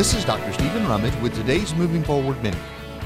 This 0.00 0.14
is 0.14 0.24
Dr. 0.24 0.50
Stephen 0.54 0.88
Rummage 0.88 1.14
with 1.16 1.34
today's 1.34 1.74
Moving 1.74 2.02
Forward 2.02 2.42
Minute. 2.42 2.62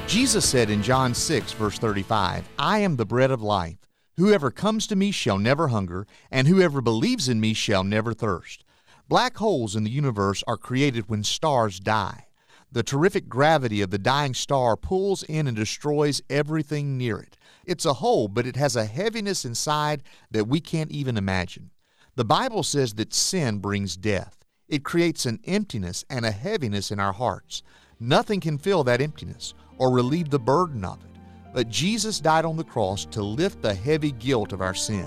Jesus 0.07 0.49
said 0.49 0.71
in 0.71 0.81
John 0.81 1.13
6, 1.13 1.51
verse 1.55 1.77
35, 1.77 2.49
I 2.57 2.79
am 2.79 2.95
the 2.95 3.05
bread 3.05 3.33
of 3.33 3.43
life. 3.43 3.79
Whoever 4.17 4.53
comes 4.53 4.87
to 4.87 4.95
me 4.95 5.11
shall 5.11 5.37
never 5.37 5.67
hunger, 5.67 6.07
and 6.31 6.47
whoever 6.47 6.81
believes 6.81 7.29
in 7.29 7.41
me 7.41 7.53
shall 7.53 7.83
never 7.83 8.15
thirst. 8.15 8.65
Black 9.09 9.39
holes 9.39 9.75
in 9.75 9.83
the 9.83 9.91
universe 9.91 10.45
are 10.47 10.57
created 10.57 11.09
when 11.09 11.25
stars 11.25 11.81
die. 11.81 12.29
The 12.71 12.85
terrific 12.85 13.29
gravity 13.29 13.83
of 13.83 13.91
the 13.91 13.99
dying 13.99 14.33
star 14.33 14.77
pulls 14.77 15.25
in 15.25 15.49
and 15.49 15.57
destroys 15.57 16.23
everything 16.31 16.97
near 16.97 17.19
it. 17.19 17.37
It's 17.65 17.85
a 17.85 17.95
hole, 17.95 18.29
but 18.29 18.47
it 18.47 18.55
has 18.55 18.77
a 18.77 18.87
heaviness 18.87 19.45
inside 19.45 20.05
that 20.31 20.47
we 20.47 20.61
can't 20.61 20.93
even 20.93 21.17
imagine. 21.17 21.73
The 22.15 22.25
Bible 22.25 22.63
says 22.63 22.95
that 22.95 23.13
sin 23.13 23.59
brings 23.59 23.97
death. 23.97 24.44
It 24.69 24.83
creates 24.83 25.27
an 25.27 25.41
emptiness 25.45 26.07
and 26.09 26.25
a 26.25 26.31
heaviness 26.31 26.91
in 26.91 26.99
our 26.99 27.13
hearts. 27.13 27.63
Nothing 28.01 28.41
can 28.41 28.57
fill 28.57 28.83
that 28.85 29.03
emptiness 29.03 29.53
or 29.77 29.93
relieve 29.93 30.31
the 30.31 30.39
burden 30.39 30.85
of 30.85 31.05
it. 31.05 31.11
But 31.53 31.69
Jesus 31.69 32.19
died 32.19 32.47
on 32.47 32.57
the 32.57 32.65
cross 32.65 33.05
to 33.07 33.23
lift 33.23 33.61
the 33.61 33.75
heavy 33.75 34.13
guilt 34.13 34.53
of 34.53 34.63
our 34.63 34.75
sin. 34.75 35.07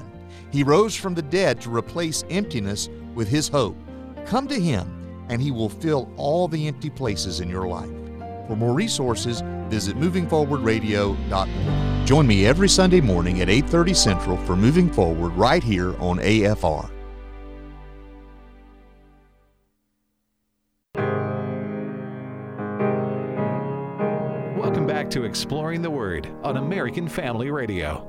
He 0.52 0.64
rose 0.64 0.96
from 0.96 1.16
the 1.16 1.24
dead 1.24 1.60
to 1.62 1.76
replace 1.76 2.24
emptiness 2.30 2.90
with 3.16 3.28
His 3.28 3.48
hope. 3.48 3.76
Come 4.26 4.48
to 4.48 4.60
Him, 4.60 5.26
and 5.30 5.42
He 5.42 5.52
will 5.52 5.70
fill 5.70 6.12
all 6.18 6.48
the 6.48 6.68
empty 6.68 6.92
places 6.92 7.40
in 7.40 7.50
your 7.50 7.68
life. 7.68 7.90
For 8.48 8.56
more 8.56 8.74
resources, 8.74 9.42
visit 9.70 9.98
movingforwardradio.org. 9.98 12.08
Join 12.08 12.28
me 12.28 12.46
every 12.46 12.70
Sunday 12.70 13.02
morning 13.02 13.42
at 13.42 13.50
8:30 13.50 13.94
Central 13.94 14.38
for 14.38 14.56
Moving 14.56 14.90
Forward 14.90 15.34
right 15.34 15.64
here 15.64 15.94
on 16.00 16.20
AFR. 16.20 16.90
Back 25.08 25.12
to 25.14 25.24
Exploring 25.24 25.82
the 25.82 25.90
Word 25.90 26.30
on 26.44 26.58
American 26.58 27.08
Family 27.08 27.50
Radio. 27.50 28.06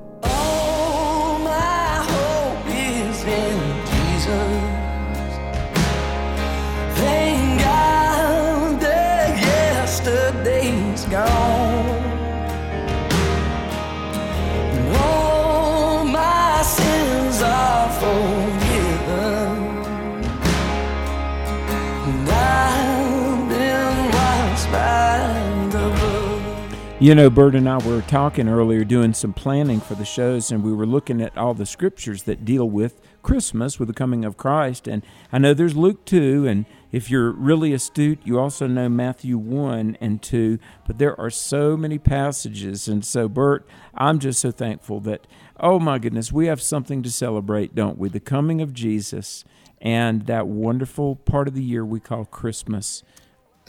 You 27.01 27.15
know, 27.15 27.29
Bert 27.29 27.55
and 27.55 27.69
I 27.69 27.77
were 27.77 28.01
talking 28.01 28.49
earlier, 28.49 28.83
doing 28.83 29.13
some 29.13 29.31
planning 29.31 29.79
for 29.79 29.95
the 29.95 30.03
shows, 30.03 30.51
and 30.51 30.61
we 30.61 30.73
were 30.73 30.85
looking 30.85 31.21
at 31.21 31.37
all 31.37 31.53
the 31.53 31.65
scriptures 31.65 32.23
that 32.23 32.43
deal 32.43 32.69
with 32.69 32.99
Christmas, 33.23 33.79
with 33.79 33.87
the 33.87 33.93
coming 33.93 34.25
of 34.25 34.35
Christ. 34.35 34.85
And 34.85 35.01
I 35.31 35.37
know 35.37 35.53
there's 35.53 35.77
Luke 35.77 36.03
2, 36.03 36.45
and 36.45 36.65
if 36.91 37.09
you're 37.09 37.31
really 37.31 37.71
astute, 37.71 38.19
you 38.25 38.37
also 38.37 38.67
know 38.67 38.89
Matthew 38.89 39.37
1 39.37 39.97
and 40.01 40.21
2, 40.21 40.59
but 40.85 40.97
there 40.97 41.17
are 41.17 41.29
so 41.29 41.77
many 41.77 41.97
passages. 41.97 42.89
And 42.89 43.05
so, 43.05 43.29
Bert, 43.29 43.65
I'm 43.93 44.19
just 44.19 44.41
so 44.41 44.51
thankful 44.51 44.99
that, 44.99 45.25
oh 45.57 45.79
my 45.79 45.99
goodness, 45.99 46.33
we 46.33 46.47
have 46.47 46.61
something 46.61 47.01
to 47.03 47.09
celebrate, 47.09 47.73
don't 47.73 47.97
we? 47.97 48.09
The 48.09 48.19
coming 48.19 48.59
of 48.59 48.73
Jesus 48.73 49.45
and 49.81 50.25
that 50.25 50.47
wonderful 50.47 51.15
part 51.15 51.47
of 51.47 51.53
the 51.53 51.63
year 51.63 51.85
we 51.85 52.01
call 52.01 52.25
Christmas. 52.25 53.03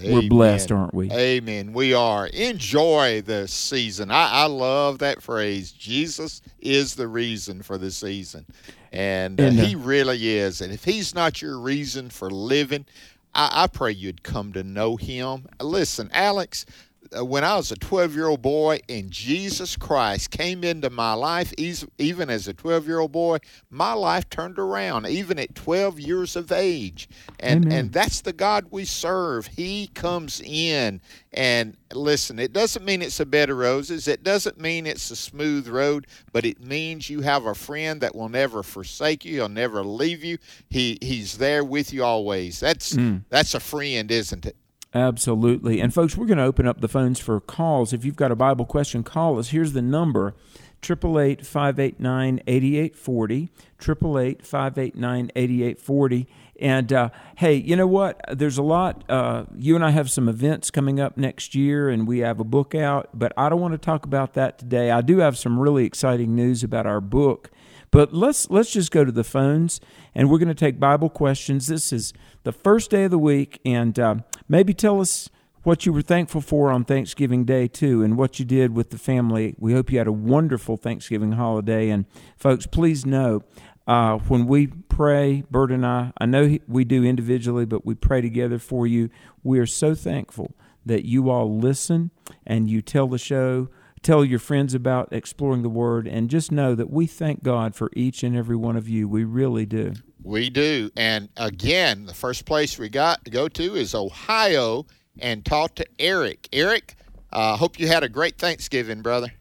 We're 0.03 0.29
blessed, 0.29 0.73
aren't 0.73 0.95
we? 0.95 1.11
Amen. 1.11 1.73
We 1.73 1.95
are. 1.95 2.27
Enjoy 2.29 3.23
the 3.23 3.47
season. 3.49 4.11
I, 4.11 4.31
I 4.31 4.45
love 4.47 4.99
that 4.99 5.23
phrase. 5.23 5.73
Jesus 5.73 6.43
is 6.61 6.95
the 6.95 7.09
reason 7.09 7.63
for 7.63 7.79
the 7.79 7.91
season. 7.91 8.47
And, 8.93 9.41
uh, 9.41 9.45
And, 9.45 9.59
uh, 9.61 9.65
he 9.65 9.75
really 9.75 10.29
is. 10.29 10.61
And 10.61 10.73
if 10.73 10.85
he's 10.85 11.15
not 11.15 11.43
your 11.43 11.59
reason 11.59 12.11
for 12.11 12.31
living, 12.31 12.87
I, 13.35 13.65
I 13.65 13.67
pray 13.67 13.93
you'd 13.93 14.23
come 14.23 14.53
to 14.55 14.63
know 14.63 14.97
him. 14.97 15.47
Listen, 15.61 16.11
Alex, 16.13 16.67
when 17.13 17.43
I 17.43 17.57
was 17.57 17.73
a 17.73 17.77
12 17.77 18.15
year 18.15 18.29
old 18.29 18.41
boy 18.43 18.79
and 18.89 19.11
Jesus 19.11 19.77
Christ 19.77 20.31
came 20.31 20.63
into 20.63 20.91
my 20.91 21.13
life, 21.15 21.53
even 21.59 22.31
as 22.31 22.47
a 22.47 22.55
12 22.55 22.87
year 22.87 23.01
old 23.01 23.13
boy, 23.13 23.39
my 23.69 23.93
life 23.95 24.29
turned 24.31 24.59
around, 24.59 25.07
even 25.07 25.39
at 25.39 25.55
12 25.55 25.99
years 25.99 26.37
of 26.37 26.53
age. 26.53 27.09
And, 27.41 27.65
Amen. 27.67 27.79
and 27.79 27.93
that's 27.93 28.21
the 28.21 28.33
God 28.33 28.67
we 28.71 28.85
serve. 28.85 29.49
He 29.49 29.89
comes 29.89 30.41
in 30.41 31.01
and 31.33 31.77
listen, 31.93 32.39
it 32.39 32.53
doesn't 32.53 32.85
mean 32.85 33.03
it's 33.03 33.19
a 33.21 33.27
bed 33.27 33.51
of 33.51 33.57
roses. 33.59 34.07
It 34.07 34.23
doesn't 34.23 34.61
mean 34.61 34.87
it's 34.87 35.11
a 35.11 35.17
smooth 35.17 35.67
road, 35.67 36.07
but 36.33 36.45
it 36.45 36.61
means 36.65 37.11
you 37.11 37.23
have 37.23 37.47
a 37.47 37.55
friend 37.55 38.01
that 38.03 38.15
will 38.15 38.29
never 38.29 38.63
forsake 38.63 39.25
you. 39.25 39.35
He'll 39.37 39.49
never 39.49 39.83
leave 39.85 40.23
you. 40.23 40.39
He 40.69 40.97
he's 41.03 41.39
there 41.39 41.65
with 41.65 41.93
you 41.93 42.05
always. 42.05 42.61
That's 42.61 42.95
Mm. 42.95 43.23
that's 43.29 43.55
a 43.55 43.61
friend, 43.61 44.11
isn't 44.11 44.47
it? 44.47 44.57
Absolutely. 44.93 45.81
And 45.81 45.95
folks, 45.95 46.17
we're 46.17 46.27
going 46.27 46.39
to 46.39 46.45
open 46.45 46.67
up 46.67 46.81
the 46.81 46.89
phones 46.89 47.21
for 47.21 47.41
calls. 47.41 47.93
If 47.93 48.05
you've 48.05 48.17
got 48.17 48.33
a 48.33 48.37
Bible 48.37 48.65
question, 48.65 49.05
call 49.05 49.39
us. 49.39 49.51
Here's 49.51 49.73
the 49.73 49.83
number 49.83 50.35
888 50.83 51.47
589 51.47 52.41
8840. 52.47 53.51
888 53.81 54.47
589 54.47 55.31
8840. 55.37 56.27
And 56.61 56.93
uh, 56.93 57.09
hey, 57.37 57.55
you 57.55 57.77
know 57.77 57.87
what? 57.87 58.21
There's 58.31 58.59
a 58.59 58.63
lot. 58.63 59.09
Uh, 59.09 59.45
you 59.57 59.77
and 59.77 59.85
I 59.85 59.91
have 59.91 60.11
some 60.11 60.29
events 60.29 60.71
coming 60.71 61.01
up 61.01 61.17
next 61.17 61.55
year, 61.55 61.89
and 61.89 62.07
we 62.07 62.19
have 62.19 62.39
a 62.39 62.45
book 62.45 62.75
out, 62.75 63.09
but 63.15 63.33
I 63.37 63.49
don't 63.49 63.61
want 63.61 63.73
to 63.73 63.79
talk 63.79 64.05
about 64.05 64.35
that 64.35 64.59
today. 64.59 64.91
I 64.91 65.01
do 65.01 65.19
have 65.19 65.39
some 65.39 65.59
really 65.59 65.87
exciting 65.87 66.35
news 66.35 66.63
about 66.63 66.87
our 66.87 67.01
book. 67.01 67.51
But 67.91 68.13
let's 68.15 68.49
let's 68.51 68.73
just 68.73 68.91
go 68.91 69.05
to 69.05 69.13
the 69.13 69.25
phones, 69.25 69.81
and 70.15 70.31
we're 70.31 70.39
going 70.39 70.49
to 70.49 70.55
take 70.55 70.79
Bible 70.79 71.11
questions. 71.11 71.67
This 71.67 71.93
is 71.93 72.13
the 72.45 72.53
first 72.53 72.91
day 72.91 73.05
of 73.05 73.11
the 73.11 73.19
week, 73.19 73.61
and 73.65 73.99
uh, 73.99 74.17
maybe 74.49 74.73
tell 74.75 75.01
us 75.01 75.29
what 75.63 75.85
you 75.85 75.93
were 75.93 76.03
thankful 76.03 76.41
for 76.41 76.71
on 76.71 76.85
Thanksgiving 76.85 77.45
Day 77.45 77.67
too, 77.67 78.03
and 78.03 78.17
what 78.17 78.39
you 78.39 78.45
did 78.45 78.75
with 78.75 78.91
the 78.91 78.99
family. 78.99 79.55
We 79.59 79.73
hope 79.73 79.91
you 79.91 79.99
had 79.99 80.07
a 80.07 80.13
wonderful 80.13 80.77
Thanksgiving 80.77 81.33
holiday, 81.33 81.91
and 81.91 82.07
folks, 82.37 82.67
please 82.67 83.05
know. 83.05 83.43
Uh, 83.87 84.19
when 84.19 84.47
we 84.47 84.69
pray, 84.69 85.43
Bert 85.51 85.73
and 85.73 85.85
I, 85.85 86.13
I 86.19 86.27
know 86.27 86.59
we 86.69 86.85
do 86.85 87.03
individually, 87.03 87.65
but 87.65 87.85
we 87.85 87.97
pray 87.97 88.21
together 88.21 88.59
for 88.61 88.87
you. 88.87 89.11
We 89.43 89.59
are 89.59 89.67
so 89.67 89.97
thankful 89.97 90.55
that 90.87 91.05
you 91.05 91.29
all 91.29 91.59
listen 91.59 92.13
and 92.47 92.71
you 92.71 92.83
tell 92.83 93.09
the 93.09 93.19
show 93.19 93.69
tell 94.03 94.25
your 94.25 94.39
friends 94.39 94.75
about 94.75 95.13
exploring 95.13 95.63
the 95.63 95.69
Word, 95.69 96.07
and 96.07 96.31
just 96.31 96.51
know 96.51 96.75
that 96.75 96.91
we 96.91 97.07
thank 97.07 97.43
God 97.43 97.75
for 97.75 97.91
each 97.95 98.23
and 98.23 98.37
every 98.37 98.57
one 98.57 98.77
of 98.77 98.89
you. 98.89 99.09
We 99.09 99.25
really 99.25 99.67
do. 99.67 99.95
We 100.23 100.51
do. 100.51 100.91
And 100.97 101.29
again, 101.37 102.07
the 102.07 102.15
first 102.15 102.45
place 102.45 102.79
we 102.79 102.89
got 102.89 103.25
to 103.25 103.31
go 103.31 103.49
to 103.49 103.75
is 103.75 103.95
Ohio 103.95 104.87
and 105.19 105.45
talk 105.45 105.75
to 105.77 105.87
Eric. 105.99 106.49
Eric, 106.53 106.95
I 107.33 107.53
uh, 107.53 107.57
hope 107.57 107.79
you 107.79 107.89
had 107.89 108.03
a 108.03 108.09
great 108.09 108.39
Thanksgiving, 108.39 109.03
brother. 109.03 109.33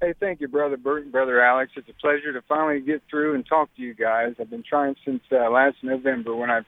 Hey, 0.00 0.12
thank 0.20 0.40
you, 0.40 0.48
brother 0.48 0.76
Bert 0.76 1.04
and 1.04 1.12
brother 1.12 1.40
Alex. 1.40 1.72
It's 1.74 1.88
a 1.88 1.94
pleasure 1.94 2.32
to 2.32 2.42
finally 2.42 2.80
get 2.80 3.02
through 3.08 3.34
and 3.34 3.46
talk 3.46 3.74
to 3.76 3.82
you 3.82 3.94
guys. 3.94 4.34
I've 4.38 4.50
been 4.50 4.62
trying 4.62 4.94
since 5.04 5.22
uh, 5.32 5.48
last 5.50 5.76
November 5.82 6.36
when 6.36 6.50
I 6.50 6.60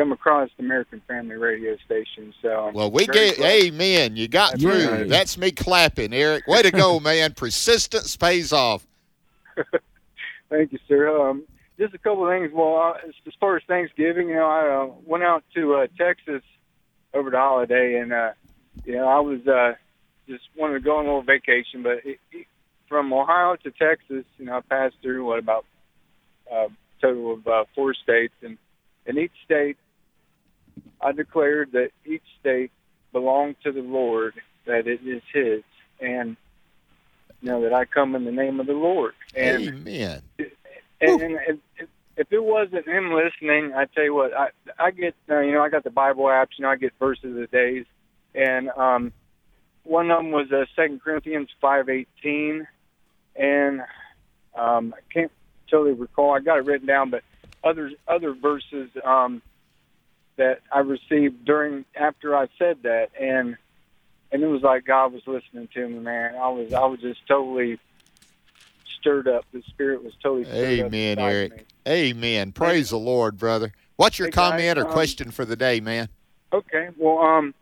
come 0.00 0.12
across 0.12 0.48
American 0.58 1.02
Family 1.06 1.36
Radio 1.36 1.76
Station. 1.84 2.32
So 2.40 2.70
well, 2.72 2.90
we 2.90 3.06
get 3.06 3.38
amen. 3.38 4.16
You 4.16 4.28
got 4.28 4.52
That's 4.52 4.62
through. 4.62 4.88
Right. 4.88 5.08
That's 5.08 5.36
me 5.36 5.50
clapping, 5.50 6.14
Eric. 6.14 6.46
Way 6.46 6.62
to 6.62 6.70
go, 6.70 6.98
man! 7.00 7.34
Persistence 7.34 8.16
pays 8.16 8.52
off. 8.52 8.86
Thank 10.48 10.72
you, 10.72 10.78
sir. 10.88 11.28
Um, 11.28 11.44
just 11.78 11.94
a 11.94 11.98
couple 11.98 12.26
of 12.26 12.32
things. 12.32 12.50
Well, 12.52 12.76
uh, 12.76 13.08
as 13.08 13.34
far 13.38 13.56
as 13.56 13.62
Thanksgiving, 13.68 14.28
you 14.28 14.36
know, 14.36 14.46
I 14.46 14.84
uh, 14.84 14.94
went 15.04 15.22
out 15.22 15.44
to 15.54 15.74
uh, 15.74 15.86
Texas 15.98 16.42
over 17.12 17.30
the 17.30 17.38
holiday, 17.38 17.96
and 17.96 18.12
uh, 18.12 18.32
you 18.86 18.94
know, 18.94 19.06
I 19.06 19.20
was 19.20 19.46
uh, 19.46 19.74
just 20.26 20.44
wanted 20.56 20.74
to 20.74 20.80
go 20.80 20.96
on 20.96 21.04
a 21.04 21.08
little 21.08 21.22
vacation, 21.22 21.82
but 21.82 21.98
it, 22.04 22.18
it, 22.32 22.46
from 22.88 23.12
Ohio 23.12 23.56
to 23.64 23.70
Texas, 23.70 24.24
you 24.38 24.46
know, 24.46 24.56
I 24.56 24.60
passed 24.60 24.96
through 25.02 25.26
what 25.26 25.38
about 25.38 25.66
uh, 26.50 26.68
total 27.02 27.34
of 27.34 27.46
uh, 27.46 27.64
four 27.74 27.92
states, 27.92 28.34
and 28.42 28.56
in 29.04 29.18
each 29.18 29.32
state, 29.44 29.76
I 31.00 31.12
declared 31.12 31.72
that 31.72 31.90
each 32.04 32.22
state 32.40 32.70
belonged 33.12 33.56
to 33.64 33.72
the 33.72 33.80
Lord, 33.80 34.34
that 34.66 34.86
it 34.86 35.00
is 35.04 35.22
His, 35.32 35.62
and 36.00 36.36
you 37.40 37.50
know 37.50 37.62
that 37.62 37.72
I 37.72 37.84
come 37.84 38.14
in 38.14 38.24
the 38.24 38.32
name 38.32 38.60
of 38.60 38.66
the 38.66 38.74
Lord. 38.74 39.14
And, 39.34 39.68
Amen. 39.68 40.22
And, 41.00 41.22
and 41.22 41.38
if, 41.78 41.88
if 42.16 42.32
it 42.32 42.42
wasn't 42.42 42.86
Him 42.86 43.12
listening, 43.12 43.72
I 43.74 43.86
tell 43.86 44.04
you 44.04 44.14
what, 44.14 44.32
I 44.34 44.48
I 44.78 44.90
get 44.90 45.14
uh, 45.28 45.40
you 45.40 45.52
know 45.52 45.62
I 45.62 45.68
got 45.68 45.84
the 45.84 45.90
Bible 45.90 46.24
apps, 46.24 46.58
you 46.58 46.62
know 46.62 46.70
I 46.70 46.76
get 46.76 46.92
verses 46.98 47.24
of 47.24 47.34
the 47.34 47.46
days, 47.46 47.86
and 48.34 48.68
um, 48.70 49.12
one 49.84 50.10
of 50.10 50.18
them 50.18 50.30
was 50.30 50.52
uh, 50.52 50.64
Second 50.76 51.02
Corinthians 51.02 51.48
five 51.60 51.88
eighteen, 51.88 52.66
and 53.36 53.80
um, 54.54 54.94
I 54.96 55.12
can't 55.12 55.32
totally 55.70 55.92
recall. 55.92 56.34
I 56.34 56.40
got 56.40 56.58
it 56.58 56.64
written 56.64 56.86
down, 56.86 57.10
but 57.10 57.22
other 57.64 57.90
other 58.06 58.34
verses 58.34 58.90
um, 59.04 59.42
that 60.40 60.60
I 60.72 60.78
received 60.78 61.44
during 61.44 61.84
after 61.94 62.34
I 62.34 62.48
said 62.58 62.78
that, 62.84 63.10
and 63.20 63.58
and 64.32 64.42
it 64.42 64.46
was 64.46 64.62
like 64.62 64.86
God 64.86 65.12
was 65.12 65.22
listening 65.26 65.68
to 65.74 65.86
me, 65.86 65.98
man. 65.98 66.34
I 66.34 66.48
was 66.48 66.72
I 66.72 66.86
was 66.86 66.98
just 67.00 67.20
totally 67.28 67.78
stirred 68.98 69.28
up. 69.28 69.44
The 69.52 69.62
spirit 69.68 70.02
was 70.02 70.14
totally 70.22 70.44
stirred 70.44 70.94
Amen. 70.94 71.18
Eric. 71.18 71.56
Me. 71.56 71.62
Amen. 71.86 72.52
Praise 72.52 72.88
the 72.88 72.98
Lord, 72.98 73.36
brother. 73.36 73.72
What's 73.96 74.18
your 74.18 74.28
Hey, 74.28 74.32
comment 74.32 74.76
guys, 74.76 74.82
or 74.82 74.86
um, 74.86 74.92
question 74.92 75.30
for 75.30 75.44
the 75.44 75.56
day, 75.56 75.78
man? 75.80 76.08
Okay, 76.54 76.88
well, 76.96 77.18
um, 77.18 77.54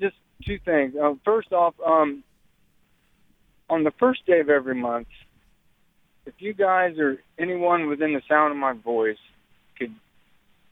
just 0.00 0.16
two 0.44 0.58
things. 0.58 0.94
Um, 1.00 1.20
first 1.24 1.52
off, 1.52 1.74
um, 1.86 2.24
on 3.70 3.84
the 3.84 3.92
first 3.92 4.26
day 4.26 4.40
of 4.40 4.50
every 4.50 4.74
month, 4.74 5.06
if 6.26 6.34
you 6.38 6.52
guys 6.52 6.98
or 6.98 7.18
anyone 7.38 7.86
within 7.86 8.12
the 8.12 8.22
sound 8.28 8.50
of 8.50 8.56
my 8.56 8.72
voice 8.72 9.18
could 9.78 9.94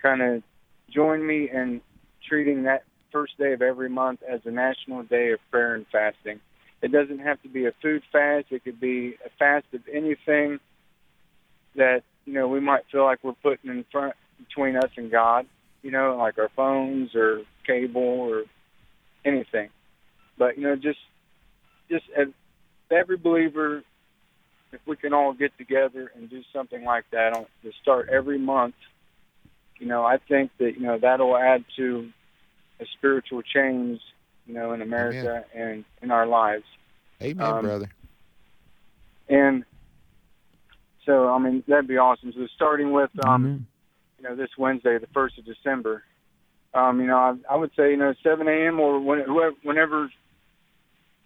kind 0.02 0.22
of 0.22 0.42
join 0.92 1.26
me 1.26 1.48
in 1.50 1.80
treating 2.28 2.64
that 2.64 2.84
first 3.10 3.36
day 3.38 3.52
of 3.52 3.62
every 3.62 3.88
month 3.88 4.20
as 4.28 4.40
a 4.44 4.50
national 4.50 5.02
day 5.04 5.32
of 5.32 5.40
prayer 5.50 5.74
and 5.74 5.86
fasting. 5.92 6.40
It 6.80 6.90
doesn't 6.90 7.20
have 7.20 7.40
to 7.42 7.48
be 7.48 7.66
a 7.66 7.72
food 7.80 8.02
fast. 8.10 8.46
It 8.50 8.64
could 8.64 8.80
be 8.80 9.14
a 9.24 9.30
fast 9.38 9.66
of 9.72 9.82
anything 9.92 10.58
that 11.76 12.02
you 12.24 12.32
know 12.32 12.48
we 12.48 12.60
might 12.60 12.82
feel 12.90 13.04
like 13.04 13.20
we're 13.22 13.34
putting 13.34 13.70
in 13.70 13.84
front 13.90 14.14
between 14.38 14.76
us 14.76 14.90
and 14.96 15.10
God. 15.10 15.46
You 15.82 15.90
know, 15.90 16.16
like 16.16 16.38
our 16.38 16.50
phones 16.56 17.14
or 17.14 17.42
cable 17.66 18.02
or 18.02 18.44
anything. 19.24 19.68
But 20.38 20.56
you 20.56 20.64
know, 20.64 20.76
just 20.76 20.98
just 21.88 22.04
as 22.16 22.28
every 22.90 23.16
believer, 23.16 23.82
if 24.72 24.80
we 24.86 24.96
can 24.96 25.12
all 25.12 25.32
get 25.32 25.56
together 25.58 26.10
and 26.16 26.28
do 26.28 26.42
something 26.52 26.84
like 26.84 27.04
that 27.12 27.34
to 27.62 27.72
start 27.80 28.08
every 28.08 28.38
month, 28.38 28.74
you 29.78 29.86
know, 29.86 30.04
I 30.04 30.18
think 30.18 30.50
that 30.58 30.74
you 30.76 30.82
know 30.82 30.98
that'll 30.98 31.36
add 31.36 31.64
to 31.76 32.10
a 32.80 32.86
spiritual 32.96 33.42
change, 33.42 34.00
you 34.46 34.54
know, 34.54 34.72
in 34.72 34.82
America 34.82 35.44
and 35.54 35.84
in 36.02 36.10
our 36.10 36.26
lives. 36.26 36.64
Amen, 37.22 37.46
Um, 37.46 37.62
brother. 37.62 37.90
And 39.28 39.64
so, 41.06 41.28
I 41.28 41.38
mean, 41.38 41.62
that'd 41.66 41.88
be 41.88 41.96
awesome. 41.96 42.32
So, 42.32 42.46
starting 42.54 42.92
with, 42.92 43.10
um, 43.24 43.66
you 44.18 44.28
know, 44.28 44.36
this 44.36 44.50
Wednesday, 44.58 44.98
the 44.98 45.06
first 45.08 45.38
of 45.38 45.44
December, 45.44 46.02
um, 46.74 47.00
you 47.00 47.06
know, 47.06 47.16
I, 47.16 47.34
I 47.50 47.56
would 47.56 47.70
say, 47.76 47.90
you 47.90 47.96
know, 47.96 48.14
7 48.22 48.46
a.m. 48.48 48.80
or 48.80 49.00
when, 49.00 49.20
whoever, 49.20 49.54
whenever, 49.62 50.10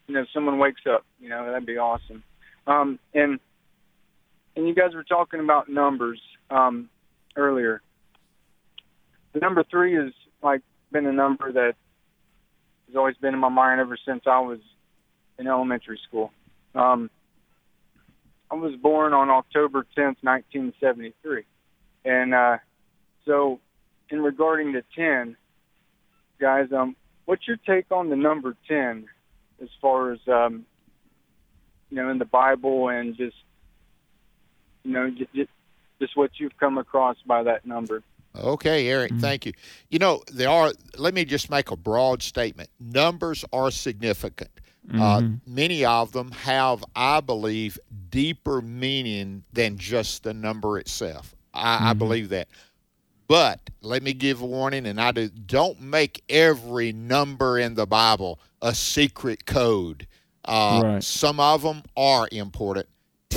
you 0.07 0.15
know, 0.15 0.25
someone 0.33 0.59
wakes 0.59 0.83
up, 0.91 1.05
you 1.21 1.29
know, 1.29 1.47
that'd 1.47 1.67
be 1.67 1.79
awesome. 1.79 2.23
Um, 2.67 2.99
and 3.15 3.39
and 4.57 4.67
you 4.67 4.75
guys 4.75 4.95
were 4.95 5.05
talking 5.05 5.41
about 5.41 5.69
numbers 5.69 6.21
um, 6.51 6.89
earlier. 7.37 7.83
Number 9.41 9.65
three 9.65 9.95
has 9.95 10.13
like 10.43 10.63
been 10.93 11.07
a 11.07 11.13
number 11.13 11.53
that 11.53 11.75
has 12.87 12.97
always 12.97 13.17
been 13.17 13.35
in 13.35 13.41
my 13.41 13.49
mind 13.49 13.81
ever 13.81 13.99
since 14.07 14.23
I 14.27 14.41
was 14.41 14.61
in 15.39 15.47
elementary 15.47 16.01
school. 16.09 16.33
Um, 16.75 17.11
I 18.51 18.55
was 18.55 18.75
born 18.77 19.13
on 19.13 19.29
October 19.29 19.85
10th, 19.97 20.23
1973. 20.23 21.45
And 22.05 22.35
uh, 22.35 22.59
so, 23.25 23.61
in 24.09 24.21
regarding 24.21 24.75
to 24.75 24.85
10, 24.95 25.37
guys, 26.41 26.69
um, 26.73 26.95
what's 27.25 27.47
your 27.47 27.57
take 27.57 27.91
on 27.91 28.09
the 28.09 28.17
number 28.17 28.57
10 28.69 29.07
as 29.61 29.69
far 29.81 30.13
as, 30.13 30.21
um, 30.29 30.65
you 31.91 31.97
know, 31.97 32.09
in 32.11 32.19
the 32.19 32.25
Bible 32.25 32.89
and 32.89 33.17
just, 33.17 33.37
you 34.85 34.93
know, 34.93 35.11
just, 35.11 35.51
just 36.01 36.17
what 36.17 36.31
you've 36.39 36.57
come 36.57 36.79
across 36.79 37.17
by 37.27 37.43
that 37.43 37.67
number? 37.67 38.03
Okay, 38.39 38.89
Eric, 38.89 39.13
thank 39.21 39.47
you. 39.47 39.53
You 39.91 39.99
know, 39.99 40.23
there 40.33 40.49
are, 40.51 40.73
let 40.99 41.15
me 41.15 41.25
just 41.25 41.51
make 41.51 41.71
a 41.71 41.77
broad 41.77 42.23
statement. 42.23 42.69
Numbers 42.81 43.45
are 43.53 43.71
significant. 43.71 44.51
Uh, 44.95 45.21
Mhm. 45.21 45.41
many 45.47 45.85
of 45.85 46.13
them 46.13 46.31
have, 46.31 46.85
I 46.95 47.21
believe, 47.21 47.79
deeper 48.11 48.63
meaning 48.63 49.43
than 49.53 49.77
just 49.79 50.23
the 50.23 50.33
number 50.33 50.79
itself. 50.79 51.35
I, 51.53 51.91
I 51.91 51.95
Mhm. 51.95 51.99
believe 51.99 52.29
that. 52.29 52.49
But 53.29 53.59
let 53.81 54.03
me 54.05 54.13
give 54.13 54.41
a 54.41 54.47
warning, 54.47 54.87
and 54.87 55.01
I 55.01 55.11
do 55.11 55.29
don't 55.29 55.81
make 55.81 56.23
every 56.29 56.93
number 56.93 57.59
in 57.59 57.75
the 57.75 57.87
Bible 57.87 58.39
a 58.63 58.73
secret 58.75 59.47
code. 59.47 60.07
Uh, 60.45 60.81
Right. 60.85 61.03
Some 61.03 61.41
of 61.41 61.63
them 61.63 61.83
are 61.97 62.29
important. 62.31 62.87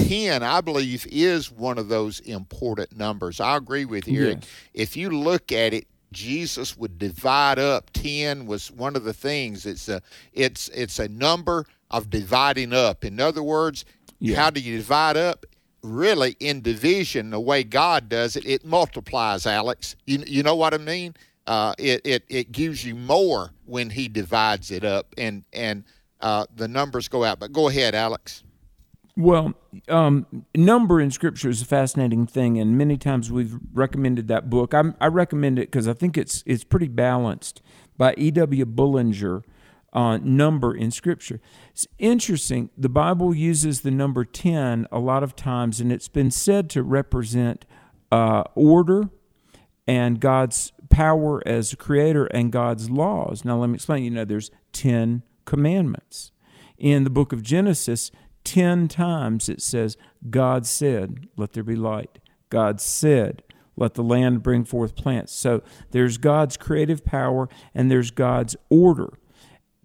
10, 0.07 0.43
I 0.43 0.61
believe, 0.61 1.05
is 1.09 1.51
one 1.51 1.77
of 1.77 1.87
those 1.87 2.19
important 2.21 2.97
numbers. 2.97 3.39
I 3.39 3.57
agree 3.57 3.85
with 3.85 4.07
you, 4.07 4.25
Eric. 4.25 4.37
Yes. 4.41 4.49
If 4.73 4.97
you 4.97 5.09
look 5.09 5.51
at 5.51 5.73
it, 5.73 5.87
Jesus 6.11 6.75
would 6.77 6.97
divide 6.97 7.59
up. 7.59 7.91
10 7.93 8.45
was 8.45 8.71
one 8.71 8.95
of 8.95 9.03
the 9.03 9.13
things. 9.13 9.65
It's 9.65 9.89
a, 9.89 10.01
it's, 10.33 10.69
it's 10.69 10.99
a 10.99 11.07
number 11.07 11.65
of 11.91 12.09
dividing 12.09 12.73
up. 12.73 13.03
In 13.05 13.19
other 13.19 13.43
words, 13.43 13.85
how 14.35 14.49
do 14.49 14.59
you 14.59 14.77
divide 14.77 15.17
up? 15.17 15.45
Really, 15.81 16.35
in 16.41 16.61
division, 16.61 17.29
the 17.29 17.39
way 17.39 17.63
God 17.63 18.09
does 18.09 18.35
it, 18.35 18.45
it 18.45 18.65
multiplies, 18.65 19.45
Alex. 19.45 19.95
You, 20.05 20.23
you 20.27 20.43
know 20.43 20.55
what 20.55 20.73
I 20.73 20.77
mean? 20.77 21.15
Uh, 21.47 21.73
it, 21.77 22.01
it, 22.03 22.23
it 22.27 22.51
gives 22.51 22.83
you 22.83 22.95
more 22.95 23.51
when 23.65 23.89
He 23.89 24.09
divides 24.09 24.71
it 24.71 24.83
up, 24.83 25.07
and, 25.17 25.45
and 25.53 25.85
uh, 26.19 26.45
the 26.53 26.67
numbers 26.67 27.07
go 27.07 27.23
out. 27.23 27.39
But 27.39 27.53
go 27.53 27.69
ahead, 27.69 27.95
Alex. 27.95 28.43
Well, 29.19 29.53
um, 29.89 30.45
number 30.55 31.01
in 31.01 31.11
Scripture 31.11 31.49
is 31.49 31.61
a 31.61 31.65
fascinating 31.65 32.25
thing, 32.25 32.57
and 32.57 32.77
many 32.77 32.95
times 32.95 33.29
we've 33.29 33.53
recommended 33.73 34.29
that 34.29 34.49
book. 34.49 34.73
I'm, 34.73 34.95
I 35.01 35.07
recommend 35.07 35.59
it 35.59 35.69
because 35.69 35.89
I 35.89 35.93
think 35.93 36.17
it's 36.17 36.41
it's 36.45 36.63
pretty 36.63 36.87
balanced 36.87 37.61
by 37.97 38.15
E.W. 38.17 38.65
Bullinger 38.65 39.43
on 39.91 40.37
number 40.37 40.73
in 40.73 40.89
Scripture. 40.89 41.41
It's 41.71 41.85
interesting. 41.97 42.69
The 42.77 42.87
Bible 42.87 43.35
uses 43.35 43.81
the 43.81 43.91
number 43.91 44.23
ten 44.23 44.87
a 44.89 44.99
lot 44.99 45.21
of 45.21 45.35
times, 45.35 45.81
and 45.81 45.91
it's 45.91 46.07
been 46.07 46.31
said 46.31 46.69
to 46.69 46.81
represent 46.81 47.65
uh, 48.13 48.43
order 48.55 49.09
and 49.85 50.21
God's 50.21 50.71
power 50.89 51.45
as 51.45 51.75
creator 51.75 52.27
and 52.27 52.53
God's 52.53 52.89
laws. 52.89 53.43
Now, 53.43 53.57
let 53.57 53.67
me 53.67 53.75
explain. 53.75 54.05
You 54.05 54.11
know, 54.11 54.23
there's 54.23 54.49
10 54.71 55.23
commandments. 55.43 56.31
In 56.77 57.03
the 57.03 57.09
book 57.09 57.33
of 57.33 57.43
Genesis, 57.43 58.09
10 58.43 58.87
times 58.87 59.49
it 59.49 59.61
says, 59.61 59.97
God 60.29 60.65
said, 60.65 61.27
Let 61.37 61.53
there 61.53 61.63
be 61.63 61.75
light. 61.75 62.19
God 62.49 62.81
said, 62.81 63.43
Let 63.75 63.93
the 63.93 64.03
land 64.03 64.43
bring 64.43 64.63
forth 64.65 64.95
plants. 64.95 65.33
So 65.33 65.61
there's 65.91 66.17
God's 66.17 66.57
creative 66.57 67.05
power 67.05 67.49
and 67.73 67.89
there's 67.89 68.11
God's 68.11 68.55
order. 68.69 69.13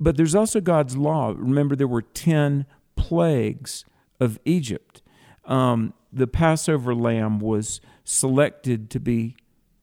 but 0.01 0.17
there's 0.17 0.35
also 0.35 0.61
God's 0.61 0.97
law. 0.97 1.33
Remember, 1.37 1.77
there 1.77 1.87
were 1.87 2.03
10 2.03 2.67
plagues 2.97 3.85
of 4.21 4.39
Egypt. 4.45 5.03
Um, 5.45 5.95
the 6.13 6.27
Passover 6.27 6.95
lamb 6.95 7.39
was 7.39 7.81
selected 8.05 8.91
to 8.91 9.01
be 9.01 9.37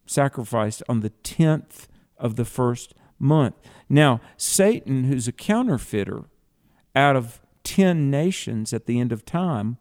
sacrificed 0.05 0.83
on 0.89 0.99
the 0.99 1.11
10th 1.23 1.87
of 2.17 2.35
the 2.35 2.45
first 2.45 2.93
month. 3.19 3.55
Now, 3.89 4.21
Satan, 4.37 5.05
who's 5.05 5.27
a 5.27 5.31
counterfeiter, 5.31 6.25
out 6.95 7.15
of 7.15 7.40
10 7.63 8.09
nations 8.09 8.73
at 8.73 8.85
the 8.85 8.99
end 8.99 9.11
of 9.11 9.25
time, 9.25 9.77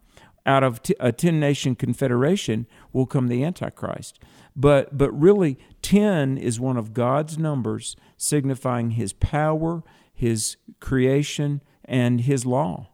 out 0.46 0.62
of 0.62 0.82
t- 0.82 0.94
a 0.98 1.12
10 1.12 1.38
nation 1.38 1.74
confederation 1.74 2.66
will 2.92 3.06
come 3.06 3.28
the 3.28 3.44
Antichrist. 3.44 4.18
But, 4.56 4.96
but 4.96 5.10
really, 5.12 5.58
10 5.82 6.38
is 6.38 6.58
one 6.58 6.76
of 6.76 6.92
God's 6.92 7.38
numbers 7.38 7.96
signifying 8.16 8.92
his 8.92 9.12
power, 9.12 9.82
his 10.12 10.56
creation, 10.80 11.62
and 11.84 12.22
his 12.22 12.44
law. 12.46 12.88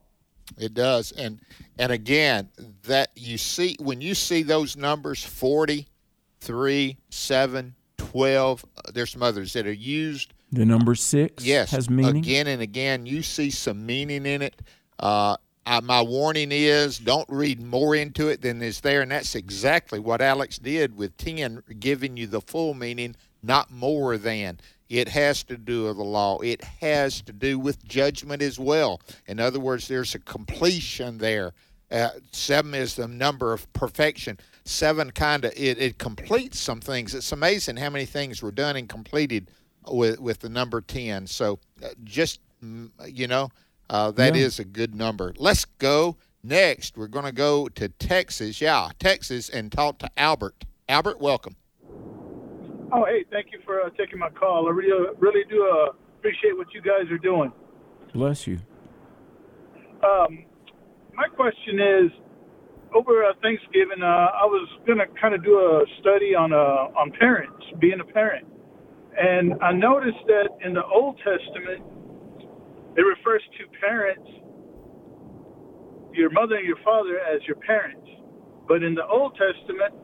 It 0.59 0.75
does. 0.75 1.13
And 1.13 1.41
and 1.79 1.93
again, 1.93 2.49
that 2.85 3.11
you 3.17 3.37
see 3.37 3.77
when 3.81 4.01
you 4.01 4.15
see 4.15 4.43
those 4.43 4.77
numbers 4.77 5.25
40, 5.25 5.89
3, 6.41 6.97
7, 7.11 7.75
12, 7.99 8.65
uh, 8.65 8.83
there's 8.95 9.11
some 9.11 9.23
others 9.23 9.53
that 9.55 9.67
are 9.67 9.73
used 9.73 10.33
The 10.53 10.65
number 10.65 10.95
six 10.95 11.45
yes, 11.45 11.71
has 11.73 11.91
meaning. 11.91 12.19
again 12.19 12.47
and 12.47 12.63
again. 12.63 13.05
You 13.05 13.23
see 13.23 13.51
some 13.51 13.85
meaning 13.85 14.27
in 14.27 14.43
it. 14.43 14.63
Uh, 14.99 15.37
I, 15.67 15.81
my 15.81 16.01
warning 16.01 16.53
is 16.53 16.99
don't 16.99 17.29
read 17.29 17.61
more 17.61 17.97
into 17.97 18.29
it 18.29 18.41
than 18.41 18.63
is 18.63 18.81
there, 18.81 19.03
and 19.03 19.11
that's 19.11 19.35
exactly 19.35 19.99
what 19.99 20.21
Alex 20.21 20.59
did 20.59 20.97
with 20.97 21.17
ten, 21.17 21.63
giving 21.81 22.17
you 22.17 22.29
the 22.29 22.41
full 22.41 22.75
meaning, 22.75 23.17
not 23.43 23.71
more 23.71 24.17
than. 24.17 24.61
It 24.89 25.09
has 25.09 25.43
to 25.45 25.57
do 25.57 25.85
with 25.85 25.97
the 25.97 26.05
law. 26.05 26.39
It 26.39 26.63
has 26.63 27.21
to 27.23 27.33
do 27.33 27.59
with 27.59 27.85
judgment 27.85 28.41
as 28.41 28.59
well. 28.59 29.01
In 29.27 29.41
other 29.41 29.59
words, 29.59 29.89
there's 29.89 30.15
a 30.15 30.21
completion 30.21 31.19
there. 31.19 31.53
Uh, 31.91 32.11
seven 32.31 32.75
is 32.75 32.95
the 32.95 33.09
number 33.09 33.53
of 33.53 33.73
perfection. 33.73 34.39
Seven 34.65 35.11
kind 35.11 35.45
of 35.45 35.53
it, 35.57 35.79
it 35.79 35.99
completes 35.99 36.61
some 36.61 36.81
things. 36.81 37.15
It's 37.15 37.33
amazing 37.33 37.77
how 37.77 37.91
many 37.91 38.05
things 38.05 38.43
were 38.43 38.53
done 38.53 38.77
and 38.77 38.89
completed 38.89 39.51
with 39.89 40.21
with 40.21 40.41
the 40.41 40.49
number 40.49 40.81
ten. 40.81 41.27
So 41.27 41.59
uh, 41.83 41.89
just 42.05 42.41
mm, 42.65 42.91
you 43.07 43.27
know 43.29 43.51
uh, 43.91 44.11
that 44.13 44.37
is 44.37 44.59
Yeah. 44.59 44.63
a 44.63 44.67
good 44.67 44.95
number. 44.95 45.35
Let's 45.39 45.65
go 45.65 46.17
next. 46.43 46.97
We're 46.97 47.07
going 47.09 47.25
to 47.25 47.33
go 47.33 47.69
to 47.69 47.89
Texas. 47.89 48.61
Yeah, 48.61 48.91
Texas, 48.99 49.49
and 49.49 49.71
talk 49.73 49.99
to 49.99 50.11
Albert. 50.17 50.65
Albert, 50.89 51.21
welcome. 51.21 51.57
Oh, 52.93 53.05
hey, 53.05 53.25
thank 53.33 53.47
you 53.53 53.59
for 53.65 53.83
uh, 53.83 53.91
taking 53.99 54.19
my 54.19 54.31
call. 54.31 54.69
I 54.69 54.71
really, 54.71 55.07
really 55.19 55.45
do 55.51 55.65
uh, 55.67 55.93
appreciate 56.19 56.57
what 56.57 56.73
you 56.73 56.81
guys 56.81 57.11
are 57.11 57.19
doing. 57.19 57.53
Bless 58.15 58.47
you. 58.47 58.59
Um, 60.05 60.45
my 61.15 61.27
question 61.35 61.81
is, 61.81 62.11
over 62.95 63.25
uh, 63.25 63.33
Thanksgiving, 63.43 64.03
uh, 64.03 64.07
I 64.07 64.45
was 64.47 64.69
going 64.87 64.99
to 64.99 65.07
kind 65.21 65.35
of 65.35 65.43
do 65.43 65.59
a 65.59 65.85
study 66.01 66.35
on 66.35 66.53
uh, 66.53 66.57
on 66.97 67.11
parents, 67.19 67.65
being 67.81 67.99
a 68.01 68.05
parent, 68.05 68.47
and 69.19 69.55
I 69.63 69.73
noticed 69.73 70.25
that 70.27 70.49
in 70.65 70.75
the 70.75 70.85
Old 70.85 71.17
Testament, 71.19 71.83
it 72.97 73.03
refers 73.03 73.43
to 73.59 73.81
parents, 73.81 74.29
your 76.13 76.31
mother 76.31 76.57
and 76.57 76.67
your 76.67 76.79
father, 76.85 77.19
as 77.21 77.43
your 77.47 77.57
parents, 77.57 78.09
but 78.69 78.83
in 78.83 78.95
the 78.95 79.07
Old 79.07 79.37
Testament, 79.37 79.95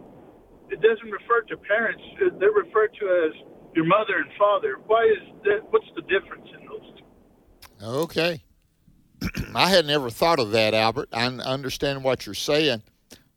it 0.71 0.81
doesn't 0.81 1.11
refer 1.11 1.43
to 1.49 1.57
parents. 1.57 2.03
They're 2.39 2.51
referred 2.51 2.91
to 3.01 3.29
as 3.29 3.53
your 3.75 3.85
mother 3.85 4.17
and 4.17 4.31
father. 4.39 4.77
Why 4.87 5.05
is 5.05 5.35
that? 5.45 5.71
What's 5.71 5.87
the 5.97 6.03
difference 6.03 6.49
in 6.59 6.67
those 6.67 6.99
two? 6.99 7.87
Okay. 7.87 8.43
I 9.55 9.69
had 9.69 9.87
never 9.87 10.11
thought 10.11 10.39
of 10.39 10.53
that, 10.53 10.75
Albert. 10.75 11.09
I 11.13 11.27
understand 11.27 12.05
what 12.05 12.27
you're 12.27 12.35
saying. 12.35 12.83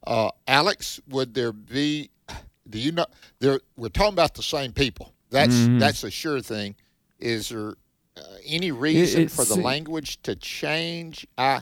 Uh, 0.05 0.29
Alex, 0.47 0.99
would 1.09 1.33
there 1.33 1.51
be? 1.51 2.09
Do 2.69 2.79
you 2.79 2.91
know? 2.91 3.05
There, 3.39 3.59
we're 3.75 3.89
talking 3.89 4.13
about 4.13 4.35
the 4.35 4.43
same 4.43 4.71
people. 4.71 5.14
That's 5.35 5.67
Mhm. 5.67 5.79
that's 5.79 6.03
a 6.03 6.09
sure 6.11 6.39
thing. 6.41 6.75
Is 7.19 7.49
there 7.49 7.75
uh, 8.17 8.21
any 8.45 8.71
reason 8.71 9.23
it 9.23 9.31
for 9.31 9.43
the 9.43 9.55
language 9.55 10.21
to 10.23 10.35
change? 10.35 11.27
I, 11.37 11.61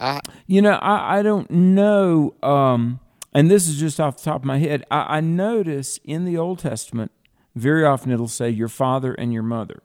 I, 0.00 0.20
You 0.46 0.62
know, 0.62 0.72
I, 0.72 1.18
I 1.18 1.22
don't 1.22 1.50
know, 1.50 2.34
um, 2.42 3.00
and 3.34 3.50
this 3.50 3.68
is 3.68 3.78
just 3.78 4.00
off 4.00 4.16
the 4.16 4.22
top 4.24 4.36
of 4.40 4.44
my 4.46 4.58
head. 4.58 4.84
I, 4.90 5.18
I 5.18 5.20
notice 5.20 5.98
in 6.04 6.24
the 6.24 6.38
Old 6.38 6.60
Testament, 6.60 7.12
very 7.54 7.84
often 7.84 8.10
it'll 8.10 8.26
say 8.28 8.48
your 8.48 8.68
father 8.68 9.12
and 9.12 9.32
your 9.32 9.42
mother. 9.42 9.82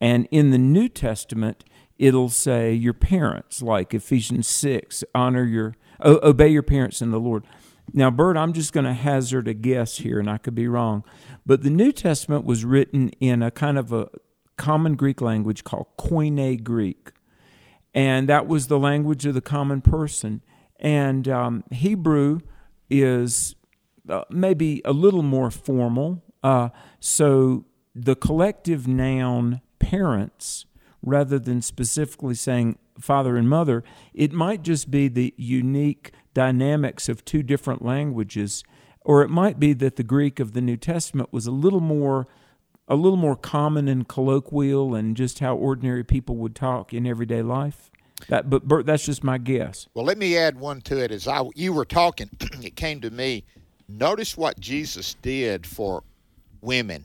And 0.00 0.28
in 0.30 0.50
the 0.52 0.58
New 0.58 0.88
Testament, 0.88 1.64
it'll 1.98 2.28
say 2.28 2.72
your 2.72 2.94
parents, 2.94 3.60
like 3.62 3.92
Ephesians 3.92 4.46
6, 4.46 5.02
honor 5.14 5.44
your, 5.44 5.74
obey 6.04 6.48
your 6.48 6.62
parents 6.62 7.02
in 7.02 7.10
the 7.10 7.20
Lord. 7.20 7.44
Now, 7.92 8.10
Bert, 8.10 8.36
I'm 8.36 8.52
just 8.52 8.72
going 8.72 8.86
to 8.86 8.94
hazard 8.94 9.46
a 9.46 9.54
guess 9.54 9.98
here, 9.98 10.18
and 10.18 10.28
I 10.28 10.38
could 10.38 10.54
be 10.54 10.66
wrong, 10.66 11.04
but 11.46 11.62
the 11.62 11.70
New 11.70 11.92
Testament 11.92 12.44
was 12.44 12.64
written 12.64 13.10
in 13.20 13.42
a 13.42 13.50
kind 13.50 13.78
of 13.78 13.92
a 13.92 14.08
common 14.56 14.94
Greek 14.94 15.20
language 15.20 15.64
called 15.64 15.86
Koine 15.98 16.62
Greek 16.62 17.10
and 17.94 18.28
that 18.28 18.46
was 18.48 18.66
the 18.66 18.78
language 18.78 19.24
of 19.24 19.34
the 19.34 19.40
common 19.40 19.80
person. 19.80 20.42
And 20.80 21.28
um, 21.28 21.64
Hebrew 21.70 22.40
is 22.90 23.54
uh, 24.08 24.24
maybe 24.28 24.82
a 24.84 24.92
little 24.92 25.22
more 25.22 25.50
formal. 25.50 26.22
Uh, 26.42 26.70
so 26.98 27.64
the 27.94 28.16
collective 28.16 28.88
noun 28.88 29.60
parents, 29.78 30.66
rather 31.02 31.38
than 31.38 31.62
specifically 31.62 32.34
saying 32.34 32.78
father 32.98 33.36
and 33.36 33.48
mother, 33.48 33.84
it 34.12 34.32
might 34.32 34.62
just 34.62 34.90
be 34.90 35.06
the 35.06 35.32
unique 35.36 36.12
dynamics 36.34 37.08
of 37.08 37.24
two 37.24 37.42
different 37.42 37.84
languages. 37.84 38.64
Or 39.00 39.22
it 39.22 39.28
might 39.30 39.60
be 39.60 39.72
that 39.74 39.96
the 39.96 40.02
Greek 40.02 40.40
of 40.40 40.52
the 40.52 40.60
New 40.60 40.76
Testament 40.76 41.32
was 41.32 41.46
a 41.46 41.50
little 41.50 41.80
more 41.80 42.26
a 42.86 42.96
little 42.96 43.16
more 43.16 43.36
common 43.36 43.88
and 43.88 44.06
colloquial 44.06 44.94
and 44.94 45.16
just 45.16 45.38
how 45.38 45.56
ordinary 45.56 46.04
people 46.04 46.36
would 46.36 46.54
talk 46.54 46.92
in 46.92 47.06
everyday 47.06 47.40
life. 47.40 47.90
That, 48.28 48.50
but 48.50 48.68
Bert, 48.68 48.84
that's 48.84 49.06
just 49.06 49.24
my 49.24 49.38
guess. 49.38 49.88
Well, 49.94 50.04
let 50.04 50.18
me 50.18 50.36
add 50.36 50.58
one 50.60 50.82
to 50.82 51.02
it. 51.02 51.10
As 51.10 51.26
I 51.26 51.42
you 51.54 51.72
were 51.72 51.86
talking, 51.86 52.28
it 52.62 52.76
came 52.76 53.00
to 53.00 53.10
me. 53.10 53.44
Notice 53.88 54.36
what 54.36 54.60
Jesus 54.60 55.14
did 55.22 55.66
for 55.66 56.02
women. 56.60 57.04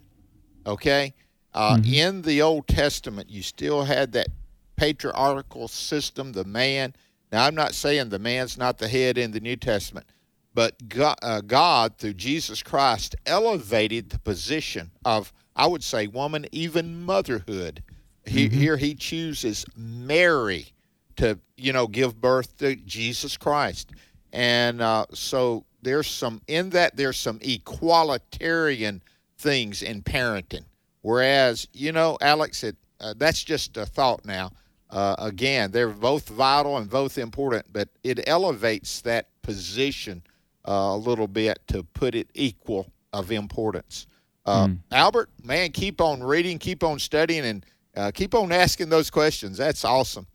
Okay, 0.67 1.13
uh, 1.53 1.77
Mm-hmm. 1.77 1.93
in 1.93 2.21
the 2.23 2.41
Old 2.41 2.67
Testament, 2.67 3.29
you 3.29 3.41
still 3.41 3.83
had 3.83 4.11
that 4.13 4.27
patriarchal 4.75 5.67
system. 5.67 6.33
The 6.33 6.43
man. 6.43 6.93
Now, 7.31 7.45
I'm 7.45 7.55
not 7.55 7.75
saying 7.75 8.09
the 8.09 8.19
man's 8.19 8.57
not 8.57 8.77
the 8.77 8.87
head 8.87 9.17
in 9.17 9.31
the 9.31 9.39
New 9.39 9.55
Testament, 9.55 10.07
but 10.53 10.89
God, 10.89 11.17
uh, 11.21 11.41
God 11.41 11.97
through 11.97 12.15
Jesus 12.15 12.63
Christ 12.63 13.15
elevated 13.25 14.09
the 14.09 14.19
position 14.19 14.91
of, 15.05 15.31
I 15.55 15.67
would 15.67 15.83
say, 15.83 16.07
woman, 16.07 16.47
even 16.51 17.03
motherhood. 17.03 17.83
He, 18.25 18.47
Mm-hmm. 18.47 18.59
Here, 18.59 18.77
he 18.77 18.95
chooses 18.95 19.65
Mary 19.75 20.73
to 21.19 21.37
you 21.57 21.73
know 21.73 21.87
give 21.87 22.19
birth 22.19 22.57
to 22.57 22.75
Jesus 22.75 23.37
Christ, 23.37 23.91
and 24.31 24.81
uh, 24.81 25.05
so 25.13 25.65
there's 25.81 26.07
some 26.07 26.41
in 26.47 26.69
that 26.71 26.95
there's 26.95 27.17
some 27.17 27.39
equalitarian 27.39 29.01
things 29.37 29.81
in 29.81 30.01
parenting. 30.01 30.63
Whereas 31.01 31.67
you 31.73 31.91
know, 31.91 32.17
Alex, 32.21 32.63
it 32.63 32.77
uh, 33.01 33.13
that's 33.17 33.43
just 33.43 33.77
a 33.77 33.85
thought 33.85 34.25
now. 34.25 34.51
Uh, 34.89 35.15
again, 35.19 35.71
they're 35.71 35.89
both 35.89 36.29
vital 36.29 36.77
and 36.77 36.89
both 36.89 37.17
important, 37.17 37.65
but 37.71 37.89
it 38.03 38.27
elevates 38.27 39.01
that 39.01 39.27
position 39.41 40.23
uh, 40.67 40.71
a 40.71 40.97
little 40.97 41.27
bit 41.27 41.59
to 41.67 41.83
put 41.83 42.15
it 42.15 42.29
equal 42.33 42.91
of 43.13 43.31
importance. 43.31 44.07
Uh, 44.45 44.67
Hmm. 44.67 44.73
Albert, 44.91 45.29
man, 45.43 45.71
keep 45.71 46.01
on 46.01 46.23
reading, 46.23 46.57
keep 46.57 46.83
on 46.83 46.97
studying, 46.97 47.45
and 47.45 47.65
uh, 47.95 48.11
keep 48.11 48.33
on 48.33 48.51
asking 48.51 48.89
those 48.89 49.09
questions. 49.09 49.57
That's 49.57 49.85
awesome. 49.85 50.25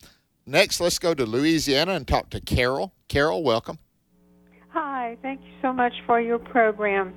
Next, 0.46 0.80
let's 0.80 0.98
go 0.98 1.14
to 1.14 1.24
Louisiana 1.24 1.92
and 1.92 2.06
talk 2.06 2.30
to 2.30 2.40
Carol. 2.40 2.92
Carol, 3.08 3.42
welcome. 3.42 3.78
Hi, 4.68 5.16
thank 5.22 5.40
you 5.40 5.52
so 5.62 5.72
much 5.72 5.94
for 6.06 6.20
your 6.20 6.38
program. 6.38 7.14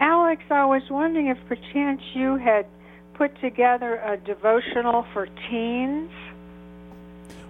Alex, 0.00 0.42
I 0.50 0.66
was 0.66 0.82
wondering 0.90 1.28
if 1.28 1.38
perchance 1.48 2.02
you 2.14 2.36
had 2.36 2.66
put 3.14 3.40
together 3.40 3.96
a 3.96 4.16
devotional 4.18 5.06
for 5.12 5.26
teens. 5.48 6.10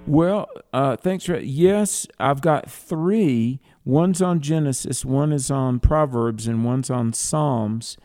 Well, 0.07 0.49
uh, 0.73 0.97
thanks 0.97 1.25
for 1.25 1.37
yes. 1.37 2.07
I've 2.21 2.41
got 2.41 2.71
three. 2.71 3.59
One's 3.85 4.23
on 4.23 4.41
Genesis, 4.41 5.05
one 5.05 5.33
is 5.33 5.51
on 5.51 5.81
Proverbs, 5.81 6.47
and 6.47 6.65
one's 6.65 6.91
on 6.91 7.13
Psalms, 7.13 7.97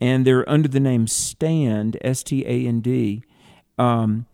and 0.00 0.24
they're 0.24 0.48
under 0.48 0.68
the 0.68 0.80
name 0.80 1.08
Stand, 1.08 1.96
S 2.00 2.22
T 2.22 2.44
A 2.46 2.66
N 2.66 2.80
D. 2.80 3.24
Um, 3.76 4.26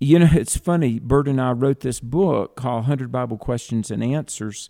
you 0.00 0.18
know, 0.18 0.28
it's 0.32 0.56
funny. 0.56 0.98
Bert 0.98 1.28
and 1.28 1.40
I 1.40 1.52
wrote 1.52 1.80
this 1.80 2.00
book 2.00 2.56
called 2.56 2.82
100 2.82 3.12
Bible 3.12 3.38
Questions 3.38 3.92
and 3.92 4.02
Answers, 4.02 4.68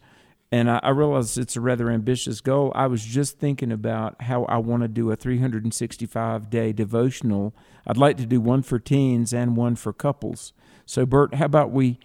and 0.52 0.70
I, 0.70 0.80
I 0.82 0.90
realize 0.90 1.38
it's 1.38 1.56
a 1.56 1.62
rather 1.62 1.90
ambitious 1.90 2.42
goal. 2.42 2.72
I 2.74 2.88
was 2.88 3.04
just 3.04 3.38
thinking 3.38 3.72
about 3.72 4.20
how 4.22 4.44
I 4.44 4.58
want 4.58 4.82
to 4.82 4.88
do 4.88 5.10
a 5.10 5.16
365 5.16 6.50
day 6.50 6.74
devotional. 6.74 7.54
I'd 7.86 7.96
like 7.96 8.18
to 8.18 8.26
do 8.26 8.40
one 8.40 8.60
for 8.62 8.78
teens 8.78 9.32
and 9.32 9.56
one 9.56 9.76
for 9.76 9.94
couples. 9.94 10.52
So, 10.86 11.04
Bert, 11.04 11.34
how 11.34 11.44
about 11.46 11.70
we? 11.72 11.98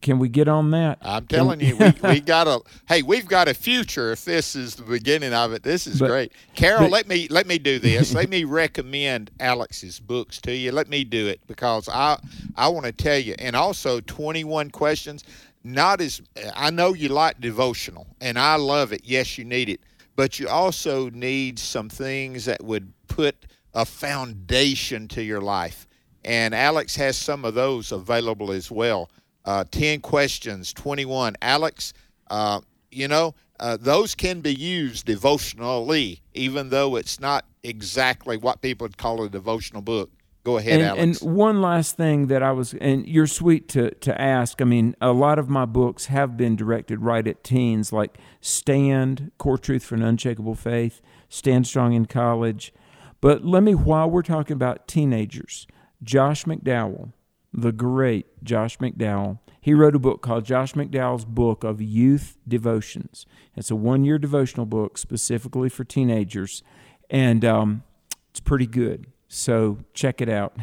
Can 0.00 0.18
we 0.18 0.28
get 0.28 0.48
on 0.48 0.72
that? 0.72 0.98
I'm 1.02 1.24
telling 1.28 1.60
you, 1.60 1.76
we, 1.76 1.92
we 2.02 2.20
got 2.34 2.48
a 2.48 2.60
hey, 2.88 3.02
we've 3.02 3.26
got 3.28 3.46
a 3.46 3.54
future. 3.54 4.10
If 4.10 4.24
this 4.24 4.56
is 4.56 4.74
the 4.74 4.82
beginning 4.82 5.32
of 5.32 5.52
it, 5.52 5.62
this 5.62 5.86
is 5.86 6.00
But- 6.00 6.08
great. 6.08 6.32
Carol, 6.56 6.82
but- 6.84 6.90
let 6.90 7.06
me 7.06 7.28
let 7.28 7.46
me 7.46 7.58
do 7.58 7.78
this. 7.78 8.12
let 8.12 8.28
me 8.36 8.42
recommend 8.44 9.30
Alex's 9.38 10.00
books 10.00 10.40
to 10.40 10.52
you. 10.52 10.72
Let 10.72 10.88
me 10.88 11.04
do 11.04 11.28
it 11.28 11.40
because 11.46 11.88
I 11.88 12.18
I 12.56 12.68
want 12.68 12.86
to 12.86 12.92
tell 12.92 13.18
you, 13.18 13.36
and 13.38 13.54
also 13.54 14.00
21 14.00 14.70
questions. 14.70 15.22
Not 15.64 16.00
as 16.00 16.20
I 16.56 16.70
know 16.70 16.92
you 16.92 17.08
like 17.10 17.40
devotional, 17.40 18.08
and 18.20 18.36
I 18.36 18.56
love 18.56 18.92
it. 18.92 19.02
Yes, 19.04 19.38
you 19.38 19.44
need 19.44 19.68
it, 19.68 19.80
but 20.16 20.40
you 20.40 20.48
also 20.48 21.08
need 21.10 21.56
some 21.60 21.88
things 21.88 22.46
that 22.46 22.64
would 22.64 22.92
put 23.06 23.36
a 23.74 23.84
foundation 23.84 25.06
to 25.08 25.22
your 25.22 25.40
life. 25.40 25.86
And 26.24 26.54
Alex 26.54 26.96
has 26.96 27.16
some 27.16 27.44
of 27.44 27.54
those 27.54 27.92
available 27.92 28.52
as 28.52 28.70
well. 28.70 29.10
Uh, 29.44 29.64
10 29.70 30.00
questions, 30.00 30.72
21. 30.72 31.36
Alex, 31.42 31.92
uh, 32.30 32.60
you 32.90 33.08
know, 33.08 33.34
uh, 33.58 33.76
those 33.80 34.14
can 34.14 34.40
be 34.40 34.54
used 34.54 35.06
devotionally, 35.06 36.20
even 36.34 36.70
though 36.70 36.96
it's 36.96 37.20
not 37.20 37.44
exactly 37.62 38.36
what 38.36 38.60
people 38.60 38.84
would 38.84 38.98
call 38.98 39.22
a 39.22 39.28
devotional 39.28 39.82
book. 39.82 40.10
Go 40.44 40.56
ahead, 40.56 40.80
and, 40.80 40.82
Alex. 40.82 41.22
and 41.22 41.36
one 41.36 41.60
last 41.62 41.96
thing 41.96 42.26
that 42.26 42.42
I 42.42 42.50
was, 42.50 42.74
and 42.74 43.06
you're 43.06 43.28
sweet 43.28 43.68
to, 43.70 43.92
to 43.92 44.20
ask. 44.20 44.60
I 44.60 44.64
mean, 44.64 44.96
a 45.00 45.12
lot 45.12 45.38
of 45.38 45.48
my 45.48 45.64
books 45.64 46.06
have 46.06 46.36
been 46.36 46.56
directed 46.56 47.00
right 47.00 47.26
at 47.28 47.44
teens, 47.44 47.92
like 47.92 48.18
Stand, 48.40 49.30
Core 49.38 49.58
Truth 49.58 49.84
for 49.84 49.94
an 49.94 50.02
Unshakable 50.02 50.56
Faith, 50.56 51.00
Stand 51.28 51.68
Strong 51.68 51.92
in 51.92 52.06
College. 52.06 52.72
But 53.20 53.44
let 53.44 53.62
me, 53.62 53.76
while 53.76 54.10
we're 54.10 54.22
talking 54.22 54.54
about 54.54 54.88
teenagers, 54.88 55.68
Josh 56.02 56.44
McDowell, 56.44 57.12
the 57.52 57.72
great 57.72 58.26
Josh 58.42 58.78
McDowell, 58.78 59.38
he 59.60 59.74
wrote 59.74 59.94
a 59.94 60.00
book 60.00 60.22
called 60.22 60.44
Josh 60.44 60.72
McDowell's 60.72 61.24
Book 61.24 61.62
of 61.62 61.80
Youth 61.80 62.36
Devotions. 62.48 63.26
It's 63.54 63.70
a 63.70 63.76
one 63.76 64.04
year 64.04 64.18
devotional 64.18 64.66
book 64.66 64.98
specifically 64.98 65.68
for 65.68 65.84
teenagers, 65.84 66.64
and 67.08 67.44
um, 67.44 67.84
it's 68.30 68.40
pretty 68.40 68.66
good. 68.66 69.06
So 69.28 69.78
check 69.94 70.20
it 70.20 70.28
out. 70.28 70.56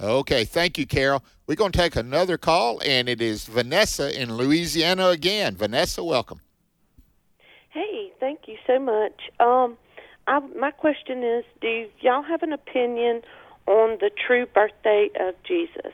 Okay, 0.00 0.44
thank 0.44 0.78
you, 0.78 0.86
Carol. 0.86 1.24
We're 1.46 1.56
going 1.56 1.72
to 1.72 1.78
take 1.78 1.96
another 1.96 2.38
call, 2.38 2.80
and 2.84 3.08
it 3.08 3.20
is 3.20 3.46
Vanessa 3.46 4.20
in 4.20 4.34
Louisiana 4.36 5.08
again. 5.08 5.56
Vanessa, 5.56 6.04
welcome. 6.04 6.40
Hey, 7.70 8.12
thank 8.20 8.40
you 8.46 8.56
so 8.66 8.78
much. 8.78 9.22
Um, 9.40 9.76
I, 10.26 10.38
my 10.38 10.70
question 10.70 11.24
is, 11.24 11.44
do 11.60 11.86
y'all 12.00 12.22
have 12.22 12.42
an 12.42 12.52
opinion 12.52 13.22
on 13.66 13.98
the 14.00 14.10
true 14.10 14.46
birthday 14.46 15.10
of 15.20 15.34
Jesus? 15.44 15.92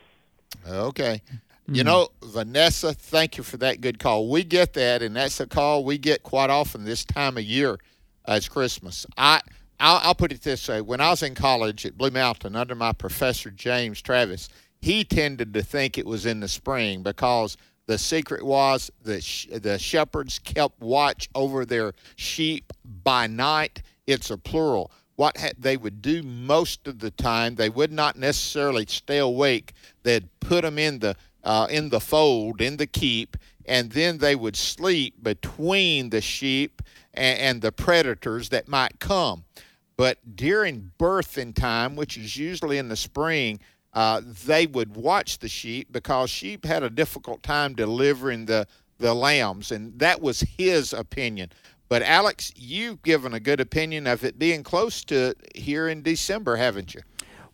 Okay. 0.67 1.21
You 1.67 1.81
hmm. 1.81 1.87
know, 1.87 2.09
Vanessa, 2.23 2.93
thank 2.93 3.37
you 3.37 3.43
for 3.43 3.57
that 3.57 3.81
good 3.81 3.99
call. 3.99 4.29
We 4.29 4.43
get 4.43 4.73
that, 4.73 5.01
and 5.01 5.15
that's 5.15 5.39
a 5.39 5.47
call 5.47 5.83
we 5.83 5.97
get 5.97 6.23
quite 6.23 6.49
often 6.49 6.83
this 6.83 7.05
time 7.05 7.37
of 7.37 7.43
year 7.43 7.79
as 8.25 8.49
Christmas. 8.49 9.05
I, 9.17 9.41
I'll, 9.79 9.99
I'll 10.03 10.15
put 10.15 10.31
it 10.31 10.41
this 10.41 10.67
way: 10.67 10.81
when 10.81 10.99
I 10.99 11.09
was 11.09 11.23
in 11.23 11.35
college 11.35 11.85
at 11.85 11.97
Blue 11.97 12.11
Mountain 12.11 12.55
under 12.55 12.75
my 12.75 12.91
professor 12.91 13.49
James 13.49 14.01
Travis, 14.01 14.49
he 14.81 15.05
tended 15.05 15.53
to 15.53 15.63
think 15.63 15.97
it 15.97 16.05
was 16.05 16.25
in 16.25 16.41
the 16.41 16.47
spring 16.49 17.01
because 17.01 17.55
the 17.85 17.97
secret 17.97 18.43
was 18.43 18.91
that 19.03 19.23
sh- 19.23 19.47
the 19.51 19.79
shepherds 19.79 20.39
kept 20.39 20.81
watch 20.81 21.29
over 21.35 21.65
their 21.65 21.93
sheep 22.15 22.73
by 23.03 23.27
night. 23.27 23.81
It's 24.05 24.29
a 24.31 24.37
plural 24.37 24.91
what 25.15 25.37
ha- 25.37 25.51
they 25.57 25.77
would 25.77 26.01
do 26.01 26.23
most 26.23 26.87
of 26.87 26.99
the 26.99 27.11
time. 27.11 27.55
They 27.55 27.69
would 27.69 27.91
not 27.91 28.17
necessarily 28.17 28.85
stay 28.87 29.19
awake. 29.19 29.73
They'd 30.03 30.27
put 30.39 30.63
them 30.63 30.79
in 30.79 30.99
the 30.99 31.15
uh, 31.43 31.67
in 31.69 31.89
the 31.89 31.99
fold 31.99 32.61
in 32.61 32.77
the 32.77 32.87
keep 32.87 33.37
and 33.65 33.91
then 33.91 34.17
they 34.17 34.35
would 34.35 34.55
sleep 34.55 35.21
between 35.23 36.09
the 36.09 36.21
sheep 36.21 36.81
and, 37.13 37.39
and 37.39 37.61
the 37.61 37.71
predators 37.71 38.49
that 38.49 38.67
might 38.67 38.99
come. 38.99 39.43
But 39.95 40.35
during 40.35 40.91
birthing 40.97 41.53
time 41.53 41.95
which 41.95 42.17
is 42.17 42.37
usually 42.37 42.77
in 42.77 42.87
the 42.87 42.95
spring 42.95 43.59
uh, 43.93 44.21
they 44.45 44.65
would 44.65 44.95
watch 44.95 45.39
the 45.39 45.47
sheep 45.47 45.91
because 45.91 46.29
sheep 46.29 46.65
had 46.65 46.81
a 46.81 46.89
difficult 46.89 47.43
time 47.43 47.75
delivering 47.75 48.45
the 48.45 48.67
the 48.99 49.13
lambs 49.13 49.71
and 49.71 49.99
that 49.99 50.21
was 50.21 50.41
his 50.57 50.93
opinion 50.93 51.51
but 51.93 52.01
Alex, 52.01 52.51
you've 52.55 53.03
given 53.03 53.35
a 53.35 53.39
good 53.39 53.59
opinion 53.59 54.07
of 54.07 54.23
it 54.23 54.39
being 54.39 54.63
close 54.63 55.03
to 55.03 55.35
here 55.53 55.87
in 55.87 56.01
December, 56.01 56.55
haven't 56.55 56.95
you? 56.95 57.01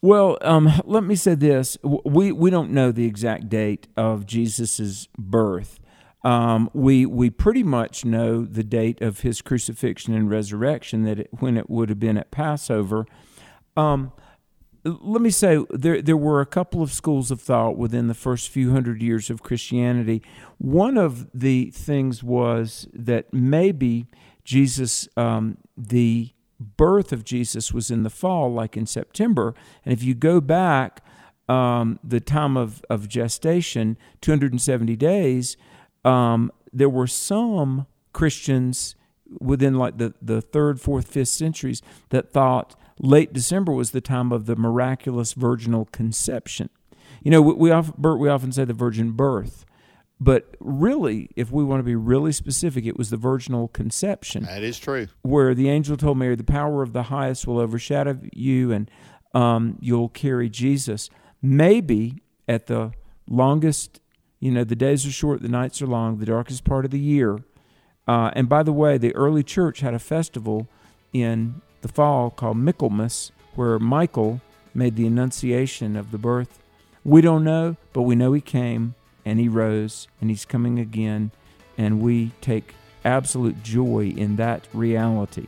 Well, 0.01 0.37
um, 0.39 0.71
let 0.85 1.03
me 1.03 1.17
say 1.17 1.35
this: 1.35 1.77
we 1.83 2.31
we 2.31 2.49
don't 2.49 2.71
know 2.71 2.93
the 2.93 3.03
exact 3.05 3.49
date 3.49 3.89
of 3.97 4.25
Jesus's 4.25 5.09
birth. 5.17 5.81
Um, 6.23 6.69
we 6.73 7.05
we 7.05 7.29
pretty 7.29 7.63
much 7.63 8.05
know 8.05 8.45
the 8.45 8.63
date 8.63 9.01
of 9.01 9.19
his 9.19 9.41
crucifixion 9.41 10.13
and 10.13 10.29
resurrection 10.29 11.03
that 11.03 11.19
it, 11.19 11.29
when 11.39 11.57
it 11.57 11.69
would 11.69 11.89
have 11.89 11.99
been 11.99 12.17
at 12.17 12.31
Passover. 12.31 13.05
Um, 13.75 14.13
let 14.85 15.21
me 15.21 15.31
say 15.31 15.65
there 15.69 16.01
there 16.01 16.15
were 16.15 16.39
a 16.39 16.45
couple 16.45 16.81
of 16.81 16.93
schools 16.93 17.29
of 17.29 17.41
thought 17.41 17.75
within 17.75 18.07
the 18.07 18.13
first 18.13 18.47
few 18.47 18.71
hundred 18.71 19.01
years 19.01 19.29
of 19.29 19.43
Christianity. 19.43 20.21
One 20.59 20.97
of 20.97 21.27
the 21.33 21.71
things 21.71 22.23
was 22.23 22.87
that 22.93 23.33
maybe 23.33 24.07
Jesus, 24.49 25.07
um, 25.15 25.59
the 25.77 26.31
birth 26.59 27.13
of 27.13 27.23
Jesus 27.23 27.71
was 27.71 27.91
in 27.91 28.01
the 28.01 28.09
fall, 28.09 28.51
like 28.51 28.75
in 28.75 28.87
September. 28.87 29.53
And 29.85 29.93
if 29.93 30.01
you 30.01 30.15
go 30.15 30.41
back, 30.41 31.05
um, 31.47 31.99
the 32.03 32.19
time 32.19 32.57
of, 32.57 32.83
of 32.89 33.07
gestation, 33.07 33.95
270 34.21 34.95
days, 34.95 35.55
um, 36.03 36.51
there 36.73 36.89
were 36.89 37.05
some 37.05 37.85
Christians 38.11 38.95
within 39.39 39.75
like 39.75 39.99
the, 39.99 40.15
the 40.19 40.41
third, 40.41 40.81
fourth, 40.81 41.07
fifth 41.07 41.29
centuries 41.29 41.83
that 42.09 42.31
thought 42.31 42.75
late 42.99 43.31
December 43.31 43.71
was 43.71 43.91
the 43.91 44.01
time 44.01 44.31
of 44.31 44.47
the 44.47 44.55
miraculous 44.55 45.33
virginal 45.33 45.85
conception. 45.91 46.71
You 47.21 47.29
know, 47.29 47.41
we, 47.43 47.53
we 47.53 47.69
often, 47.69 47.93
Bert, 47.99 48.17
we 48.17 48.29
often 48.29 48.51
say 48.51 48.65
the 48.65 48.73
virgin 48.73 49.11
birth, 49.11 49.63
but 50.19 50.55
really, 50.59 51.29
if 51.35 51.51
we 51.51 51.63
want 51.63 51.79
to 51.79 51.83
be 51.83 51.95
really 51.95 52.31
specific, 52.31 52.85
it 52.85 52.97
was 52.97 53.09
the 53.09 53.17
virginal 53.17 53.69
conception. 53.69 54.43
That 54.43 54.63
is 54.63 54.77
true. 54.77 55.07
Where 55.21 55.53
the 55.55 55.69
angel 55.69 55.95
told 55.95 56.17
Mary, 56.17 56.35
"The 56.35 56.43
power 56.43 56.83
of 56.83 56.93
the 56.93 57.03
highest 57.03 57.47
will 57.47 57.59
overshadow 57.59 58.19
you, 58.33 58.71
and 58.71 58.91
um, 59.33 59.77
you'll 59.79 60.09
carry 60.09 60.49
Jesus." 60.49 61.09
Maybe 61.41 62.21
at 62.47 62.67
the 62.67 62.91
longest, 63.29 64.01
you 64.39 64.51
know, 64.51 64.65
the 64.65 64.75
days 64.75 65.05
are 65.05 65.11
short, 65.11 65.41
the 65.41 65.47
nights 65.47 65.81
are 65.81 65.87
long, 65.87 66.17
the 66.17 66.25
darkest 66.25 66.65
part 66.65 66.83
of 66.83 66.91
the 66.91 66.99
year. 66.99 67.39
Uh, 68.07 68.31
and 68.33 68.49
by 68.49 68.63
the 68.63 68.73
way, 68.73 68.97
the 68.97 69.15
early 69.15 69.43
church 69.43 69.79
had 69.79 69.93
a 69.93 69.99
festival 69.99 70.67
in 71.13 71.61
the 71.81 71.87
fall 71.87 72.29
called 72.29 72.57
Michaelmas, 72.57 73.31
where 73.55 73.79
Michael 73.79 74.41
made 74.73 74.95
the 74.95 75.07
annunciation 75.07 75.95
of 75.95 76.11
the 76.11 76.17
birth. 76.17 76.59
We 77.05 77.21
don't 77.21 77.43
know, 77.43 77.77
but 77.93 78.01
we 78.01 78.15
know 78.15 78.33
he 78.33 78.41
came 78.41 78.95
and 79.29 79.39
he 79.39 79.47
rose 79.47 80.07
and 80.19 80.29
he's 80.29 80.45
coming 80.45 80.79
again, 80.79 81.31
and 81.77 82.01
we 82.01 82.31
take 82.41 82.73
absolute 83.05 83.61
joy 83.63 84.13
in 84.17 84.35
that 84.37 84.67
reality. 84.73 85.45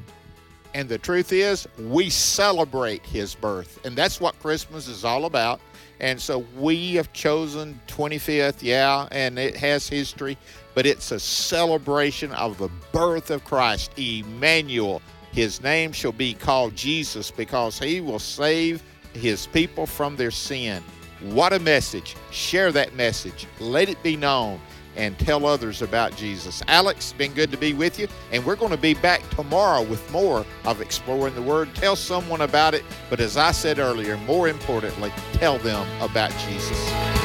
And 0.73 0.87
the 0.87 0.97
truth 0.97 1.33
is, 1.33 1.67
we 1.77 2.09
celebrate 2.09 3.05
his 3.05 3.35
birth. 3.35 3.83
And 3.85 3.95
that's 3.95 4.21
what 4.21 4.39
Christmas 4.39 4.87
is 4.87 5.03
all 5.03 5.25
about. 5.25 5.59
And 5.99 6.21
so 6.21 6.45
we 6.57 6.95
have 6.95 7.11
chosen 7.11 7.79
25th, 7.87 8.61
yeah, 8.61 9.07
and 9.11 9.37
it 9.37 9.55
has 9.57 9.87
history, 9.87 10.37
but 10.73 10.85
it's 10.85 11.11
a 11.11 11.19
celebration 11.19 12.31
of 12.33 12.57
the 12.57 12.69
birth 12.91 13.29
of 13.31 13.43
Christ, 13.43 13.91
Emmanuel. 13.97 15.01
His 15.31 15.61
name 15.61 15.91
shall 15.91 16.11
be 16.11 16.33
called 16.33 16.75
Jesus 16.75 17.31
because 17.31 17.77
he 17.77 17.99
will 17.99 18.19
save 18.19 18.81
his 19.13 19.47
people 19.47 19.85
from 19.85 20.15
their 20.15 20.31
sin. 20.31 20.81
What 21.21 21.53
a 21.53 21.59
message. 21.59 22.15
Share 22.31 22.71
that 22.71 22.95
message. 22.95 23.47
Let 23.59 23.89
it 23.89 24.01
be 24.01 24.15
known 24.17 24.59
and 24.95 25.17
tell 25.17 25.45
others 25.45 25.81
about 25.81 26.15
Jesus. 26.15 26.61
Alex, 26.67 27.13
been 27.13 27.33
good 27.33 27.51
to 27.51 27.57
be 27.57 27.73
with 27.73 27.99
you, 27.99 28.07
and 28.31 28.45
we're 28.45 28.55
going 28.55 28.71
to 28.71 28.77
be 28.77 28.93
back 28.93 29.27
tomorrow 29.29 29.83
with 29.83 30.11
more 30.11 30.45
of 30.65 30.81
Exploring 30.81 31.35
the 31.35 31.41
Word. 31.41 31.73
Tell 31.75 31.95
someone 31.95 32.41
about 32.41 32.73
it, 32.73 32.83
but 33.09 33.19
as 33.19 33.37
I 33.37 33.51
said 33.51 33.79
earlier, 33.79 34.17
more 34.17 34.49
importantly, 34.49 35.11
tell 35.33 35.57
them 35.59 35.87
about 36.01 36.31
Jesus. 36.49 37.20